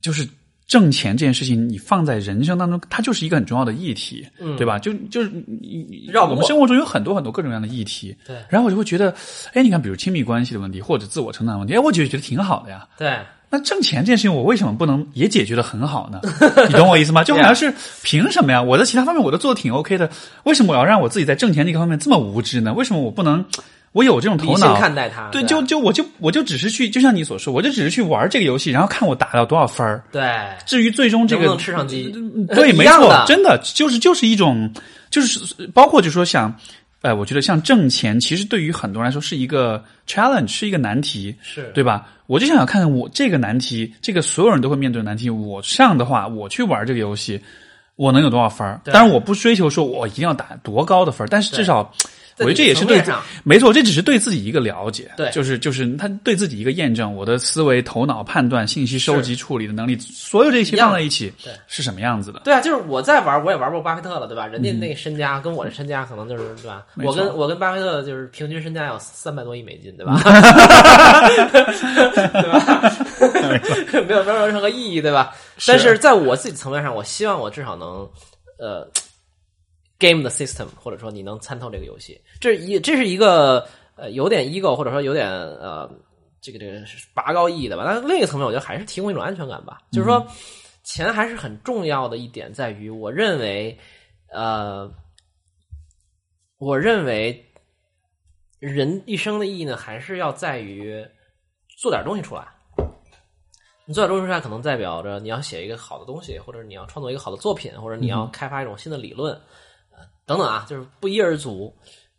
[0.00, 0.26] 就是
[0.66, 4.78] 挣钱这件事情，你放在人生当中，它就是一个很重要的议题，嗯对吧？
[4.78, 9.14] 就就是你你绕过我们生活中有很多很多各种各样的议题，对然后我就会觉得，
[9.52, 12.86] 哎，你看，比如亲密关系的问题，或者自我成长的问题，哎，我就觉得挺好的呀。
[12.96, 13.18] 对，
[13.50, 16.20] 那挣钱这件事情，我为什么不能也解决的很好呢？
[16.68, 17.24] 你懂我意思吗？
[17.24, 17.74] 就好像是
[18.04, 18.62] 凭什么呀？
[18.62, 20.08] 我在其他方面我都做的挺 OK 的，
[20.44, 22.72] 为什么我要让我自己在挣钱那个方面这么无知呢？
[22.72, 23.44] 为什么我不能？
[23.92, 25.28] 我有这种头脑看待它。
[25.30, 30.04] 对，就就我就我就只是去，就像你所说，我就只是去玩这个游戏，然后看我打到多少分儿。
[30.12, 30.22] 对，
[30.64, 32.04] 至于最终这个能不能吃上鸡？
[32.54, 34.72] 对，没错，真的就是就是一种，
[35.10, 36.54] 就是包括就说像，
[37.02, 42.06] 呃，我觉得像挣钱，其实对于很多人来说是一个 challenge，是一个难题，是对吧？
[42.28, 47.40] 我就想想看看我这个难题，这个所有人都会面对的难题，我上的话，我去玩这个游戏，
[47.96, 48.80] 我能有多少分儿？
[48.84, 51.92] 对当然，我不追求说我一定要打多高的分儿，但是至少。
[52.40, 53.02] 我觉得这也是对
[53.44, 62.40] 没错，这只是对自己一个了解，对就是就是他对自己一个验证，我的思维、头脑、判断、信息收集、处理的能力，所有这些放在一起，对是什么样子的？
[62.44, 64.46] 对啊，就是我在玩，我也玩过巴菲特了，对吧？
[64.46, 66.84] 人家那个身家跟我的身家可能就是对吧？
[67.04, 70.20] 我跟我跟巴菲特就是平均身家有三百多亿美金，对吧？
[70.24, 70.32] 对
[72.50, 72.92] 吧？
[74.06, 75.34] 没 有没有任何意义，对吧？
[75.66, 78.08] 但是在我自己层面上，我希望我至少能
[78.58, 78.86] 呃
[80.00, 85.88] game the system，或者说你能参透这个游戏，这是一这是一个呃有点 ego，或者说有点呃
[86.40, 87.84] 这个这个是拔高意义的吧。
[87.86, 90.26] 但是另一个层面，我觉得还是提供一种安全感吧，就是说
[90.82, 93.78] 钱还是很重要的一点在于，我认为
[94.32, 94.90] 呃，
[96.58, 97.44] 我认为
[98.58, 101.06] 人一生的意义呢，还是要在于
[101.78, 102.48] 做点东西出来。
[103.86, 109.40] 你做点东西出来，可能代表着你要写一个好的东西，或者你要创作一个好的作品，或者你要开发一种新的理论，呃，
[110.26, 111.74] 等等啊，就是不一而足。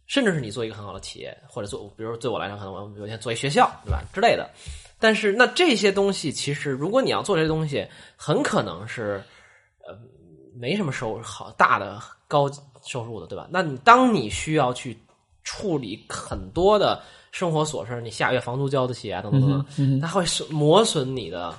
[0.07, 4.49] 甚至是你做一个很好的企业，或者做，比如说对我来讲，可能我有一天做一学校，对吧之类的。
[4.99, 7.87] 但是那这些东西，其实如果你要做这些东西，
[8.17, 9.23] 很可能是
[9.87, 9.97] 呃
[10.53, 11.97] 没什么收入好大的
[12.27, 12.51] 高
[12.85, 13.47] 收入的，对吧？
[13.49, 14.99] 那你当你需要去
[15.45, 17.01] 处理很多的
[17.31, 21.57] 生活琐事，你下月房租交得起啊，等等等等，它会损磨损你的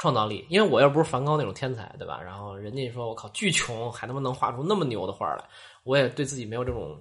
[0.00, 0.44] 创造力。
[0.48, 2.20] 因为我又不是梵高那种天才，对吧？
[2.20, 5.44] 然后人家说我靠巨穷，还他妈能画出那么牛的画来，
[5.84, 6.98] 我也对自己没有这种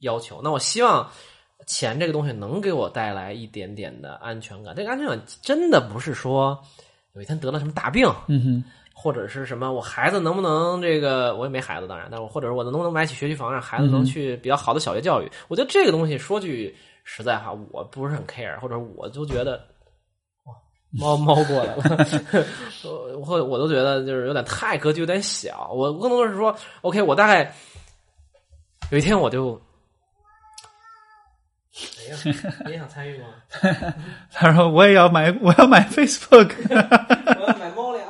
[0.00, 0.40] 要求。
[0.44, 1.08] 那我希望
[1.66, 4.74] 钱这个东西能给我带来一点点的安全感。
[4.74, 6.60] 这个安全感真的不是说
[7.14, 15.30] 有一天得了什么大病，嗯哼，或者是什么，我孩子能不能这个，我也没孩子，当然，但是我或者是我能不能买起学区房，让孩子能去比较好的小学教育？
[15.46, 16.74] 我觉得这个东西说句
[17.04, 19.62] 实在话，我不是很 care，或者我就觉得，哇，
[20.92, 21.82] 猫 猫过来了，
[22.84, 27.54] 我我我都觉得就是有点太格局有点小，我更多的是说，OK，我大概
[28.90, 29.60] 有一天我就。
[31.74, 32.18] 哎呀，
[32.66, 33.28] 你也想参与吗？
[34.30, 36.52] 他说我也要买，我要买 Facebook。
[36.68, 38.06] 我要买猫粮。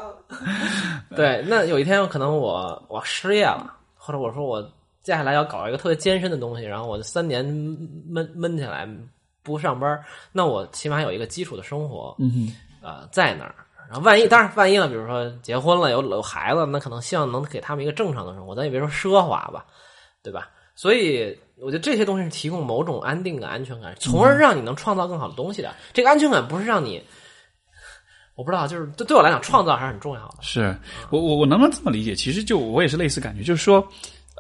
[1.15, 4.61] 对，那有一天可能我我失业了，或者我说我
[5.01, 7.45] 接下来要搞一个特别艰深的东西，然后我就三年
[8.09, 8.89] 闷闷起来
[9.45, 10.03] 不上班，
[10.33, 12.53] 那我起码有一个基础的生活，嗯
[12.83, 13.55] 哼，呃，在哪儿。
[13.89, 19.65] 然后万一，当然万一了，比如说结婚了，有有孩子，那可能希望能给他们一个正常的生活，咱也别说奢华吧，
[20.23, 20.49] 对吧？
[20.75, 25.75] 所以我觉得这些东西是提供某种安定感、安全感，从而让你能创造更好的东西的。
[25.93, 27.03] 这个安全感不是让你，
[28.35, 30.39] 我不知道，就是对对我来讲，创造还是很重要的。
[30.41, 30.75] 是
[31.11, 32.15] 我我我能不能这么理解？
[32.15, 33.87] 其实就我也是类似感觉，就是说，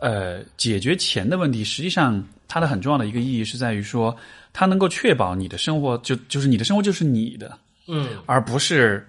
[0.00, 4.16] 呃，解决钱的问题，实际上它的很重要的一个意义是在于说，
[4.54, 7.56] 它能够确保你的生活就就是你的生活就是你的，
[7.86, 9.06] 嗯，而不是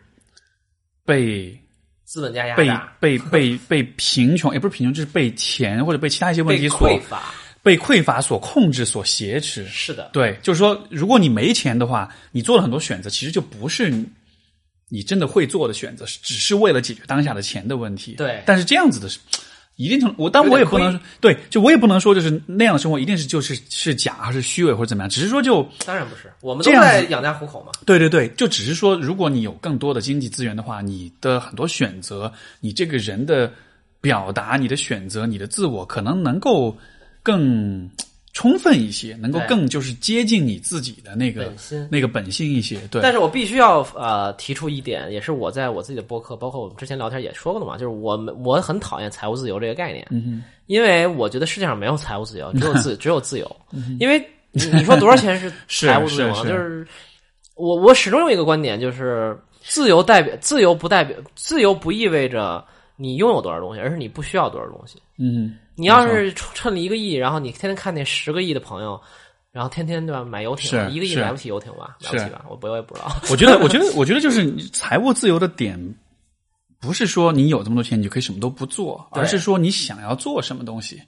[1.06, 1.58] 被
[2.04, 9.66] 资本家压被榨，被被被贫穷， 也不是贫穷，就是被钱或者被其他一些问题所匮乏，被匮乏所控制、所挟持。
[9.68, 14.06] 是的，对，就是说，如果你没钱的话，你做了很多选择，其实就不是你
[14.90, 18.14] 你真的会做的选择，只是为了解决当下的钱的问题。
[18.14, 19.20] 对但是这样子的是。
[19.76, 27.72] 一定程我，但我也不能对，就我也不能说就是那样的生活一定是就是是假还是虚伪或者怎么样，只是说就当然不是，我们都在养家糊口嘛。
[27.86, 33.52] 对对对，就只是说，如果你有更多的经济资源的话，你的很多选择，你这个人的
[34.00, 36.78] 表达、你的选择、你的自我，可能能够
[37.24, 37.90] 更
[38.34, 41.54] 充分一些，能够更就是接近你自己的那个
[41.90, 42.80] 那个本性一些。
[42.90, 53.56] 对，但是我必须要呃提出一点，也是我在我自己的播客，包括我们之前聊天也说过的嘛，就是我们我很讨厌财务自由这个概念，嗯因为我觉得世界上没有财务自由，只有自 只有自由。
[54.00, 54.20] 因为
[54.52, 56.34] 你你说多少钱是是 财务自由啊？
[56.36, 56.88] 是是就是
[57.56, 65.02] 我我始终有一个观点，就是自由代表自由不代表自由不意味着你拥有多少东西，而是你不需要多少东西。
[65.18, 69.02] 嗯你要是趁了一个亿，然后你天天看那十个亿的朋友，
[69.52, 71.98] 然后天天对吧买游艇，一个亿买不起游艇吧？
[72.04, 72.46] 买不起吧？
[72.48, 73.08] 我不我也不知道。
[73.32, 75.80] 我觉得，我觉得，我觉得就是财务自由的点，
[76.80, 81.02] 不是说你有这么多钱你就可以什么都不做，而是说你想要做什么东西，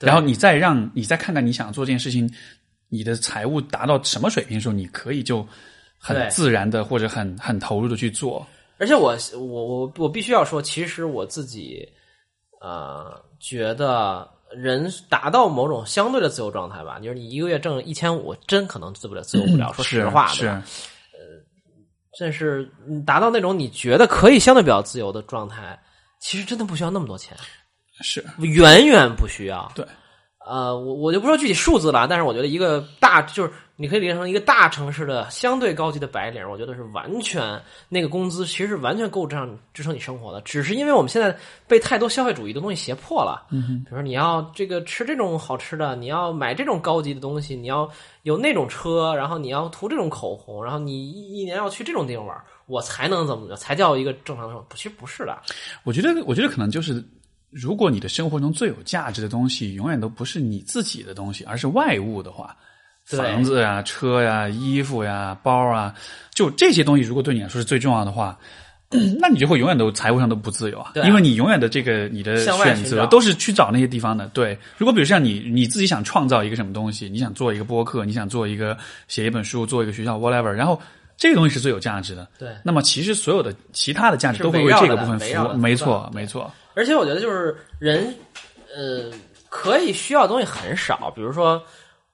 [0.00, 2.32] 然后你再让你再看看你想做这件事情，
[2.88, 5.46] 你的财务达到什么水平的时候，你可以就
[5.98, 8.46] 很自然的或者很很投入的去做。
[8.78, 11.88] 而且我我我我必须要说，其实我自己
[12.60, 19.72] 呃觉得人达到某种相对的自由状态吧，就是你一个月挣一千五，真可能自不了自由不了。
[19.72, 20.62] 说实话，是对吧？
[22.18, 25.78] 但是你达到那种你觉得可以相对比较自由的状态，
[26.18, 27.36] 其实真的不需要那么多钱，
[28.00, 29.70] 是远远不需要。
[29.74, 29.84] 对，
[30.46, 41.36] 呃，我我就不说具体数字了，但是我觉得一个大就是你可以理解成一个大城市的相对高级的白领，我觉得是完全那个工资其实是完全够这样支撑你生活的，只是因为我们现在
[41.68, 43.46] 被太多消费主义的东西胁迫了。
[43.50, 47.88] 嗯，比如说你要这个吃这种好吃的，你要买这种高级的东西，你要
[48.22, 54.66] 有那种车，然后你要涂这种口红，然后你一一年要去这种地方玩，我才能怎么着，才叫一个正常的生活。
[54.74, 55.38] 其实不是的，
[55.84, 57.04] 我觉得，我觉得可能就是，
[57.50, 62.65] 如果你的生活中最有价值的东西，永远都不是你自己的东西，而是外物的话，对
[63.06, 65.94] 房子呀、车呀、衣服呀、包啊，
[66.34, 68.36] 就这些东西，如果对你来说是最重要的话，
[69.20, 74.26] 那你就会永远都财务上都不自由啊，因为你永远的这个你的选择都是去找那些地方的。
[74.28, 78.76] 对，如果比如像你你自己想创造一个什么东西，你想做一个播客，你想做一个
[79.08, 80.80] 写一本书，做一个学校 whatever，然后
[81.16, 82.28] 这个东西是最有价值的。
[82.38, 82.48] 对。
[82.62, 86.52] 那么其实所有的其他的价值都会为这个部分服务，没错，没错。
[86.74, 88.14] 而且我觉得就是人，
[88.76, 89.10] 呃，
[89.48, 91.10] 可以需要的东西很少。
[91.10, 91.60] 比如说，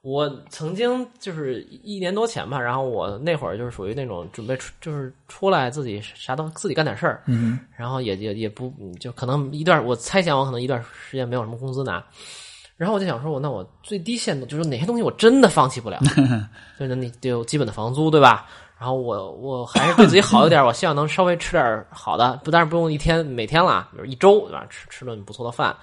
[0.03, 12.03] 我曾经就是一年多前吧，然后我那会儿就是属于那种准备出就是出来自己啥都自己干点事儿，嗯然后也也也不就可能一段我猜想我可能一段时间没有什么工资拿，
[12.75, 15.97] 然后我就想说我那我最低限度就是哪些东西我真的放弃不了，
[16.77, 18.45] 就是你得有基本的房租对吧？
[18.83, 24.65] 然后我我还是对自己好一点， 我希望能稍微吃点好的，不但是不用一天每天啦，比如一周对吧？
[24.69, 25.73] 吃吃顿不错的饭，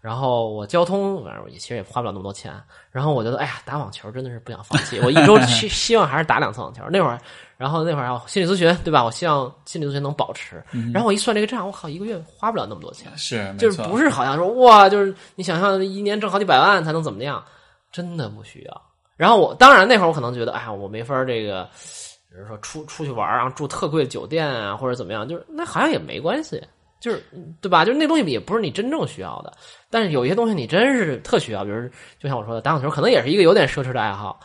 [0.00, 2.52] 然后我交通反正也其实也花不了那么多钱。
[2.90, 6.82] 然后我觉得哎呀，打网球真的是不想放弃，我一周 希希望还是打两次网球。
[6.90, 7.16] 那会儿，
[7.56, 9.04] 然后那会儿啊心理咨询对吧？
[9.04, 10.60] 我希望心理咨询能保持。
[10.92, 13.16] 然后我一算这个账，我靠，一个月花不了那么多钱。
[13.16, 17.40] 是，就是不是好像说哇，就是你想象的一年挣好几百万才能怎么样，
[17.92, 18.82] 真的不需要。
[19.16, 21.68] 然后我当然那会儿我可能觉得，哎呀，我没法儿这个，
[22.30, 26.62] 比如说出出去玩儿啊，住特贵的酒店啊，或者怎么样，就是那好像也没关系，
[27.00, 27.24] 就是
[27.60, 27.84] 对吧？
[27.84, 29.52] 就是那东西也不是你真正需要的，
[29.90, 31.88] 但是有一些东西你真是特需要，比如
[32.18, 34.38] 就像我说的，打网球可能也是一个有点奢侈的爱好，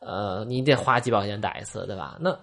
[0.00, 2.16] 呃，你得花几百块钱打一次，对吧？
[2.20, 2.36] 那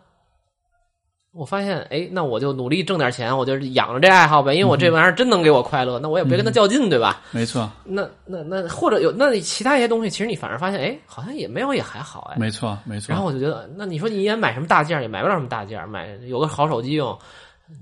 [1.38, 7.22] 我发现，哎，那我就努力挣点钱，我就养着这爱好呗，因为我这玩意儿真能给我快乐，那我也别跟他较劲，对吧？
[7.32, 12.38] 没错，那那那或者有那其他一些东西，其实你反而发现，哎，好像也没有也还好，哎。
[12.40, 13.12] 没错，没错。
[13.12, 17.20] 然后我就觉得，那你说你一年买什么大件儿也买不了什么大件儿，买有个好手机用，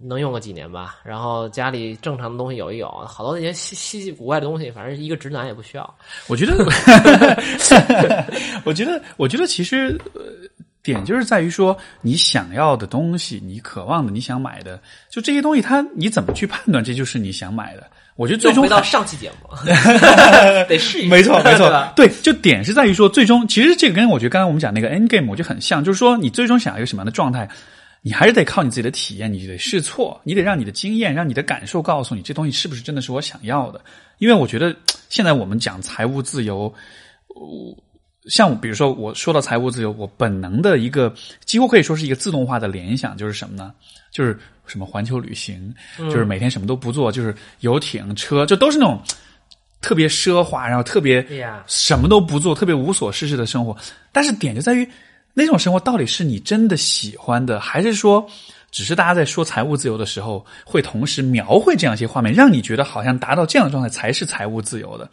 [0.02, 0.96] 能用个几年吧。
[1.04, 5.96] 然后家里正常的东西有一有，好多那些稀稀奇古怪的东西，反正一个直男也不需要。
[6.28, 6.56] 我觉得，
[8.66, 9.96] 我觉得，我觉得其实。
[10.16, 10.22] 呃
[10.84, 14.80] 点就是在于说，你想要的东西，你渴望的，你想买的，
[15.10, 17.88] 就这些东西，它你怎么去判断这就是你想买的？
[18.16, 19.50] 我觉得最终回到上期节目，
[20.70, 21.08] 得试一试。
[21.08, 27.50] 没错，没错吧，对，就点是在于说，最终其实这个跟我觉得刚才我们讲那个 end game 我觉得很像，就是说你最终想要一个什么样的状态，
[28.02, 33.82] 你还是得靠你自己的体验，你得试错，你得让你的经验，让你的感受告诉你这东西是不是真的是我想要的。
[34.20, 34.76] 因为我觉得
[35.10, 36.72] 现在我们讲财务自由，
[37.30, 37.78] 呃
[38.30, 41.14] 像我比如说我说到财务自由，我本能的一个
[41.44, 43.74] 几乎可以说是一个自动化的联想，就是什么呢？
[44.12, 49.02] 就是什么环球旅行，就是每天什么都不做，就是游艇、车，就都是那种
[49.82, 51.22] 特别奢华，然后特别，
[51.68, 53.76] 什么都不做，特别无所事事的生活。
[54.12, 54.88] 但是点就在于，
[55.34, 58.26] 那种生活到底是你真的喜欢的，还是说，
[58.72, 65.10] 只是大家在说财务自由的时候，会同时描绘这样一些画面，让你觉得好像达到这样的状态才是财务自由的？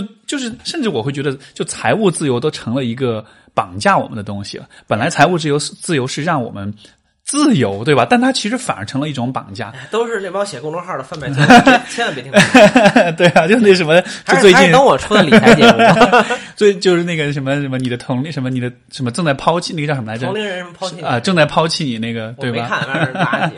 [0.00, 4.68] 就就是，甚至我会觉得，就财务自由都成了一个绑架我们的东西了。
[4.88, 6.74] 本来财务自由是自由是让我们
[7.22, 8.04] 自由，对吧？
[8.10, 9.72] 但它其实反而成了一种绑架。
[9.92, 12.32] 都是这帮写公众号的贩卖 交易，别千万别听。
[13.16, 15.78] 对啊，就那什么，就最近等我出的理财节目，
[16.56, 20.34] 最就是那个什么什么，你的同龄什么你的什么正在抛弃那个叫什么来着同？
[20.34, 22.58] 龄人什么抛弃你啊，正在抛弃你那个，对吧？
[22.58, 23.52] 我没看，反正是垃圾。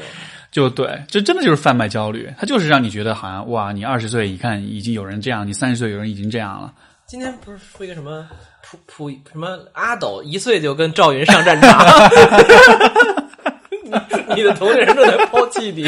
[0.51, 6.73] 就对，这真的就是贩卖焦虑，它就是让你觉得好像哇，你二十岁，一看已经有人这样，你三十岁有人已经这样了。
[7.07, 8.27] 今天不是出一个什么
[8.63, 11.87] 普普什么阿斗一岁就跟赵云上战场，
[14.35, 15.85] 你 你的同龄人正在抛弃你，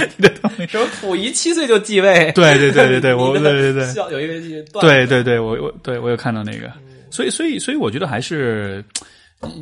[0.69, 4.35] 什么溥仪七岁就继位，对对对对 对，我对对对笑有一个
[4.71, 4.81] 段。
[4.81, 6.71] 子对对对，我我对我有看到那个，
[7.11, 8.85] 所以所以所以我觉得还是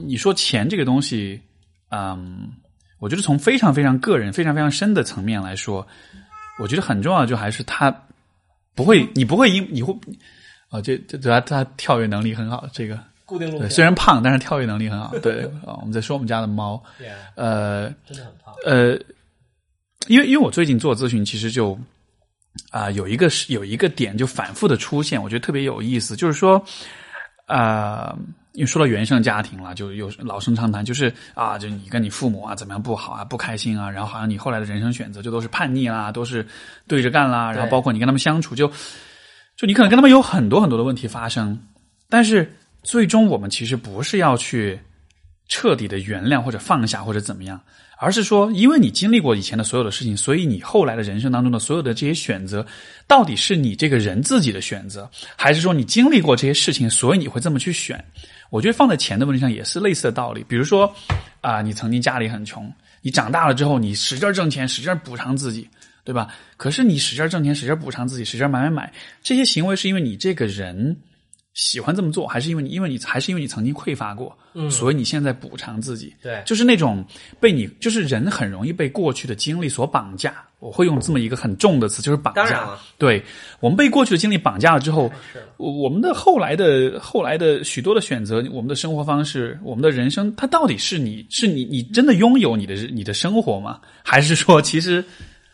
[0.06, 1.40] 你说钱这个东西，
[1.90, 2.50] 嗯，
[2.98, 5.86] 我觉得从非常非常个人、非常非常深的层面来说，
[6.58, 7.94] 我觉得很重要的就还是他
[8.74, 9.92] 不会，你不会因你会
[10.70, 15.14] 啊，这这他他跳跃能力很好，这个，固定路线，虽然胖，但是跳跃能力很好。
[15.18, 16.82] 对啊，我们在说我们家的猫
[17.34, 18.54] 呃真的很胖。
[18.64, 18.92] 呃，
[20.06, 21.78] 因为因为我最近做咨询，其实就
[22.70, 26.64] 啊、有一个是有一个点就反复的出现，我觉得特别有意思，就是说
[27.46, 28.16] 啊。
[28.56, 36.44] 因为说到原生家庭了，就有老生常谈，就是啊，就你跟你父母啊怎么样不好啊，不开心啊，然后好像你后来的人生选择就都是叛逆啦，都是
[36.88, 38.66] 对着干啦，然后包括你跟他们相处，就
[39.56, 41.58] 就你可能跟他们有很多很多的问题发生，
[42.08, 42.50] 但是
[42.82, 44.80] 最终我们其实不是要去
[45.48, 47.60] 彻底的原谅或者放下或者怎么样，
[47.98, 52.66] 而是说，因为你经历过以前的所有的事情，所以你后来的人生当中的所有的这些选择，
[53.06, 58.04] 到底是你这个人自己的选择，还是说你经历过这些事情，所以你会这么去选？
[58.50, 60.44] 我觉得放在钱的问题上也是类似的道理。
[60.48, 60.92] 比如说
[61.40, 65.68] 啊、你曾经家里很穷，你长大了之后，你使劲挣钱，使劲补偿自己，
[66.02, 66.28] 对吧？
[66.56, 68.92] 可是你使劲挣钱，使劲补偿自己，使劲买买买，
[69.22, 70.96] 这些行为是因为你这个人
[71.56, 76.14] 喜欢这么做，还是因为你因为你还是因为你曾经匮乏过，嗯所以你现在补偿自己？
[76.22, 77.02] 对就是那种
[77.40, 80.44] 被你，就是人很容易被过去的经历所绑架。
[80.58, 82.42] 我会用这么一个很重的词，就是绑架。
[82.42, 83.22] 当然了对
[83.60, 93.80] 我们被过去的经历绑架了之后，是我我们的后来的后来的许多的选择，我们的生活方式，我们的人生，它到底是你是你你真的拥有你的你的生活吗？
[94.02, 95.02] 还是说其实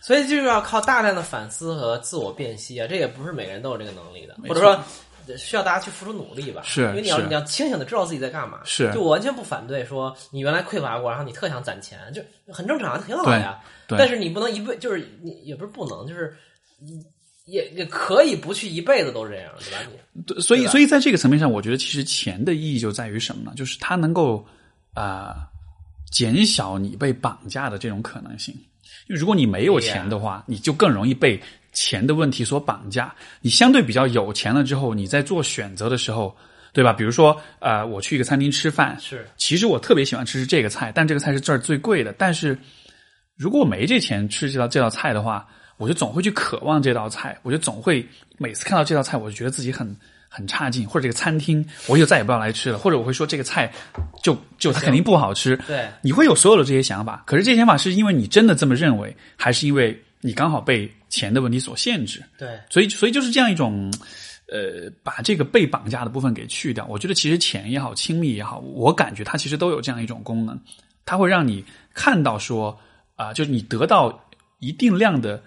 [0.01, 4.83] 所以就是要靠大量的反思和自我辨析啊，这也不是每个人都有这个能力的，或者说
[5.36, 6.62] 需要大家去付出努力吧。
[6.65, 8.61] 是因为你要你要清醒的知道自己在干嘛。
[8.65, 12.23] 是就我完全不反对说你原来匮乏过，然后你特想攒钱，就
[12.53, 13.61] 很正常，挺好的呀。
[13.86, 16.35] 对对但是你不能一辈就是你也不是不能，就是
[17.47, 19.78] 也也可以不去一辈子都这样，对吧？
[20.12, 23.53] 你对所以所以在这个层面上，我觉得其实钱的意义就在于什么呢？
[23.57, 24.47] 就是它能够
[24.94, 25.49] 啊、
[26.11, 28.55] 减小你被绑架的这种可能性。
[29.09, 31.40] 因为如果你没有钱的话，你就更容易被
[31.73, 33.15] 钱的问题所绑架。
[33.40, 36.36] 你相对比较有钱了之后，你在做选择的时候，
[36.73, 36.93] 对吧？
[36.93, 42.15] 比如说，呃，我去一个餐厅吃饭，是其实我特别喜欢吃这个菜，但这个菜是这儿最贵的。
[42.16, 42.57] 但是
[43.36, 45.47] 如果我没这钱吃这道这道菜的话，
[45.78, 48.07] 我就总会去渴望这道菜，我就总会
[48.39, 49.97] 每次看到这道菜，我就觉得自己很
[50.28, 53.73] 很差劲，或者这个餐厅我就再也不要来吃了，或者我会说这个菜
[54.23, 55.57] 就就它肯定不好吃。
[55.66, 62.23] 对你会有所有的这些想法，可是这些想法是因为你真的这么认为，还是因为你刚好被钱的问题所限制？
[62.39, 63.93] 对所以，所以就是这样一种，
[64.47, 66.86] 呃，把这个被绑架的部分给去掉。
[66.86, 70.59] 我觉得其实钱也好，亲密也好，我感觉它其实都有这样一种功能，
[71.05, 72.78] 它会让你看到说，
[73.16, 74.27] 啊、就是你得到
[74.61, 75.43] 一定量的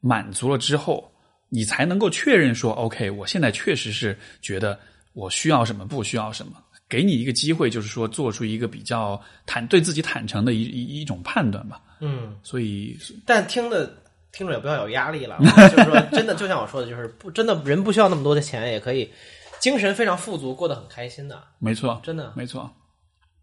[0.00, 1.12] 满足了之后，
[1.48, 4.78] 你才能够确认说，OK，我现在确实是觉得
[5.12, 6.52] 我需要什么，不需要什么。
[6.88, 11.80] 给你一个机会，就是说做出一个比较坦对自己坦诚的一一一种判断吧。
[12.00, 13.99] 嗯，所以，但听的
[14.32, 19.10] 听众也不要有压力了，就是说真的，就像我说的，就是不真的人不需要那么多的钱，也可以
[19.58, 22.32] 精神非常富足，过得很开心的，没错，真的。
[22.36, 22.70] 没错，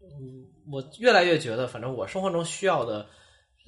[0.02, 3.06] 嗯我越来越觉得，反正我生活中需要的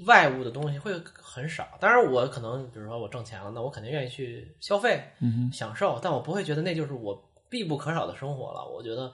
[0.06, 1.66] 外物的东西会很少。
[1.80, 7.18] 当然，我可能比如说我挣钱了，那我肯定愿意去消费、嗯享受，但我不会觉得那就是我
[7.48, 8.68] 必不可少的生活了。
[8.68, 9.10] 我觉得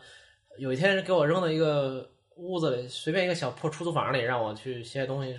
[0.58, 5.38] 有一天给我扔到一个屋子里，随便一个小破出租房里，让我去写写东西、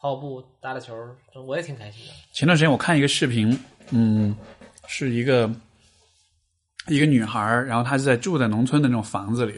[0.00, 0.94] 跑跑步、打打球，
[1.46, 2.12] 我也挺开心的。
[2.32, 3.58] 前段时间我看一个视频，
[3.90, 4.34] 嗯，
[4.86, 5.50] 是一个
[6.86, 9.54] 一个女孩儿，然后她是在住在农村的那种房子里，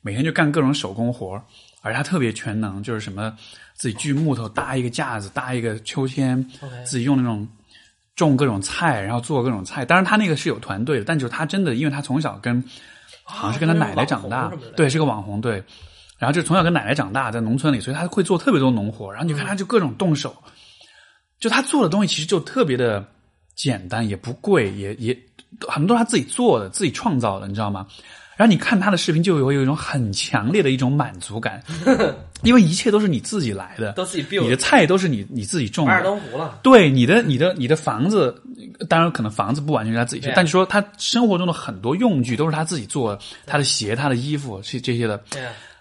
[0.00, 1.42] 每天就干各种手工活儿
[1.80, 3.36] 而她特别全能，就是什么
[3.74, 6.40] 自己锯木头、搭一个架子、搭一个秋千
[6.84, 7.46] 自己用那种
[8.14, 9.84] 种各种菜，然后做各种菜。
[9.84, 12.62] 当然，她那个是有团队的，但就是她真的，因为她从小跟
[13.24, 15.60] 好像是跟她奶奶长大，对，是个网红，对。
[16.22, 19.10] 然后就从小跟奶奶长大，在农村里，所以他会做特别多农活。
[19.10, 20.32] 然后你看他就各种动手，
[21.40, 23.04] 就他做的东西其实就特别的
[23.56, 25.18] 简单，也不贵，也也
[25.66, 27.88] 很多他自己做的、自己创造的，你知道吗？
[28.36, 31.60] 然后你看他的视频，就有有一种很强烈的一种满足感，
[32.44, 36.60] 因为一切都是你自己来的，都自己你的菜都是你你自己种的尔的，登湖了。
[36.62, 38.32] 对你的你的你的房子，
[38.88, 45.20] 当然可能房子不完全是他自己但是说他生活中的很多用具都是他自己做的，他的鞋、他的衣服这这些的，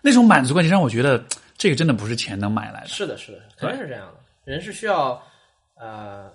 [0.02, 1.24] 那种满足感就让我觉得
[1.58, 2.88] 这个真的不是钱能买来的。
[2.88, 4.20] 是的，是的，肯定是这样的。
[4.44, 5.22] 人是需要
[5.76, 6.30] 呃，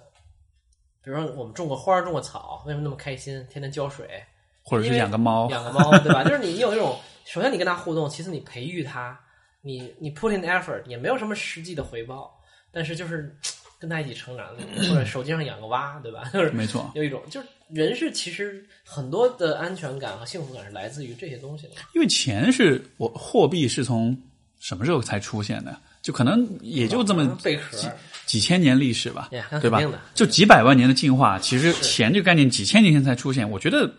[1.02, 3.44] 比如说我们种个花儿、种个草，为什么那么开心？
[3.51, 4.22] 天天浇水，
[4.62, 6.22] 或者是养个猫，养个猫，对吧？
[6.24, 9.18] 就是你你有一种，首先你跟它互动，其次你培育它，
[9.60, 12.40] 你你 put in effort，也没有什么实际的回报，
[12.70, 13.36] 但是就是
[13.78, 14.47] 跟他一起成长，
[14.89, 16.31] 或者手机上养个蛙，对吧？
[16.32, 21.73] 就是没错，有一种，就是人是其实很多的安全感和幸福感是来自于这些东西的。
[21.94, 24.16] 因为钱是我货币是从
[24.61, 25.77] 什么时候才出现的？
[26.03, 27.89] 就可能也就这么贝壳几
[28.27, 29.28] 几千年历史吧
[29.61, 29.81] 对吧？
[30.15, 33.51] 就几百万年的进化，其实钱这个概念几千年前才出现。
[33.51, 33.90] 我觉得，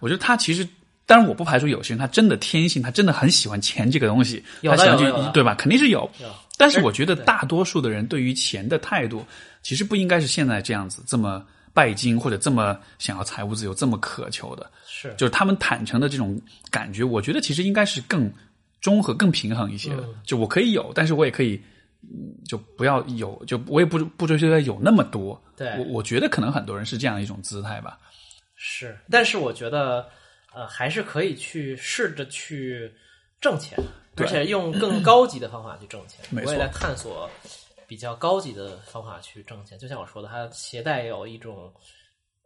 [0.00, 0.66] 我觉得他其实，
[1.06, 5.54] 当然我不排除有些人他真的天性，他真的很喜欢钱这个东西，他喜欢有的有的去对吧？
[5.54, 6.10] 肯定是有。
[6.54, 9.24] 有但是我觉得大多数的人对于钱的态度，
[9.62, 14.70] 其实不应该是现在这样子这么拜金或者这么想要财务自由、这么渴求的。
[14.86, 16.40] 是就是他们坦诚的这种
[16.70, 18.32] 感觉，我觉得其实应该是更
[18.80, 20.02] 综合、更平衡一些的。
[20.02, 21.60] 嗯就我可以有，但是我也可以，
[22.02, 25.42] 嗯就不要有，就我也不不追求它有那么多。
[25.56, 27.98] 对我我觉得可能很多人是这样一种姿态吧。
[28.56, 30.06] 是，但是我觉得
[30.54, 32.90] 呃，还是可以去试着去
[33.40, 33.84] 挣钱，对
[34.16, 36.24] 而且用更高级的方法去挣钱。
[36.44, 37.28] 我也在探索
[37.86, 39.78] 比较高级的方法去挣钱。
[39.78, 41.72] 就像我说的，它携带有一种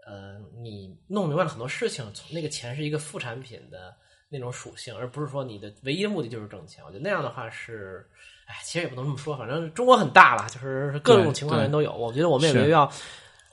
[0.07, 3.95] 呃，你弄明白了很多事情，从那个钱是一个副产品的
[4.29, 6.85] 那种属性，而不是说你的唯一的目的就是挣钱。
[6.85, 8.09] 我觉得那样的话是。
[8.49, 11.93] 哎，其实也不能这么说，反正中国很大了，就是各种情况的人都有。
[11.93, 12.91] 我觉得我们也是没必要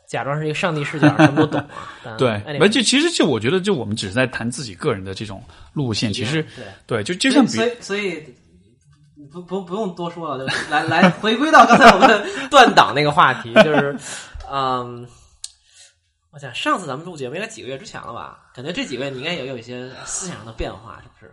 [0.08, 1.60] 假装是一个上帝视角，什么都懂
[2.04, 2.16] 啊。
[2.18, 2.30] 对
[2.60, 8.24] 而且其实就我觉得，就我们只是在谈自己个人的这种路线，其实对，对，就就像比所以所以
[9.32, 13.98] 不不不用多说了，就来来回归到刚才我们断档那个话题，就是
[14.52, 15.08] 嗯，
[16.32, 18.38] 我想上次咱们录节目应该几个月之前了吧？
[18.54, 21.32] 感觉这几个月你应该也有一些思想上的变化，是不是？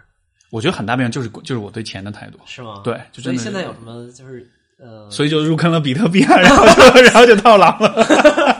[0.50, 2.80] 我觉得很大变化就是就是我对钱的态度，是吗？
[2.84, 8.51] 对就真的所以现在有什么就是呃，所以就入坑了比特币啊， 然后就然后就套牢了。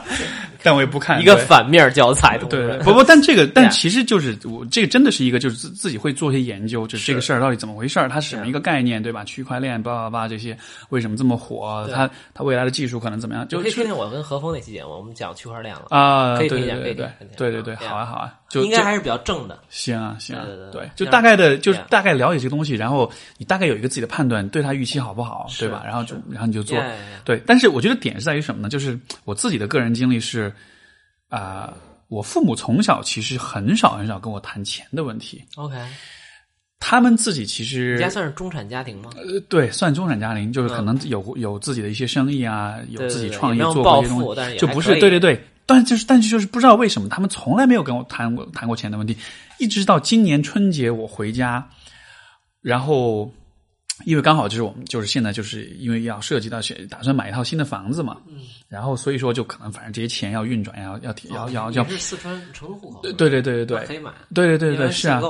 [0.63, 9.23] 但我也不看一个反面教材，对，不不，但这个，但 其实就是我这个真的是一个，就是自自己会做一些研究，就是这个事儿到底怎么回事儿，它是什么一个概念，对吧？
[9.23, 10.57] 区块链，叭叭叭，这些
[10.89, 11.87] 为什么这么火？
[11.93, 13.47] 它它未来的技术可能怎么样？
[13.47, 19.57] 就就可以是听听我跟何峰那期节目，我们讲区块链了，啊，可以对听一下可以对对对对对对，对好啊好啊，就就应该还是比较正的。
[19.69, 25.81] 行啊行啊对对，对对，就大概的，就是大概了解这个东西，然后你大概有一个自己的判断，对他预期好不好，对吧？
[25.83, 26.77] 然后就然后你就做
[27.25, 27.41] 对。
[27.47, 28.69] 但是我觉得点是在于什么呢？
[28.69, 30.53] 就是我自己的个人经历是
[31.29, 31.73] 啊，
[32.09, 35.75] 我父母从小其实很少很少跟我谈钱的问题，OK，
[36.79, 39.09] 他们自己其实你家算是中产家庭吗？
[39.15, 49.17] 呃，对，算中产家庭，就是可能有、有自己的一些生意啊，有自己创业做过一些东西，但就不是对对对，但就是但是就是不知道为什么他们从来没有跟我谈过谈过钱的问题，
[49.59, 51.67] 一直到今年春节我回家，
[52.61, 53.31] 然后
[54.05, 65.21] 因为刚好就是我们就是现在就是因为要涉及到选打算买一套新的房子嘛，嗯，然后所以说就可能反正这些钱要运转，要要要要要哦你，是四川成都户口，对对对对对可以买，对对对对，是啊，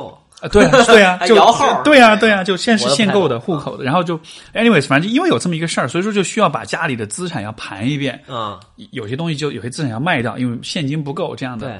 [0.43, 4.19] 啊，对啊，对啊，就摇号对啊，对啊，就现在是限购的户口的，然后就
[4.53, 8.59] ，anyways，反正就因为有这么一个事儿，所以说就需要把家里的资产要盘一遍，啊，
[8.91, 11.67] 有些东西就有些资产要卖掉，因为现金不够这样的。
[11.69, 11.79] 对，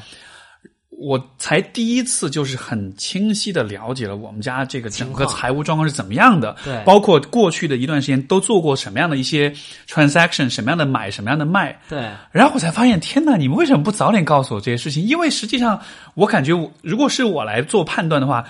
[0.98, 9.54] 我才第一次就是很清晰的了解了我们家这个整个财务状况是怎么样的，对包括过去的一段时间都做过什么样的一些
[9.88, 13.36] transaction，什么样的买，什么样的卖，对，然后我才发现，天哪！
[13.36, 15.04] 你们为什么不早点告诉我这些事情？
[15.04, 15.82] 因为实际上，
[16.14, 18.46] 我感觉我如果是我来做判断的话，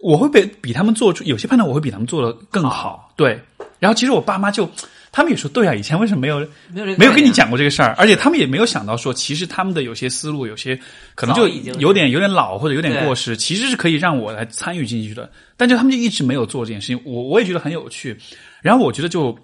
[0.00, 3.12] 我会被比他们做出有些判断，我会比他们做的更好。
[3.16, 3.40] 对，
[3.78, 4.68] 然后其实我爸妈就
[5.16, 6.40] 他们也说，对啊，以前为什么没有
[6.72, 7.94] 没有这个没有跟你讲过这个事儿？
[7.96, 10.76] 而且他们也没有想到说，其实他们的有些思路，有些
[11.14, 15.30] 可能就已经有点有点老或者有点过时，其实是可以让我来参与进去的。
[15.56, 18.18] 但就他们就一直没有做这件事情，我我也觉得很有趣。
[18.60, 19.38] 然后我觉得就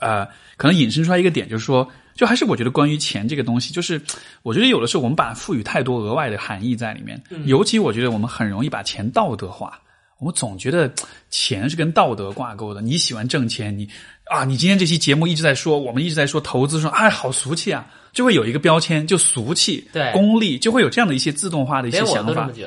[0.00, 0.28] 呃，
[0.58, 3.98] 可能引申出来一个点，就是说，就还是我觉得关于钱这个东西，就是
[4.42, 9.80] 我觉得有的时候我们把它赋予太多额外的含义在里面，尤其我觉得我们很容易把钱道德化。
[10.20, 10.90] 我们总觉得
[11.28, 12.80] 钱是跟道德挂钩的。
[12.80, 13.86] 你喜欢挣钱，你
[14.24, 22.52] 啊，你今天这期节目一直在说，我们一直在说投资，说哎，好俗气啊，就会有一个标签，就俗气，对功利，就会有这样的一些自动化的一些想法都这么。
[22.52, 22.62] 觉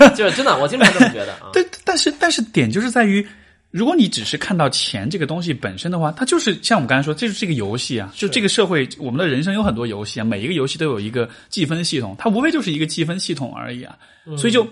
[0.00, 1.48] 得，就是真的，我经常这么觉得啊。
[1.54, 3.24] 对，但是但是点就是在于，
[3.70, 13.96] 如果你只是看到钱这个东西本身的话，它就是像我们刚才说，这就是这个游戏啊，就这个社会，我们的人生有很多游戏啊，每一个游戏都有一个计分系统，它无非就是一个计分系统而已啊，
[14.36, 14.66] 所以就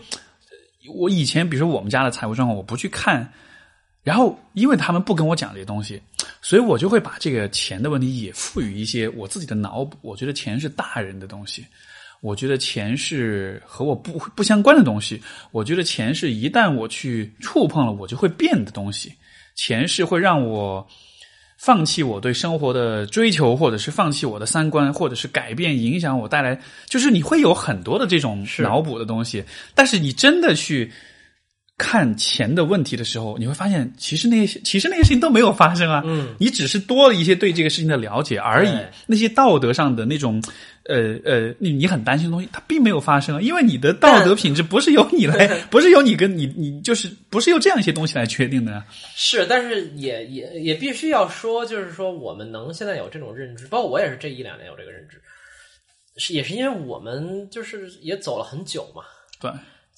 [0.93, 3.33] 我以前比如说我们家的财务状况，我不去看。
[4.05, 6.01] 然后，因为他们不跟我讲这些东西，
[6.41, 9.99] 所以我就会把这个钱的问题也赋予一些我自己的脑补。
[10.01, 11.67] 我觉得钱是大人的东西，
[12.23, 15.21] 我觉得钱是和我不不相关的东西。
[15.51, 19.13] 我觉得钱是一旦我去触碰了，我就会变的东西。
[19.57, 20.87] 钱是会让我
[21.59, 29.45] 放弃我对生活的追求，或者是放弃我的三观，或者是改变影响我带来，就是你会有很多的这种脑补的东西。
[29.75, 30.91] 但是你真的去。
[31.79, 36.03] 看钱的问题的时候，你会发现，其实那些其实那些事情都没有发生啊。
[36.05, 38.71] 嗯，你只是多了一些对这个事情的了解而已。
[39.07, 40.43] 那些道德上的那种，
[40.87, 48.85] 呃呃，你你很担心的东西，它并没有发生啊，因为你的道德品质不是由你来， 不是由你跟你你就是不是由这样一些东西来确定的啊。
[49.15, 55.21] 是，但是也也也必须要说，就是说我们能现在有这种认知，包括我也是这一两年有这个认知，
[56.17, 59.05] 是也是因为我们就是也走了很久嘛，
[59.41, 59.49] 对，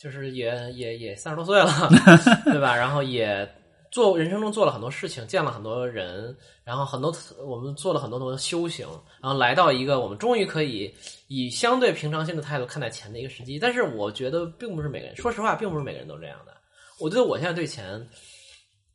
[0.01, 1.91] 就是也也也三十多岁了，
[2.47, 2.75] 对吧？
[2.75, 3.47] 然后也
[3.91, 7.15] 做人生中做了很多事情，见了很多人，然后很多
[7.45, 8.89] 我们做了很多很多修行，
[9.21, 10.91] 然后来到一个我们终于可以
[11.29, 13.59] 以相对平常心的态度看待钱的一个时机。
[13.59, 16.57] 但是我觉得并不是每个人，说实话，并不是每个人都这样的。
[16.99, 18.07] 我觉得我现在对钱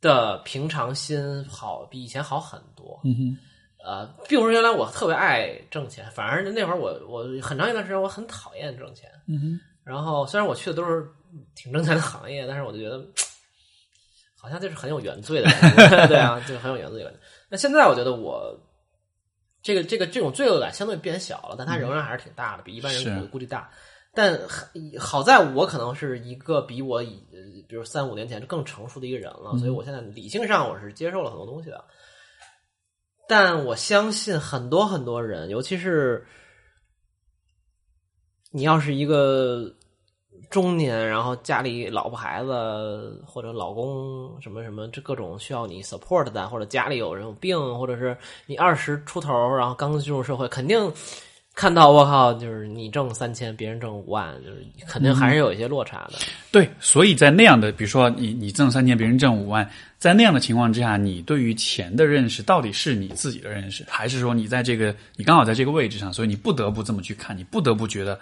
[0.01, 2.99] 的平常心好，比以前好很多。
[3.03, 3.37] 嗯哼，
[3.85, 9.09] 呃，并不是原来我特别爱挣钱，反而那会儿我我很长一段时间我很讨厌挣钱。
[9.27, 11.07] 嗯哼，然后虽然我去的都是
[11.55, 13.05] 挺挣钱的行业，但是我就觉得
[14.35, 17.19] 好像就是很有原罪的感觉， 对啊，就是很有原罪的感觉。
[17.49, 18.59] 那现在我觉得我
[19.61, 23.69] 这个这个这种罪恶感相对变小了，但它仍然还是挺大的，比一般人估计大。
[24.13, 24.39] 但
[24.97, 27.37] 好在我可能是一个比我以呃
[27.67, 31.83] 比如三五年前更成熟的一个人了，所以我现在理性上我是接受了很多东西的。
[33.27, 36.25] 但我相信很多很多人，尤其是
[38.55, 39.69] 你要是一个
[40.49, 48.15] 中年，然后家里老婆孩子或者老公什么什么，这各种需要你 support 的，或者家里有人有病，或者是
[48.45, 50.89] 你二十出头，然后刚进入社会，肯定
[51.53, 56.13] 看到我靠，就是你挣三千，别人挣五万，就是肯定还是有一些落差的。
[56.49, 68.19] 对，所以在那样的，比如说你你挣三千，别人挣五万，在那样的情况之下，你对于钱的认识到底是你自己的认识，还是说你在这个你刚好在这个位置上，所以你不得不这么去看，你不得不觉得，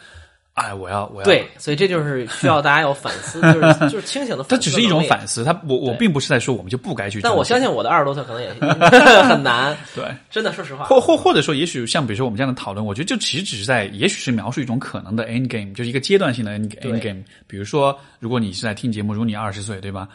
[0.53, 4.69] 哎，我要我要对，所以这就是需要大家有反思， 就是就是清醒的它反思。
[4.69, 5.03] 只是一种。
[5.07, 8.53] 反思，它我我并不是在说我们就不该去，但我相信我的二十多岁可能也
[9.23, 10.05] 很难，对。
[10.29, 10.85] 真的，说实话。
[10.85, 17.23] 或或或者说，也许像比如说我们这样的讨论，我觉得就其实只是在，也许是描述一种可能的 end game，就是一个阶段性的 end end game。
[17.47, 20.07] 比如说，如果你是在听节目，如果你二十岁，对吧？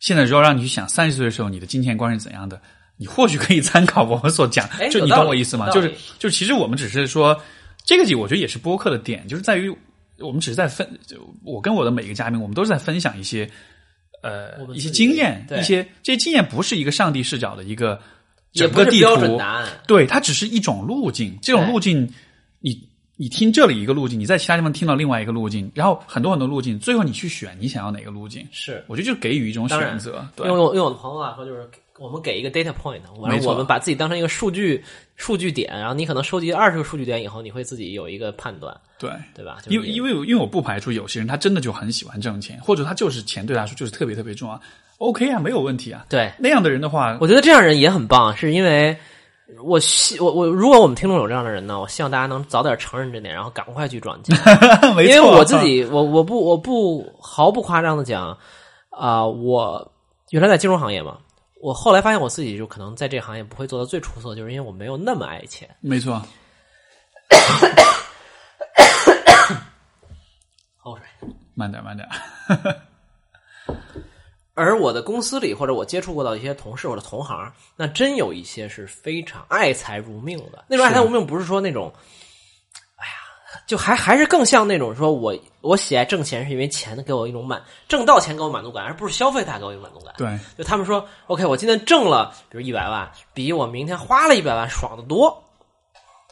[0.00, 2.60] 现在如果让你去想三十岁的时候你的金钱观是怎样的，
[2.96, 5.70] 你或许可以参考我们所讲哎，就你懂我意思吗？
[5.70, 7.40] 就是就其实我们只是说，
[7.86, 9.74] 这个我觉得也是播客的点，就是在于
[10.18, 13.48] 我们只是在分，就我跟我的每一个嘉宾，我们都是在分享一些
[14.22, 17.98] 呃一些经验，对一些这些经验不是一个上帝视角的一个
[18.52, 19.68] 整个地是标准图，答案。
[19.86, 21.38] 对，它只是一种路径。
[21.40, 22.12] 这种路径，
[22.58, 28.44] 你你听这里一个路径，你在其他地方听到另外一个路径，然后很多很多路径，最后你去选你想要哪个路径。
[28.50, 30.26] 是，我觉得就给予一种选择。
[30.34, 39.58] 对因为我因为我的朋友啊说，就是我们给一个 data point，完没错了我们把自己当成一个数据数据点，然后你可能收集二十个数据点以后，你会自己有一个判断，对，对吧？
[39.68, 44.60] 因为因为因为我不排除有些人他真的就很喜欢挣钱，或者他就是钱对他来说就是特别特别重要。
[44.98, 46.06] OK 啊，没有问题啊。
[46.08, 48.96] 对，那样的人的话，我觉得这样人也很棒，是因为
[49.62, 54.36] 我希我我如果我们听众有这样的人呢，我希望大家能早点承认这点，然后赶快去转钱。
[54.94, 58.36] 没错，因为我自己，我我不我不毫不夸张的讲，
[58.90, 59.92] 啊、我
[60.30, 61.18] 原来在金融行业嘛，
[61.66, 65.68] 我后来发现我自己就可能在这行业不会做到最出色，就是因为我没有那么爱钱。
[65.80, 66.22] 没错，
[70.76, 71.04] 喝口水。
[71.54, 72.08] 慢点慢点。
[74.54, 80.64] 而我的公司里，或者我接触过的一些同事或者同行，那真有一些是非常爱财如命的。
[80.68, 81.92] 那种爱财如命，不是说那种，
[83.66, 90.14] 就还还是更像那种说我我喜爱挣钱，是因为钱给我一种满，挣到钱给我满足感，而不是消费它给我一种满足感。
[90.18, 95.42] 对，就他们说，OK，我今天挣了，比如一百万，比我明天花了一百万爽得多。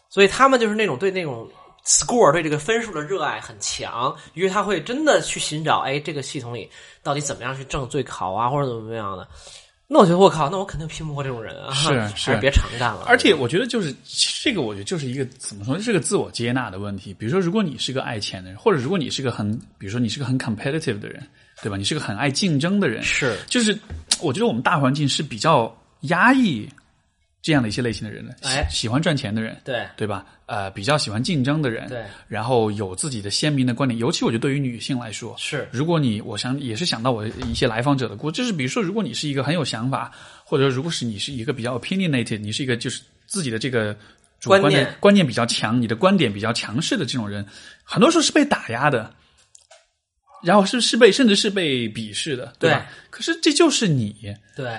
[0.08, 1.48] 所以他们就是那种对那种
[1.84, 6.70] score 对这个分数的热爱很强，于是他会真的去寻找，哎，这个系统里
[7.02, 9.26] 到底怎么样去挣最考啊，或者怎么怎么样的。
[9.86, 11.72] 那我觉得我靠，那我肯定拼不过这种人啊！
[11.74, 13.04] 是还是别常干了。
[13.06, 13.94] 而且我觉得就是
[14.42, 17.12] 这个，我觉得就是一个怎么说，是个自我接纳的问题。
[17.14, 21.22] 比如说，如果你是个爱钱的人，或者如果你是个很，比如说你是个很 competitive 的人，
[21.62, 21.76] 对吧？
[21.76, 23.78] 你是个很爱竞争的人，是就是
[24.20, 26.68] 我觉得我们大环境是比较压抑
[27.44, 28.66] 这样的一些类型的人呢，哎。
[28.70, 29.86] 喜喜欢赚钱的人，对。
[29.98, 30.24] 对吧？
[30.46, 35.68] 呃，比较喜欢竞争的人，对，然后有自己的鲜明的观点，尤其我觉得对于女性来说，是。
[35.70, 40.10] 如果你，我想也是想到我一些来访者的故事，就是比如说，如果你是一个很有想法，
[40.42, 43.94] 或者如果是你是一个比较 opinionated，你是一个就是自己的这个
[44.40, 44.60] 主观
[45.00, 45.26] 观念。
[45.26, 47.46] 比较强，你的观点比较强势的这种人，
[47.82, 49.14] 很多时候是被打压的，
[50.42, 52.86] 然后是是被甚至是被鄙视的，对吧？
[53.08, 54.78] 可是这就是你，对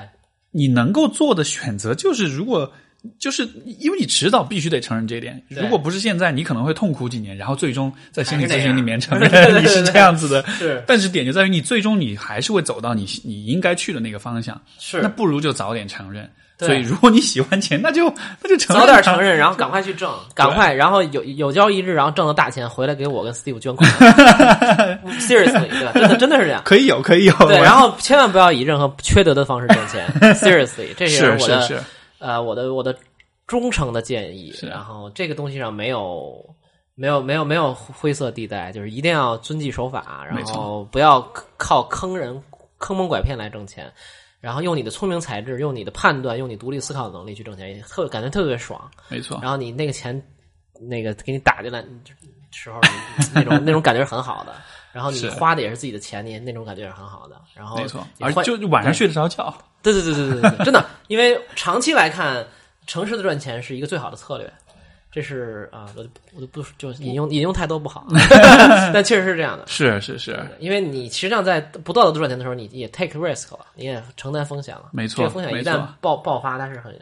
[0.55, 2.71] 你能够做的选择就是，如果
[3.19, 3.43] 就是
[3.79, 9.29] 因为你迟早必须得承认这一点，如果不是现在，你可能会痛苦几年，然后最终在心理咨询里面承认
[9.61, 10.47] 你是这样子的。
[10.47, 10.81] 是。
[10.87, 15.01] 但是点就在于你最终你还是会走到你你应该去的那个方向，是。
[15.01, 16.29] 那不如就早点承认。
[16.57, 18.11] 对所以如果你喜欢钱， 那就
[18.41, 23.89] 那就承认早点承认，然后赶快去挣，赶快，然后有有朝一日，然后挣了大钱回来给我跟 Steve 捐款。
[25.19, 25.91] Seriously，对吧？
[25.93, 26.61] 真的真的是这样。
[26.63, 27.33] 可以有可以有。
[27.39, 30.07] 对，然后千万不要以任何缺德的方式挣钱。
[30.35, 31.83] Seriously，这是我的
[32.19, 32.95] 呃我的我的
[33.47, 34.53] 忠诚的建议。
[34.61, 36.41] 然后这个东西上没有
[36.95, 41.21] 没有没有没有灰色地带，就是一定要遵纪守法，然后不要
[41.57, 42.41] 靠坑人
[42.77, 43.91] 坑蒙拐骗来挣钱。
[44.45, 48.79] 然后用你的聪明才智，用你的判断，用你独立思考的能力去挣钱，也特感觉特别爽。
[49.09, 50.21] 没错，然后你那个钱，
[50.79, 51.83] 那个给你打进来
[52.51, 52.79] 时候，
[53.33, 54.53] 那种那种感觉是很好的。
[54.93, 57.41] 然后你花的也是自己的钱，你那种感觉是很好的。
[57.55, 59.51] 然后没错，而就晚上睡得着觉。
[59.81, 62.45] 对对对对对对对，真的，因为长期来看，
[62.85, 64.53] 诚实的赚钱是一个最好的策略。
[65.15, 68.05] 这是啊，我就我就不就引用引用太多不好，
[68.93, 69.63] 但确实是这样的。
[69.65, 74.89] 是是是，因为你实际上在不道德的赚钱的时候，你也 take risk 了，你也承担风险了。
[74.91, 76.93] 没错这个风险一旦爆爆发，它是很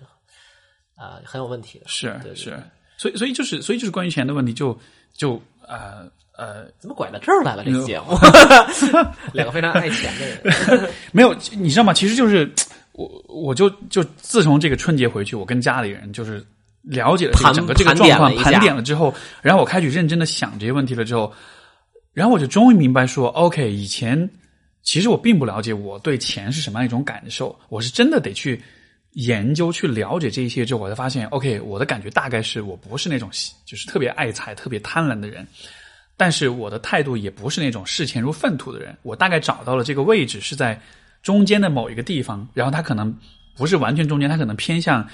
[0.95, 1.85] 啊、很有问题的。
[1.87, 2.63] 是对对是，
[2.99, 4.77] 所以所以就是所以就是关于钱的问题，就
[5.17, 6.07] 就呃
[6.37, 7.63] 呃怎么拐到这儿来了？
[7.65, 8.15] 这个节目，
[9.33, 11.91] 两个非常爱钱的人， 没有，你知道吗？
[11.91, 12.47] 其实就是
[12.91, 16.45] 我，我就就自从这个春节回去，我跟家里人就是
[16.83, 21.33] 了解了这个整个这个状况，盘点了之后，然后我开始认真的想这些问题了之后，
[22.13, 24.29] 然后我就终于明白说，OK，以前
[24.83, 28.61] 其实我并不了解我对钱是什么样一种感受，我是真的得去
[29.13, 33.29] 研究、去了解这一些之后，我才发现，OK，我的感觉大概是我不是那种
[33.65, 35.47] 就是特别爱财、特别贪婪的人。
[36.15, 40.79] 但是我的态度也不是那种视钱如粪土的人，我大概找到了这个位置是在
[41.23, 43.11] 中间的某一个地方，然后他可能
[43.57, 45.07] 不是完全中间，他可能偏向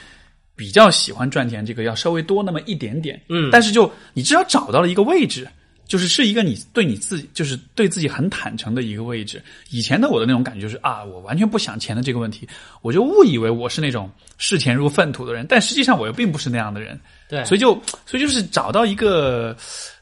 [0.60, 5.48] 比较喜欢赚钱这个要稍微多那么一点点，嗯但是就你至少找到了一个位置，
[5.88, 9.42] 就是是一个你对你自己就是对自己很坦诚的一个位置。
[9.70, 12.46] 以前的我的那种感觉就是啊，我完全不想钱的这个问题，
[12.82, 17.00] 我就误以为我是那种视钱如粪土的人，但实际上我又并不是那样的人。
[17.30, 19.56] 对，所以就所以就是找到一个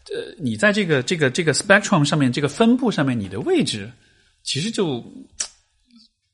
[0.09, 3.91] 呃，你在这个这个这个 spectrum 上面这个分布上面你的位置，
[4.41, 5.03] 其实就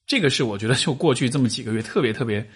[0.08, 2.48] 这个是我觉得就过去这么几个月特别特别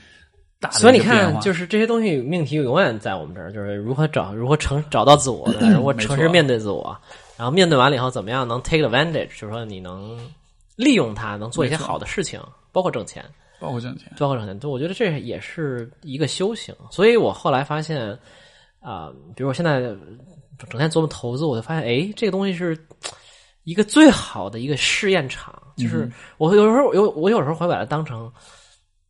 [0.59, 6.97] 大的所以你看，就是这些东西命题永远在我们这儿，就是如何找如何成找到自我， 如何诚实面对自我，
[7.37, 10.19] 然后面对完了以后怎么样能 take advantage，就是说你能
[10.75, 12.39] 利用它，能做一些好的事情，
[12.71, 13.23] 包括挣钱。
[13.59, 16.75] 包括挣钱，包括挣钱，对，我觉得这也是一个修行。
[16.91, 18.15] 所以我后来发现，
[18.79, 19.79] 啊、比如我现在
[20.59, 22.77] 整天琢磨投资，我就发现，哎，这个东西是
[23.63, 25.59] 一个最好的一个试验场。
[25.75, 26.07] 就是
[26.37, 28.31] 我有时候有我有时候会把它当成，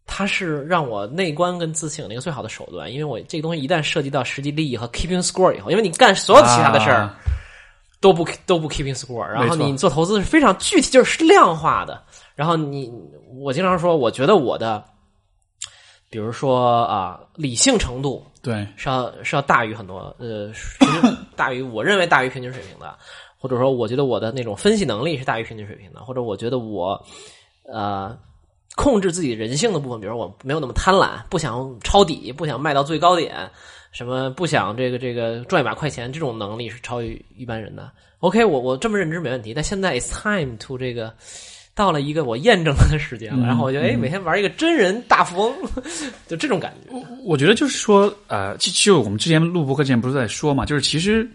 [0.07, 2.91] 它是让我内观跟自省的一个最好的手段。
[2.91, 7.01] 因为我这个东西一旦涉及到实际利益和 keeping score 以后，因为你干所有的其他的事儿。
[7.01, 7.15] 啊
[7.99, 11.99] 都不都不 keeping score，然后你做投资是非常具体，就是量化的。
[12.35, 12.93] 然后你，
[13.39, 14.85] 我经常说，我觉得我的，
[16.07, 20.51] 比如说啊、理性程度对是要是要大于很多，呃，
[21.35, 22.95] 大于我认为大于平均水平的，
[23.35, 27.03] 或者说我觉得我的那种分析能力是大于平均水平的，或者我觉得我
[27.67, 28.15] 呃
[28.77, 33.35] 控制自己人性的部分，比如我没有那么贪婪，不想抄底，不想卖到最高点，
[33.91, 37.91] 什么不想这个这个赚一把快钱，这种能力是超于一般人的。
[38.19, 41.13] OK，我我这么认知没问题，但现在 it's time to 这个。
[41.77, 45.55] 到了一个我验证它的时间了，然后我就哎，每天玩一个真人大富翁，
[46.27, 46.97] 就这种感觉。
[47.23, 51.29] 我觉得就是说，呃，就就我们之前录播课之前不是在说嘛，就是其实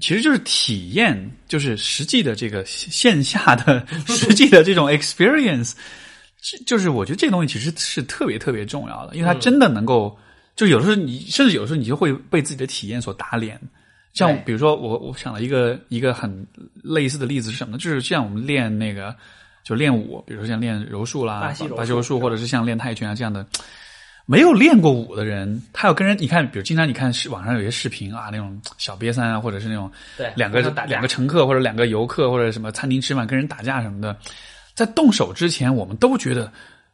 [0.00, 5.72] 其实就是体验，就是实际的这个线下的 实际的这种 experience，
[6.42, 10.18] 这就是我觉得这东西其实是特别特别重要的，因为它真的能够
[10.56, 13.58] 就有的时候你甚至有的时候你就会被自己的体验所打脸。
[14.12, 16.46] 像比如说我我想了一个一个很
[16.82, 17.78] 类似的例子是什么呢？
[17.78, 19.14] 就是像我们练那个
[19.62, 23.46] 就练武，比如说像练柔术啦、巴西柔术或者是像练泰拳啊这样的。
[24.24, 34.16] 没有练过武的人，他要跟人，你看，比如经常你看是网上有些视频啊，那种小瘪三啊，或者是那种对两个打两个乘客或者两个游客或者什么餐厅吃饭跟人打架什么的，
[34.74, 36.50] 在动手之前，我们都觉得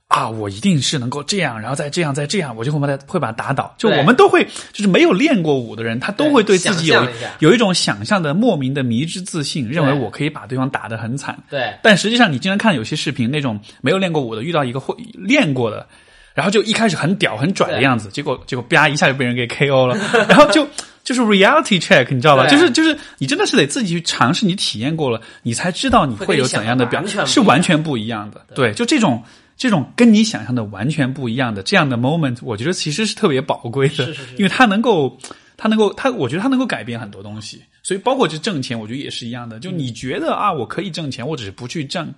[0.08, 3.74] 啊，我一定是能够这样，然后再这样，再这样，我就会把他会把他打倒。
[3.76, 7.08] 就我们都会，就是没有练过武的人，他都会对自己有一
[7.40, 11.38] 有一种想象的莫名的迷之自信，认为我可以把对方打得很惨。
[11.50, 11.74] 对。
[11.82, 15.86] 但实际上，你经常看有些视频，那种没有练过武的，遇到一个会练过的，
[16.34, 19.96] 然后就一开始很屌很拽的样子，结果结果啪一下就被人给 KO 了，
[20.28, 20.66] 然后就
[21.08, 22.46] 就是 reality check，你知道吧？
[22.48, 28.44] 就是就是你真的是得自己去尝试，你体验过了，你才知道你会有怎样的表会跟你想的完全不一样是完全不一样的。
[28.54, 29.22] 对，就这种。
[29.56, 35.18] 这种跟你想象的完全不一样的这样的 moment，我觉得其实是特别宝贵的，是是是因为它能够，
[35.56, 37.60] 它能够，它，我觉得它能够改变很多东西。
[37.82, 39.58] 所以包括这挣钱，我觉得也是一样的。
[39.58, 42.08] 就你觉得啊，我可以挣钱，我只是不去挣，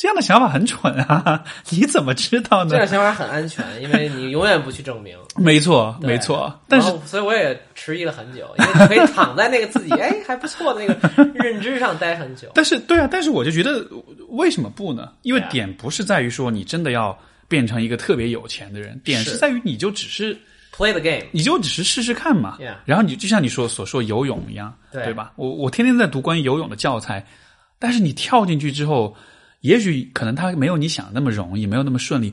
[0.00, 1.44] 这样的想法很蠢啊！
[1.68, 2.76] 你怎么知道呢这？
[2.78, 5.14] 样想法很安全，因为你永远不去证明。
[5.36, 6.58] 没错，没错。
[6.66, 12.48] 但是所以我也迟疑了很久，因为你可以躺在那个自己哎还不错的那个认知上待很久。
[12.56, 13.86] 但是对啊，但是我就觉得
[14.30, 15.12] 为什么不呢？
[15.20, 17.14] 因为点不是在于说你真的要
[17.46, 20.34] 变成一个特别有钱的人，点是是在于你就只是
[20.74, 22.56] Play the game，你就只是试试看嘛。
[22.86, 25.32] 然后你就像你说所说游泳一样，对吧？
[25.36, 27.22] 我我天天在读关于游泳的教材，
[27.78, 29.14] 但是你跳进去之后，
[29.60, 32.32] 也许可能它没有你想的那么容易，没有那么顺利。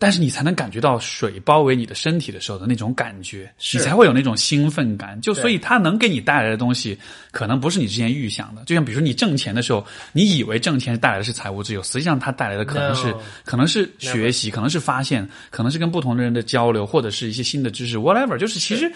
[0.00, 5.20] 但是你才能感觉到水包围你的身体的时候的那种感觉，你才会有那种兴奋感。
[5.20, 6.96] 就所以它能给你带来的东西，
[7.32, 8.62] 可能不是你之前预想的。
[8.64, 13.12] 就像比如说你挣钱的时候，你以为挣钱带来的是财务自由，实际上它带来的可能是
[13.44, 18.38] 可能是学习，可能是发现，可能是跟不同的人的交流，或者是一些新的知识，whatever。
[18.38, 18.88] 就是其实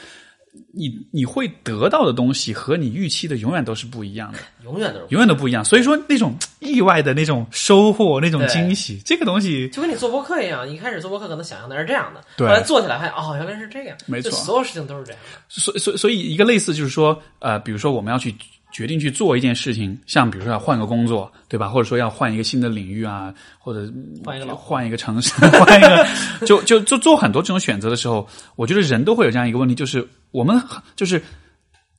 [0.75, 5.65] 你你会得到的东西和你预期的永远都是不一样的， 永远都是永远都不一样。
[5.65, 15.41] 所以说那种意外的那种收获，那种惊喜，这个东西就跟你做播客一样，一开始做播客可能想象的是这样的，后来做起来发现哦，原来是这样，没错所有事情都是这样的。
[15.49, 18.35] 所所所以一个类似就是说，呃，比如说我们要去
[18.73, 21.69] 决定去做一件事情，像比如说要换个工作，对吧？
[21.69, 26.07] 或者说要换一个新的领域啊，或者嗯换一个换一个城市， 换一个，
[26.47, 28.27] 就就就做很多这种选择的时候，
[28.57, 30.61] 我觉得人都会有这样一个问题，就是我们
[30.97, 31.23] 就是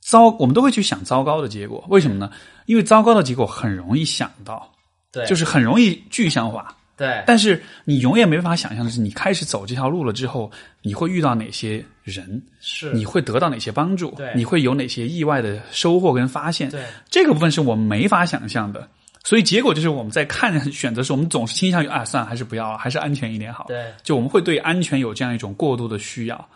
[0.02, 2.30] 糟，我们都会去想糟糕的结果，为什么呢？
[2.66, 4.70] 因为糟糕的结果很容易想到，
[5.12, 6.76] 对，就是很容易具象化。
[6.95, 10.52] 对，但是你永远没办法想象的是，你开始走这条路了之后，
[10.82, 16.70] 你会遇到哪些人，是你会得到哪些帮助对，你会有哪些意外的收获跟发现。
[16.70, 18.88] 对这个部分是我们没法想象的。
[19.26, 23.65] 所以结果就是我们在看选择时，我们总是倾向于啊，算了，还是不要了，还是安全一点好。
[23.70, 26.49] 对，就我们会对安全有这样一种过度的需要。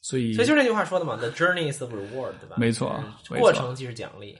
[0.00, 2.56] 所以，所以就是那句话说的嘛，“The journey is the reward”，对吧？
[2.56, 2.98] 没错
[3.36, 4.38] 过程即是奖励，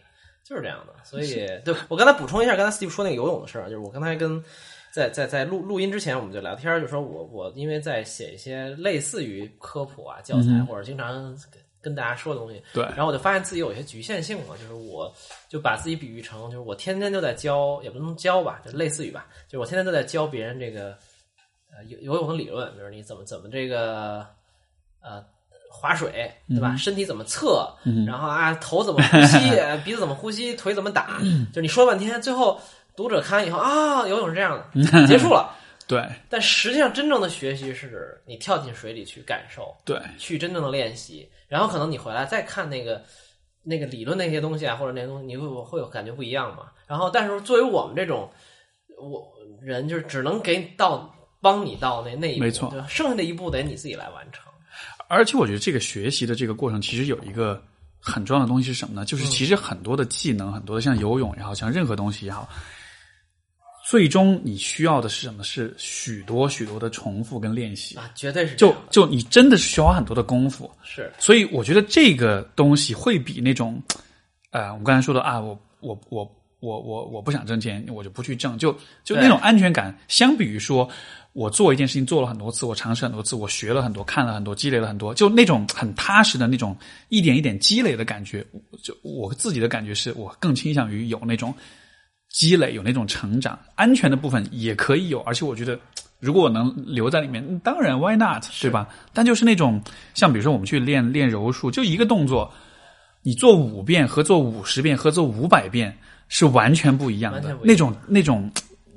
[0.49, 0.95] 就是这样的。
[1.03, 4.43] 所以，对我刚才补充一下，刚才 Steve 说那个游泳的事儿，就是我刚才跟
[4.99, 12.83] 在在在录录音之前，我们就聊天儿，就说我我因为在写一些类似于科普啊教材、或者经常跟跟大家说的东西，对。
[12.83, 15.15] 然后我就发现自己有一些局限性嘛，就是我
[15.49, 20.99] 就把自己比喻成，就是我天天都在教，也不能教吧，就类似于吧，就是我天天都在教别人这个
[21.71, 24.27] 呃游游泳的理论，比如你怎么怎么这个
[25.01, 25.25] 呃
[25.71, 26.75] 划水，对吧？
[26.77, 27.73] 身体怎么侧，
[28.05, 31.21] 然后啊头怎么呼吸， 呃鼻子怎么呼吸，腿怎么打，
[31.55, 32.61] 就你说了半天，最后
[32.99, 35.55] 读者看完以后啊，游泳是这样的，结束了。
[35.87, 43.01] 对但实际上，真正的学习是你跳进水里去感受，对去真正的练习，然后可能你回来再看那个
[43.63, 46.65] 那个理论那些东西啊，或者那些东西，你会会有感觉不一样嘛。
[46.89, 48.29] 然后，但是作为我们这种
[49.01, 54.45] 我人，就是只能给到帮你到那那一步，没错对剩下的一步得你自己来完成。
[55.09, 57.63] 而且我觉得这个学习的这个过程，其实有一个
[58.01, 59.07] 很重要的东西是什么呢？
[59.07, 62.47] 就是其实很多的技能，很多的像游泳也好像任何东西也好，
[63.89, 65.43] 最终你需要的是什么？
[65.43, 67.97] 是许多许多的重复跟练习。
[67.97, 71.11] 啊，绝对是就就你真的是需要很多的功夫，是。
[71.19, 73.83] 所以我觉得这个东西会比那种，
[74.51, 80.87] 呃，我们刚才说的啊，我我我我我我不想挣钱，我就不去挣，就就那种安全感，相比于说
[81.33, 86.77] 我做一件事情做了很多次，我尝试很多次，我学了很多，看了很多，积累了很多，就那种很踏实的那种
[87.09, 88.45] 一点一点积累的感觉，
[88.83, 91.55] 就我自己的感觉是我更倾向于有那种
[92.31, 95.79] 积累，有那种成长，安全的部分也可以有，而且我觉得。
[96.21, 98.89] 如果我能留在里面，嗯当然 why not，对吧？
[99.13, 99.81] 但就是那种
[100.15, 102.53] 像比如说我们去练练柔术，就一个动作，
[103.23, 105.97] 你做五遍和做五十遍和做五百遍
[106.27, 108.51] 是完全不一样的那种那种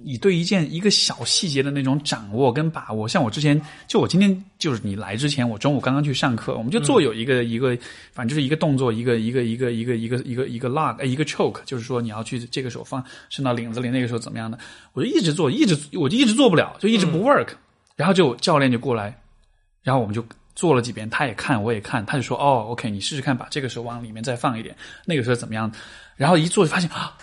[0.03, 7.77] 你对一件一个小细节的那种掌握跟把握，像我之前就我今天就是你来之前，我中午刚刚去上课，我们就做有一个、一个，
[8.11, 14.57] 反正就是一个动作，一个一个一个一个一个一个一个 log，呃一个 choke，就是说你要去这个手放伸到领子里，那个时候怎么样的，
[14.93, 17.49] 我就一直做，一直我就一直做不了，就一直不 work，、
[17.95, 19.21] 然后就教练就过来，
[19.83, 20.23] 然后我们就。
[20.53, 24.75] 做了几遍，他也看，我也看，他就说：“哦，OK，你试试看，把这个手往里面再放一点，
[25.05, 25.71] 那个时候怎么样？”
[26.17, 27.17] 然后一做就发现啊，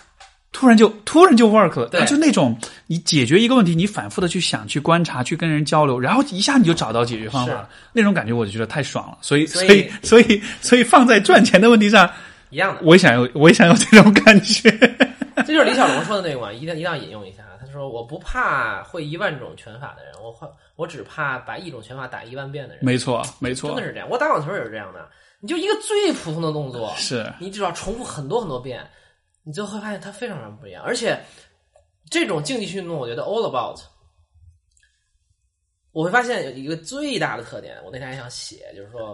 [0.51, 2.57] 突然就突然就 work 了，对就那种
[2.87, 9.17] 你解决一个问题，你反复的去想、去观察、去跟人交流，然后一下你就找到解决方法了，那种感觉我就觉得太爽了。
[9.21, 12.09] 所以，所以所以，所以，放在赚钱的问题上，
[12.49, 12.81] 一样的。
[12.83, 14.69] 我也想有，我也想有这种感觉。
[15.45, 17.43] 这就是李小龙说的那个嘛，一定一定要引用一下。
[17.59, 24.09] 他说：“我不怕会一万种拳法的人，我会我只怕把一种拳法打一万遍的人。”没错，没错，真的是这样。
[24.09, 25.07] 我打网球也是这样的，
[25.39, 28.85] 你就一个最普通的动作，是你只要重复很多很多遍，
[29.49, 30.83] 你就会发现它非常非常不一样。
[30.83, 31.19] 而且
[32.07, 33.79] 这种竞技运动，我觉得 all about，
[35.91, 39.13] 我会发现有一个最大的特点，我那天还想写，就是说，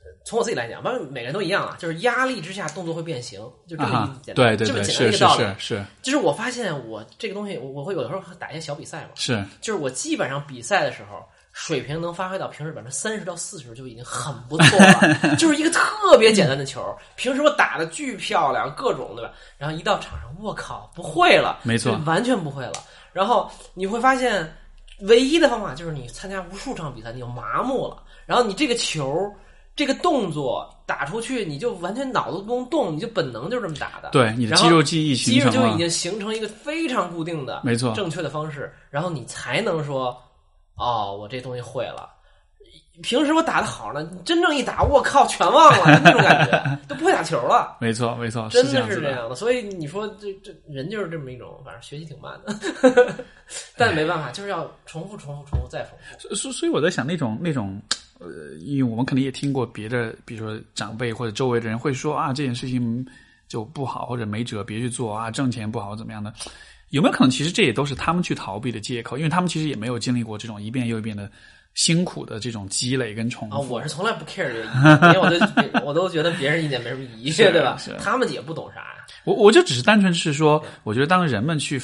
[0.00, 5.58] 呃从我自己来讲，反正每个人都一样啊，就是压力之下动作会变形，就这么简，单，这么对对对，是是简单一个道理。
[5.60, 11.24] 是是就是我发现我这个东西，我我会有的时候打一些小比赛嘛，是，就是我基本上比赛的时候，
[11.54, 15.34] 水平能发挥到平时百分之三十到四十就已经很不错了。
[15.38, 19.30] 就是一个特别简单的球，平时我打的巨漂亮，各种对吧？
[19.56, 22.72] 然后一到场上，我靠，不会了，没错完全不会了。
[23.12, 24.52] 然后你会发现，
[25.02, 28.02] 唯一的方法就是你参加无数场比赛，你就麻木了。
[28.26, 29.32] 然后你这个球，
[29.76, 34.10] 这个动作打出去，你就完全脑子不用动，你就本能就这么打的。
[34.10, 40.20] 对你的肌肉记忆形成了，肌肉就已经形成一个非常固定的、没错正确的方式，然后你才能说，
[40.76, 42.10] 哦，我这东西会了。
[43.02, 47.76] 平时我打的好呢，真正一打，我靠，全忘了，那种感觉，都不会打球了。
[47.80, 48.70] 没错没错，真的。
[48.88, 53.14] 是这样的，所以你说这这人就是这么一种，反正学习挺慢的，
[53.76, 56.34] 但没办法，就是要重复、重复、重复再重复。
[56.36, 57.82] 所所以我在想那种那种
[58.20, 58.28] 呃，
[58.60, 63.04] 因为我们肯定也听过别的，比如说长辈或者周围的人会说啊，这件事情
[63.48, 66.32] 就不好或者没辙，别去做啊，挣钱不好怎么样的。
[66.94, 69.18] 有没有可能，其实这也都是他们去逃避的借口？
[69.18, 71.28] 因为他们其实也没有经历过这种一遍又一遍的
[71.74, 77.76] 辛苦的这种积累跟重啊，我是从来不 care 这个意见，因为我都我都觉得别人意见没什么意义， 对吧？
[78.00, 79.04] 他们也不懂啥呀。
[79.24, 81.80] 我我就只是单纯是说，我觉得当人们去，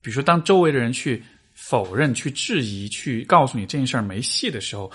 [0.00, 1.20] 比如说当周围的人去
[1.52, 4.88] 否认、去质疑、去告诉你这件事儿没戏的时候，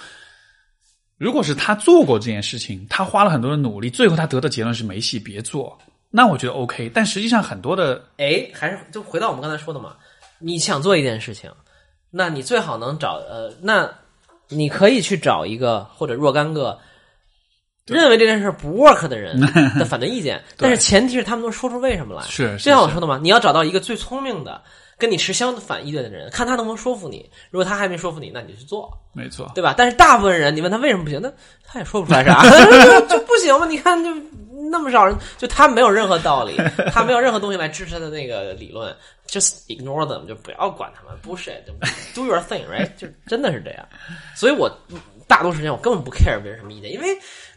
[1.18, 5.78] 如果是他做过这件事情，他花了很多的努力，最后他得的结论是没戏，别做，
[6.12, 6.92] 那我觉得 OK。
[6.94, 9.96] 但实际上很多的哎，还是就回到我们刚才说的嘛，
[10.40, 11.52] 你想做一件事情，
[12.12, 13.90] 那你最好能找呃，那
[14.48, 16.80] 你可以去找一个或者若干个
[17.86, 19.40] 认为这件事不 work 的人
[19.78, 22.22] 的反对意见，但是前提是他们能说出为什么来。
[22.24, 24.62] 是就像我说的嘛，你要找到一个最聪明的。
[25.00, 27.32] 跟你持相反意见的人，看他能不能说服你。
[27.52, 29.74] 如果他还没说服你，那你就去做，没错，对吧？
[29.78, 31.32] 但是大部分人，你问他为什么不行，那
[31.64, 32.44] 他也说不出来啥，
[33.08, 33.66] 就不行嘛。
[33.66, 34.14] 你看，就
[34.70, 36.56] 那么少人，就他没有任何道理，
[36.92, 38.96] 他没有任何东西来支持他的那个理论
[39.28, 42.90] ，just ignore them，就不要管他们，bullshit，do your thing，right？
[42.98, 43.86] 就真的是这样。
[44.36, 44.70] 所以我
[45.28, 47.08] 大多时间我根本不 care 别人什么意见，因为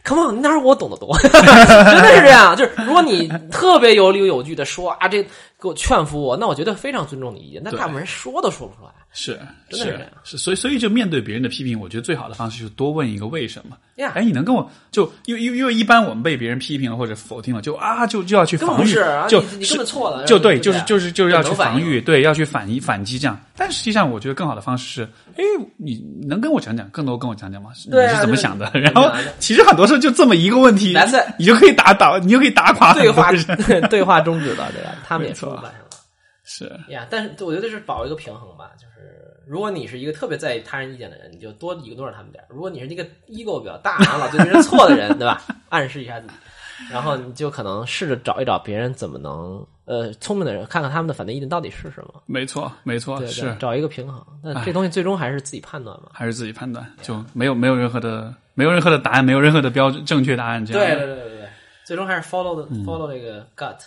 [0.03, 1.17] come on，你哪有我懂得多？
[1.21, 2.55] 真的是这样。
[2.55, 7.61] 就是如果你特别有理有据的说啊，这给我劝服我，那我觉得非常尊重你意见。
[7.63, 8.91] 但大部分人说都说不出来。
[9.13, 13.77] 是真的是这样是，所以所以就面对别人的批评，我觉得最好的方式就是多问一个为什么。
[13.97, 23.39] 呀哎，你能跟我就因为因为因为一般我们被别人批评了或者否定了，就啊就就要去防御，是啊就你你根本错了就对，就是就是就是要去防御，对，要去反击反击这样。
[23.55, 25.03] 但实际上，我觉得更好的方式是，
[25.37, 25.43] 哎，
[25.77, 27.69] 你能跟我讲讲，更多跟我讲讲吗？
[27.91, 28.71] 对啊你是怎么想的？
[28.73, 30.95] 然后其实很多时候就这么一个问题
[31.37, 33.31] 你就可以打倒，你就可以打垮对话。
[33.91, 34.95] 对话终止了，对吧？
[35.07, 35.71] 他们也说了。
[36.55, 45.41] 是呀但是我觉得是保一个平衡吧，就是如果你是一个特别在意他人意见的人，你就多 ignore 他们点儿；如果你是那个 ego 比较大，然后老觉得别人错的人， 对吧？
[45.69, 46.33] 暗示一下自己，
[46.91, 54.23] 然后你就可能试着找一找别人怎么能呃聪明的人，看看他们的反对意见到底是什么，没错，没错，对对，是找一个平衡。
[54.43, 56.09] 那这东西最终还是自己判断嘛。
[56.13, 60.95] 还是自己判断，就没有没有任何的没有任何的答案，没有任何的标准正确答案这样对。
[60.95, 61.49] 对对对对，
[61.83, 63.77] 最终还是 follow 的、嗯 follow 这个 gut？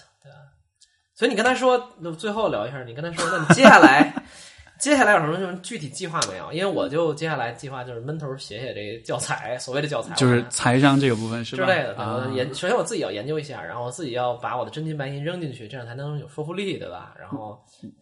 [1.17, 4.15] 所以你跟他说，那最后聊一下，你跟他说，那你接下来
[4.79, 6.53] 接下来有什么什么具体计划没有？
[6.53, 11.65] 因为我就接下来计划就是闷头写写这个教材，所谓的教材，就是财商这个部分是吧？
[11.65, 11.97] 之类的。
[11.97, 17.15] 啊我研，首先我自己要研究一下，然后自己要把我的真金白银扔进去，这样才能有说服力，对吧？
[17.19, 17.59] 然后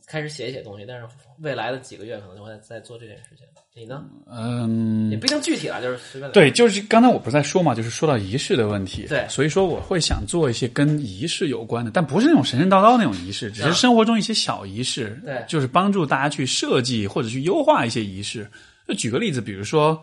[0.08, 1.06] 开始写一写东西，但是
[1.38, 3.46] 未来的几个月可能就会在做这件事情。
[3.76, 4.04] 你呢？
[4.30, 6.30] 嗯，也不一定具体了，就是随便。
[6.30, 18.48] 对，就是刚才我不是在说嘛，就是说到仪式的问题，对所以说我会想做一些跟仪式有关的，但不是那种神神叨叨那种仪式，只是生活中一些小仪式，对就是帮助大家去设计或者去优化一些仪式。
[18.86, 20.00] 就举个例子，比如说，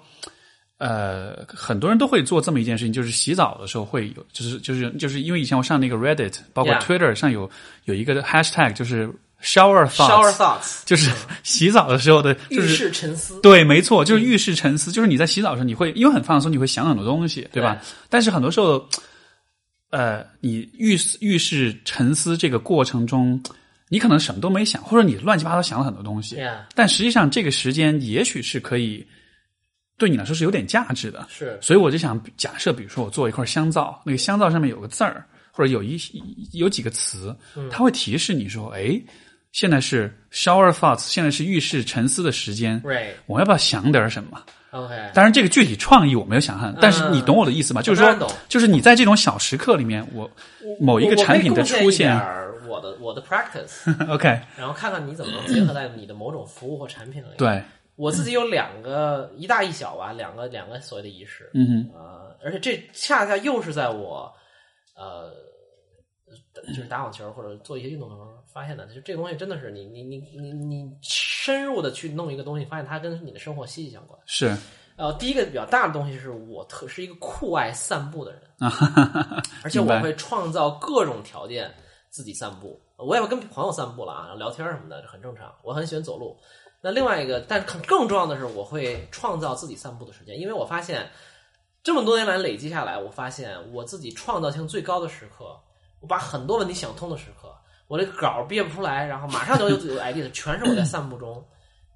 [0.78, 7.50] 呃，很多人都会做这么一件事情，就是洗澡的时候会有，就是就是就是因为以前我上那个 Reddit，包括 Twitter 上有
[7.86, 9.10] 有一个 hashtag，就是
[9.42, 11.12] shower thoughts，shower thoughts，就是
[11.44, 13.40] 洗澡的时候的，就浴是室沉思。
[13.42, 17.82] 对，没错，就是浴室沉思，就是你在洗澡的时候，你会因为很放松，你会想很多东西，对吧？
[18.10, 18.88] 但是很多时候，
[19.90, 23.42] 呃，你浴室浴室沉思这个过程中，
[23.90, 29.06] 你可能什么都没想，或者你乱七八糟想了很多东西，Yeah，但实际上这个时间也许是可以
[29.98, 31.28] 对你来说是有点价值的。
[31.30, 31.58] 是。
[31.62, 36.00] 所以我就想假设，比如说我做一块香皂，那个香皂上面有个字儿，或者有一
[36.54, 37.36] 有几个词，
[37.70, 38.98] 它会提示你说，哎，
[39.52, 43.12] 现在是 shower thoughts，现在是浴室沉思的时间，right。
[43.26, 44.42] 我要不要想点什么
[44.72, 47.82] ？OK，当然，这个具体创意我没有想看，但是你懂我的意思吧？
[47.82, 50.30] 就是说就是你在这种小时刻里面，我
[50.80, 52.16] 某一个产品的出现
[52.68, 57.62] 我的我的 practice，，OK， 然后看看你怎么能结合在你的某种服务或产品里。，对，
[57.98, 61.50] 我自己有两个一大一小吧，两个两个所谓的仪式。
[61.54, 64.32] 嗯哼，呃，而且这恰恰又是在我
[64.96, 65.34] 呃，
[66.68, 68.86] 就是打网球或者做一些运动的时候发现的。
[68.88, 74.20] 就这个东西真的是你你你你你深入的去弄一个东西，发现它跟你的生活息息相关。
[74.26, 74.56] 是
[74.98, 78.42] 呃，第一个比较大的东西是我特是一个酷爱散步的人，
[79.64, 81.74] 而且 我会创造各种条件
[82.10, 82.80] 自己散步。
[82.98, 85.52] 我也会跟朋友散步了啊，聊天什么的很正常。
[85.64, 86.38] 我很喜欢走路。
[86.84, 91.10] 那另外一个，但更更重要的是，我会创造自己散步的时间，因为我发现
[91.82, 95.60] 这么多年来累积下来，我发现我自己创造性最高的时刻，
[96.02, 97.48] 我把很多问题想通的时刻，
[97.88, 101.42] 我这稿憋不出来，然后马上就有 有 idea，全是我在散步中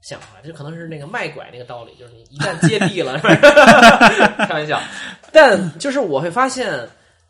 [0.01, 0.41] 想出来。
[0.43, 3.17] 这可能是那个卖拐那个道理，就是你一旦接地了，
[4.47, 4.79] 开玩笑。
[5.31, 6.87] 但就是我会发现，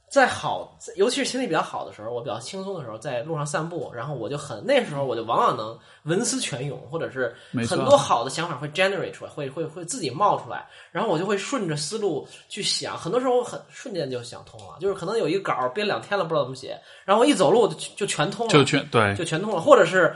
[0.07, 7.35] 在好，尤其是心情比较好的时候，我比较轻松的时候，在路上散步，然后我就很那时候我就往往能文思泉涌，或者是
[7.67, 20.15] 很多好的想法会 generate 出来，会会会自己冒出来，然后我就会顺着思路去想，很多时候很瞬间就想通了，就是可能有一个稿儿编两天了，不知道怎么写，然后我一走路就就全通了，就全对，就全通了，或者是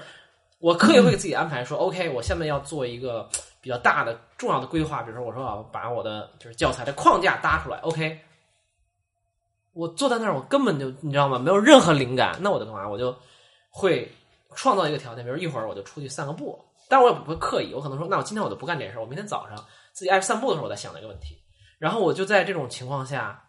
[0.59, 3.27] 我刻意会给自己安排说、o k 我下面要做一个
[3.59, 8.19] 比较大的、重要的规划，比如说我说啊把我的就是教材的框架搭出来，OK，
[9.79, 11.39] 我坐在那儿，我根本就你知道吗？
[11.39, 12.87] 没有任何灵感，那我就干嘛？
[12.87, 13.15] 我就
[13.69, 14.11] 会
[14.55, 19.57] 创造一个条件，比如一会儿我就出去散个步，但我也不会刻意，我可能说，那我今天我就不干这件事，我明天早上
[19.93, 21.37] 自己爱散步的时候，我再想这个问题，
[21.77, 23.45] 然后我就在这种情况下。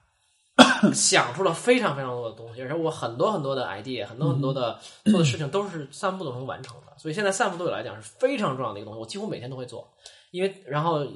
[0.93, 6.93] 想出了非常非常多的东西，而且我很多很多的 idea，很多很多的做的事情都是散步的时候完成的。
[6.99, 9.89] 所以现在散步对我来讲是非常重要的一个东西，我几乎每天都会做。
[10.33, 11.07] 因为然后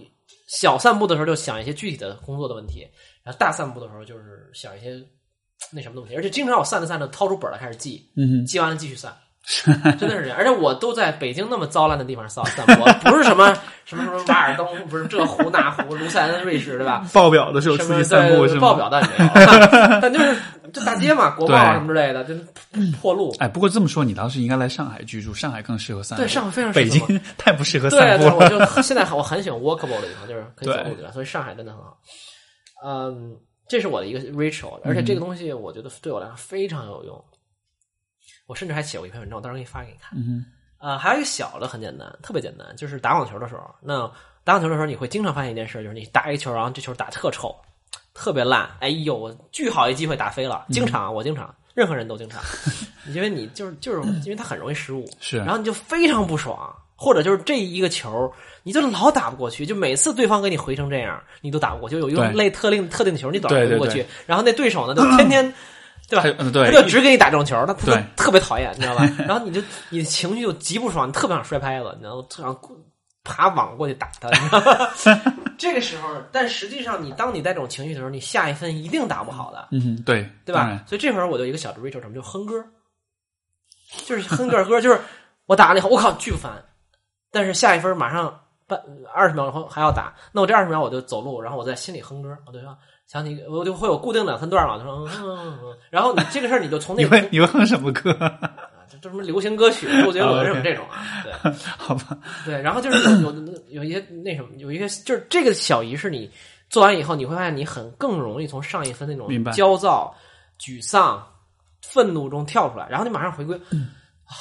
[0.48, 2.86] 小散步的时候就想一些具体的工作的问题，
[3.24, 5.02] 然后大散步的时候就是想一些
[5.72, 9.12] 那什么东西，而且经常我散着散着掏出本来开始记，嗯记完了继续散。
[9.98, 17.00] 真的是这样，而且我都在北京那么糟烂的地方散散步，不是什么什么什么瓦尔登，不是这湖那湖，卢塞恩瑞士，对吧？
[17.00, 18.60] 哼，报表的时候出去散步是吗？
[18.62, 19.30] 报表倒也没有，
[20.00, 20.34] 但就是
[20.72, 22.42] 这大街嘛，国 贸什么之类的，就是
[22.98, 23.36] 破路。
[23.38, 26.22] 哎，不过这么说，你倒是应该来上海居住，上海更适合散步。
[26.24, 28.48] 对，上海非常适合北京太不适合对对，散步我。
[28.48, 31.98] 就现在我很喜欢 walkable 的地方，就是可以走路的对吧，所以上海真的很好。
[32.84, 37.24] 嗯，这是我的一个 ritual，而且这个东西我觉得对我来说非常有用。
[38.46, 40.12] 我甚至还写过一篇文章，我到时候给你发给你看。
[40.18, 40.44] 嗯
[40.78, 44.06] 呃，还有一个小的很简单，特别简单，就是打网球的时候，那
[44.44, 47.56] 打网球的时候你会经常发现一件事，就是你打一球，然后这球打特臭，
[48.12, 52.42] 特别烂，哎呦，我巨好一机会打飞了，经常，我经常，任何人都经常，
[53.14, 58.32] 因为你就是就是因为它很容易失误，是然后你就非常不爽，或者就是这一个球，
[58.62, 65.52] 你就老打不过去，就每次对方给你回成这样，你都打不过就，有一种类特定特定的球，你老打不过去，然后那对手呢就 天天。
[66.06, 66.44] 对吧他？
[66.44, 69.10] 嗯对他就只给你打这种球，他他就特别讨厌，你知道吧？
[69.26, 69.58] 然后你就
[69.88, 72.26] 你的情绪就极不爽，你特别想摔拍子，你知道吗？
[72.28, 72.54] 特想
[73.24, 75.32] 爬网过去打他，你知道吗？
[75.56, 80.78] 这个时候，但实际上你当你带这种情绪的时候，你下一分一定打不好的，嗯，对对吧？
[80.86, 82.62] 所以这会儿我就一个小的 ritual，什么就哼歌，
[84.04, 85.00] 就是哼个歌， 就是
[85.46, 86.52] 我打完了以后，我靠巨烦，
[87.34, 88.80] 但是下一分马上半
[89.12, 92.74] 二十秒后还要打，那我这二十秒我就走路，然后我在心里哼歌，我就说
[93.06, 98.12] 想你，我就会有固定两三段嘛，就说嗯嗯嗯嗯，然后你这个事儿你就从那个你会哼什么歌？
[98.88, 106.30] 这这什么流行歌曲，周杰伦什么这种啊，对 好吧，对，然后就是有有有一些那什么，有一些就是这个小仪式，你
[106.70, 110.14] 做完以后，你会发现你很更容易从上一分那种焦躁、
[110.58, 111.26] 沮丧、
[111.82, 113.56] 愤怒中跳出来，然后你马上回归。
[113.56, 114.32] 啊，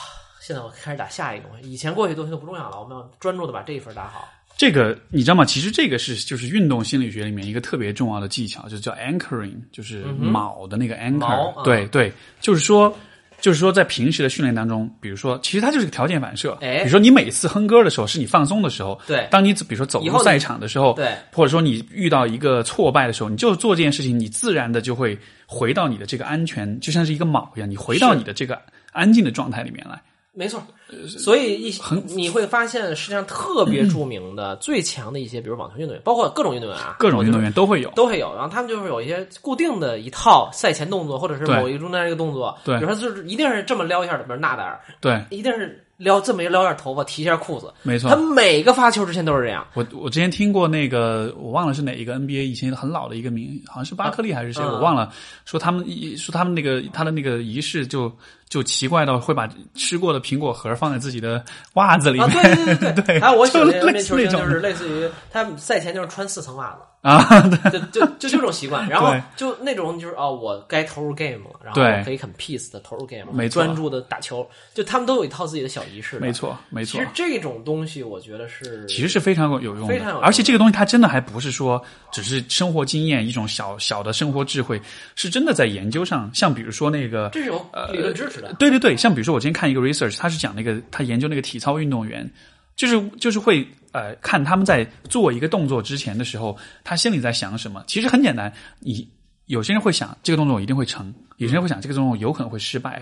[0.45, 4.27] 现在我开始打下一个东西，以前过去的东西都不重要了，我们要专注的把这一分打好。
[4.57, 5.45] 这个你知道吗？
[5.45, 12.11] 其实这个是就是运动心理学里面一个特别重要的技巧，就叫 anchoring，就是锚的那个 anchor、对对，
[12.41, 12.93] 就是说。
[13.41, 16.57] 就是说，在平时的训练当中，比如说，其实它就是个条件反射。
[16.61, 18.97] 哎比如说你每次哼歌的时候，是你放松的时候。
[19.05, 28.57] 对当你比如说走入赛场的时候，对，或者说你遇到一个挫败的时候，你就做这件事情，你自然的就会回到你的这个安全，就像是一个锚一样，你回到你的这个
[28.93, 30.01] 安静的状态里面来。
[30.35, 30.61] 没错，
[31.07, 31.73] 所以一
[32.15, 37.91] 你会发现，世界上特别著名的、最强的一些，比如网球运动员，包括各种运动员啊，各种运动员都会有。
[37.91, 38.33] 都会有。
[38.33, 48.15] 然后他们就是有一些固定的一套赛前动作，或者是某一个中间一个动作，对比如说就是一定是这么撩一下，比如纳达尔，对，一定是撩这么一撩点头发，提一下裤子，没错他。
[48.15, 49.65] 每个发球之前都是这样。
[49.73, 55.11] 我我之前听过那个，我忘了是哪一个 NBA 以前很老的一个名，好像是巴克利还是谁，嗯我忘了。
[55.45, 55.85] 说他们
[56.17, 58.11] 说他们那个他的那个仪式就
[58.49, 61.43] 就奇怪到会把吃过的苹果核放在自己的
[61.73, 62.27] 袜子里面。
[62.27, 66.79] 啊，对对对 对还有我喜欢就那球星就是类似于他赛前就是穿四层袜子。
[67.03, 76.17] 啊，就就就这种习惯，然后就那种就是哦，我该投入 game 了，然后我可以很 peace 的投入 game，没错专注的打球，就他们都有一套自己的小仪式。
[76.17, 77.11] 没，错没错其实。
[77.13, 84.81] 这种东西我觉得是其实是非常有用的，非常有用而且这个东西它真的还不是说只是生活经验一种小小的生活智慧，
[85.15, 86.31] 是真的在研究上。
[86.33, 88.53] 像比如说那个这是有理论支持的。
[88.53, 92.29] 对对对，像比如说我今天看一个 research，他是讲那个他研究那个体操运动员，
[92.75, 97.83] 就是就是会呃看他们在做一个动作之前的时候，他心里在想什么。
[97.87, 99.07] 其实很简单，你
[99.45, 103.01] 有些人会想这个动作我一定会成，有些人会想这个动作有可能会失败，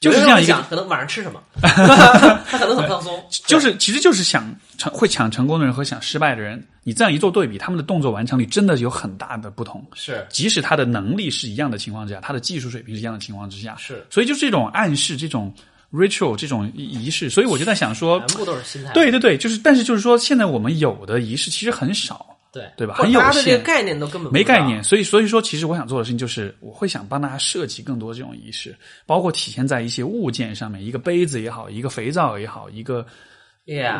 [0.00, 9.84] 就是这样一个可能晚上吃什么， 他可能很放松， 就是其实就是想成会抢成功的人和想失败的人，你这样一做对比，他们的动作完成率真的有很大的不同。
[9.94, 15.52] 是即使他的能力是一样的情况之下，他的技术水平是一样的情况之下，是所以就是这种暗示、这种
[15.92, 18.92] ritual、这种仪式，所以我就在想说，全部都是心态。
[18.92, 22.64] 对对对，就是但是就是说，现在我们有的仪式其实很少，对。
[22.76, 22.94] 对吧？
[22.94, 33.06] 很有限大家对这个概念都根本没概念，所以所以说，其实我想做的事情就是，我会想帮大家设计更多这种仪式，包括体现在一些物件上面，一个杯子也好，一个肥皂也好，一个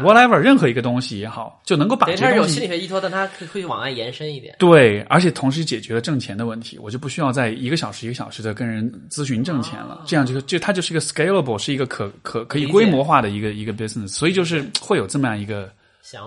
[0.02, 4.56] whatever 任何一个东西也好，就能够把它是有心理学依托，但它可以往外延伸一点。
[4.58, 15.70] 对，而且同时解决了挣钱的问题，我就不需要再一个小时一个小时的跟人咨询挣钱了，这样就就它就是一个 scalable，是一个可可可以规模化的一个一个 business，所以就是会有这么样一个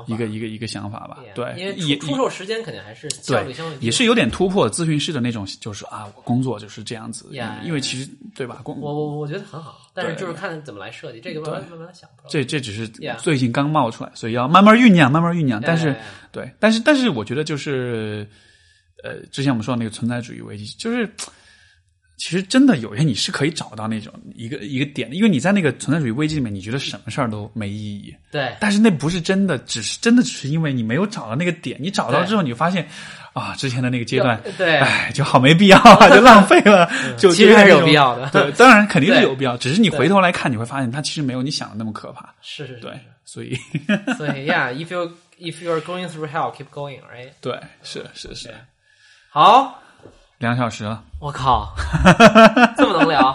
[0.08, 1.20] 一个一个一个想法吧。
[1.34, 7.30] 对，因为也出出售时间肯定还是效率对相对，也是有点突破咨询师的那种，就是啊，我工作就是这样子
[7.64, 12.10] 因为其实对吧，工我我我觉得很好，但是就是看怎么来设计，这个慢慢慢慢想。
[12.30, 12.88] 这这只是
[13.18, 15.62] 最近刚冒出来，所以要慢慢酝酿，慢慢酝酿。
[15.66, 15.96] 但是
[16.32, 18.28] 对，但是但是我觉得就是
[19.04, 21.10] 呃，之前我们说的那个存在主义危机，就是
[22.22, 28.16] 其实真的有些你是可以找到那种一个一个点的，因为你在那个存在主义危机里面，你觉得什么事儿都没意义。
[28.32, 32.88] 对，但是那不是真的，只是真的只是因为你没有找到那个点，你找到之后，你发现
[33.34, 34.78] 啊，之前的那个阶段，对。
[34.78, 36.88] 哎，就好没必要啊，就浪费了，
[37.18, 38.30] 就其实还是有必要的。
[38.30, 42.32] 对，当然肯定是有必要，只是你回头来看，你会发现它其实没有你想的那么可怕。
[42.44, 42.92] 是是是，对，
[43.26, 43.56] 所以
[44.16, 47.32] 所以，Yeah，if you if you are going through hell, keep going, right？
[47.42, 48.54] 对，是是是，
[49.32, 49.81] 好，
[50.42, 51.72] 两小时了，我靠，
[52.76, 53.32] 这么能聊，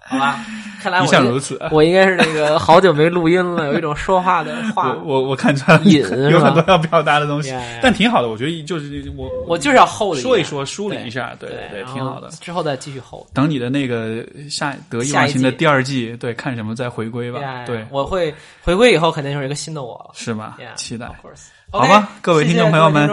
[0.00, 0.40] 好吧？
[0.80, 1.60] 看来我一向应如此。
[1.72, 7.52] 我应该是那个好久没录音了，有一种说话的话我，我我看出来有很多要表达的东西.
[7.82, 8.28] 但挺好的。
[8.28, 12.28] 我觉得就是我我就是要 hold 说一说，梳理一下，对对对，挺好的。
[12.40, 13.26] 之后再继续 hold。
[13.34, 17.40] 等你的那个下得意忘形的第二季，对，看什么再回归吧。
[17.66, 20.12] 对，我会回归以后肯定就是一个新的我了。
[20.14, 21.16] 是吧期待 of。
[21.16, 21.48] course。
[21.70, 23.08] 好吧各位听众朋友们。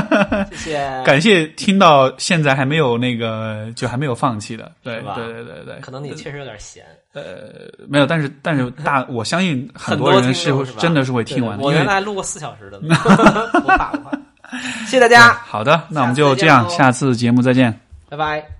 [0.52, 1.02] 谢谢。
[1.04, 5.14] 感谢听到现在还没有那个，就还没有放弃的，对吧？
[5.14, 7.22] 对对对对，可能你确实有点闲，呃
[7.88, 12.78] 没有，但是但是 大，我相信很多人是真的是会听完的，我原来录过四小时的。
[12.86, 12.94] 呢，
[13.66, 14.12] 我打过。
[14.86, 17.72] 谢谢大家，好的，那我们就这样，下次节目再见。
[18.08, 18.53] 拜拜。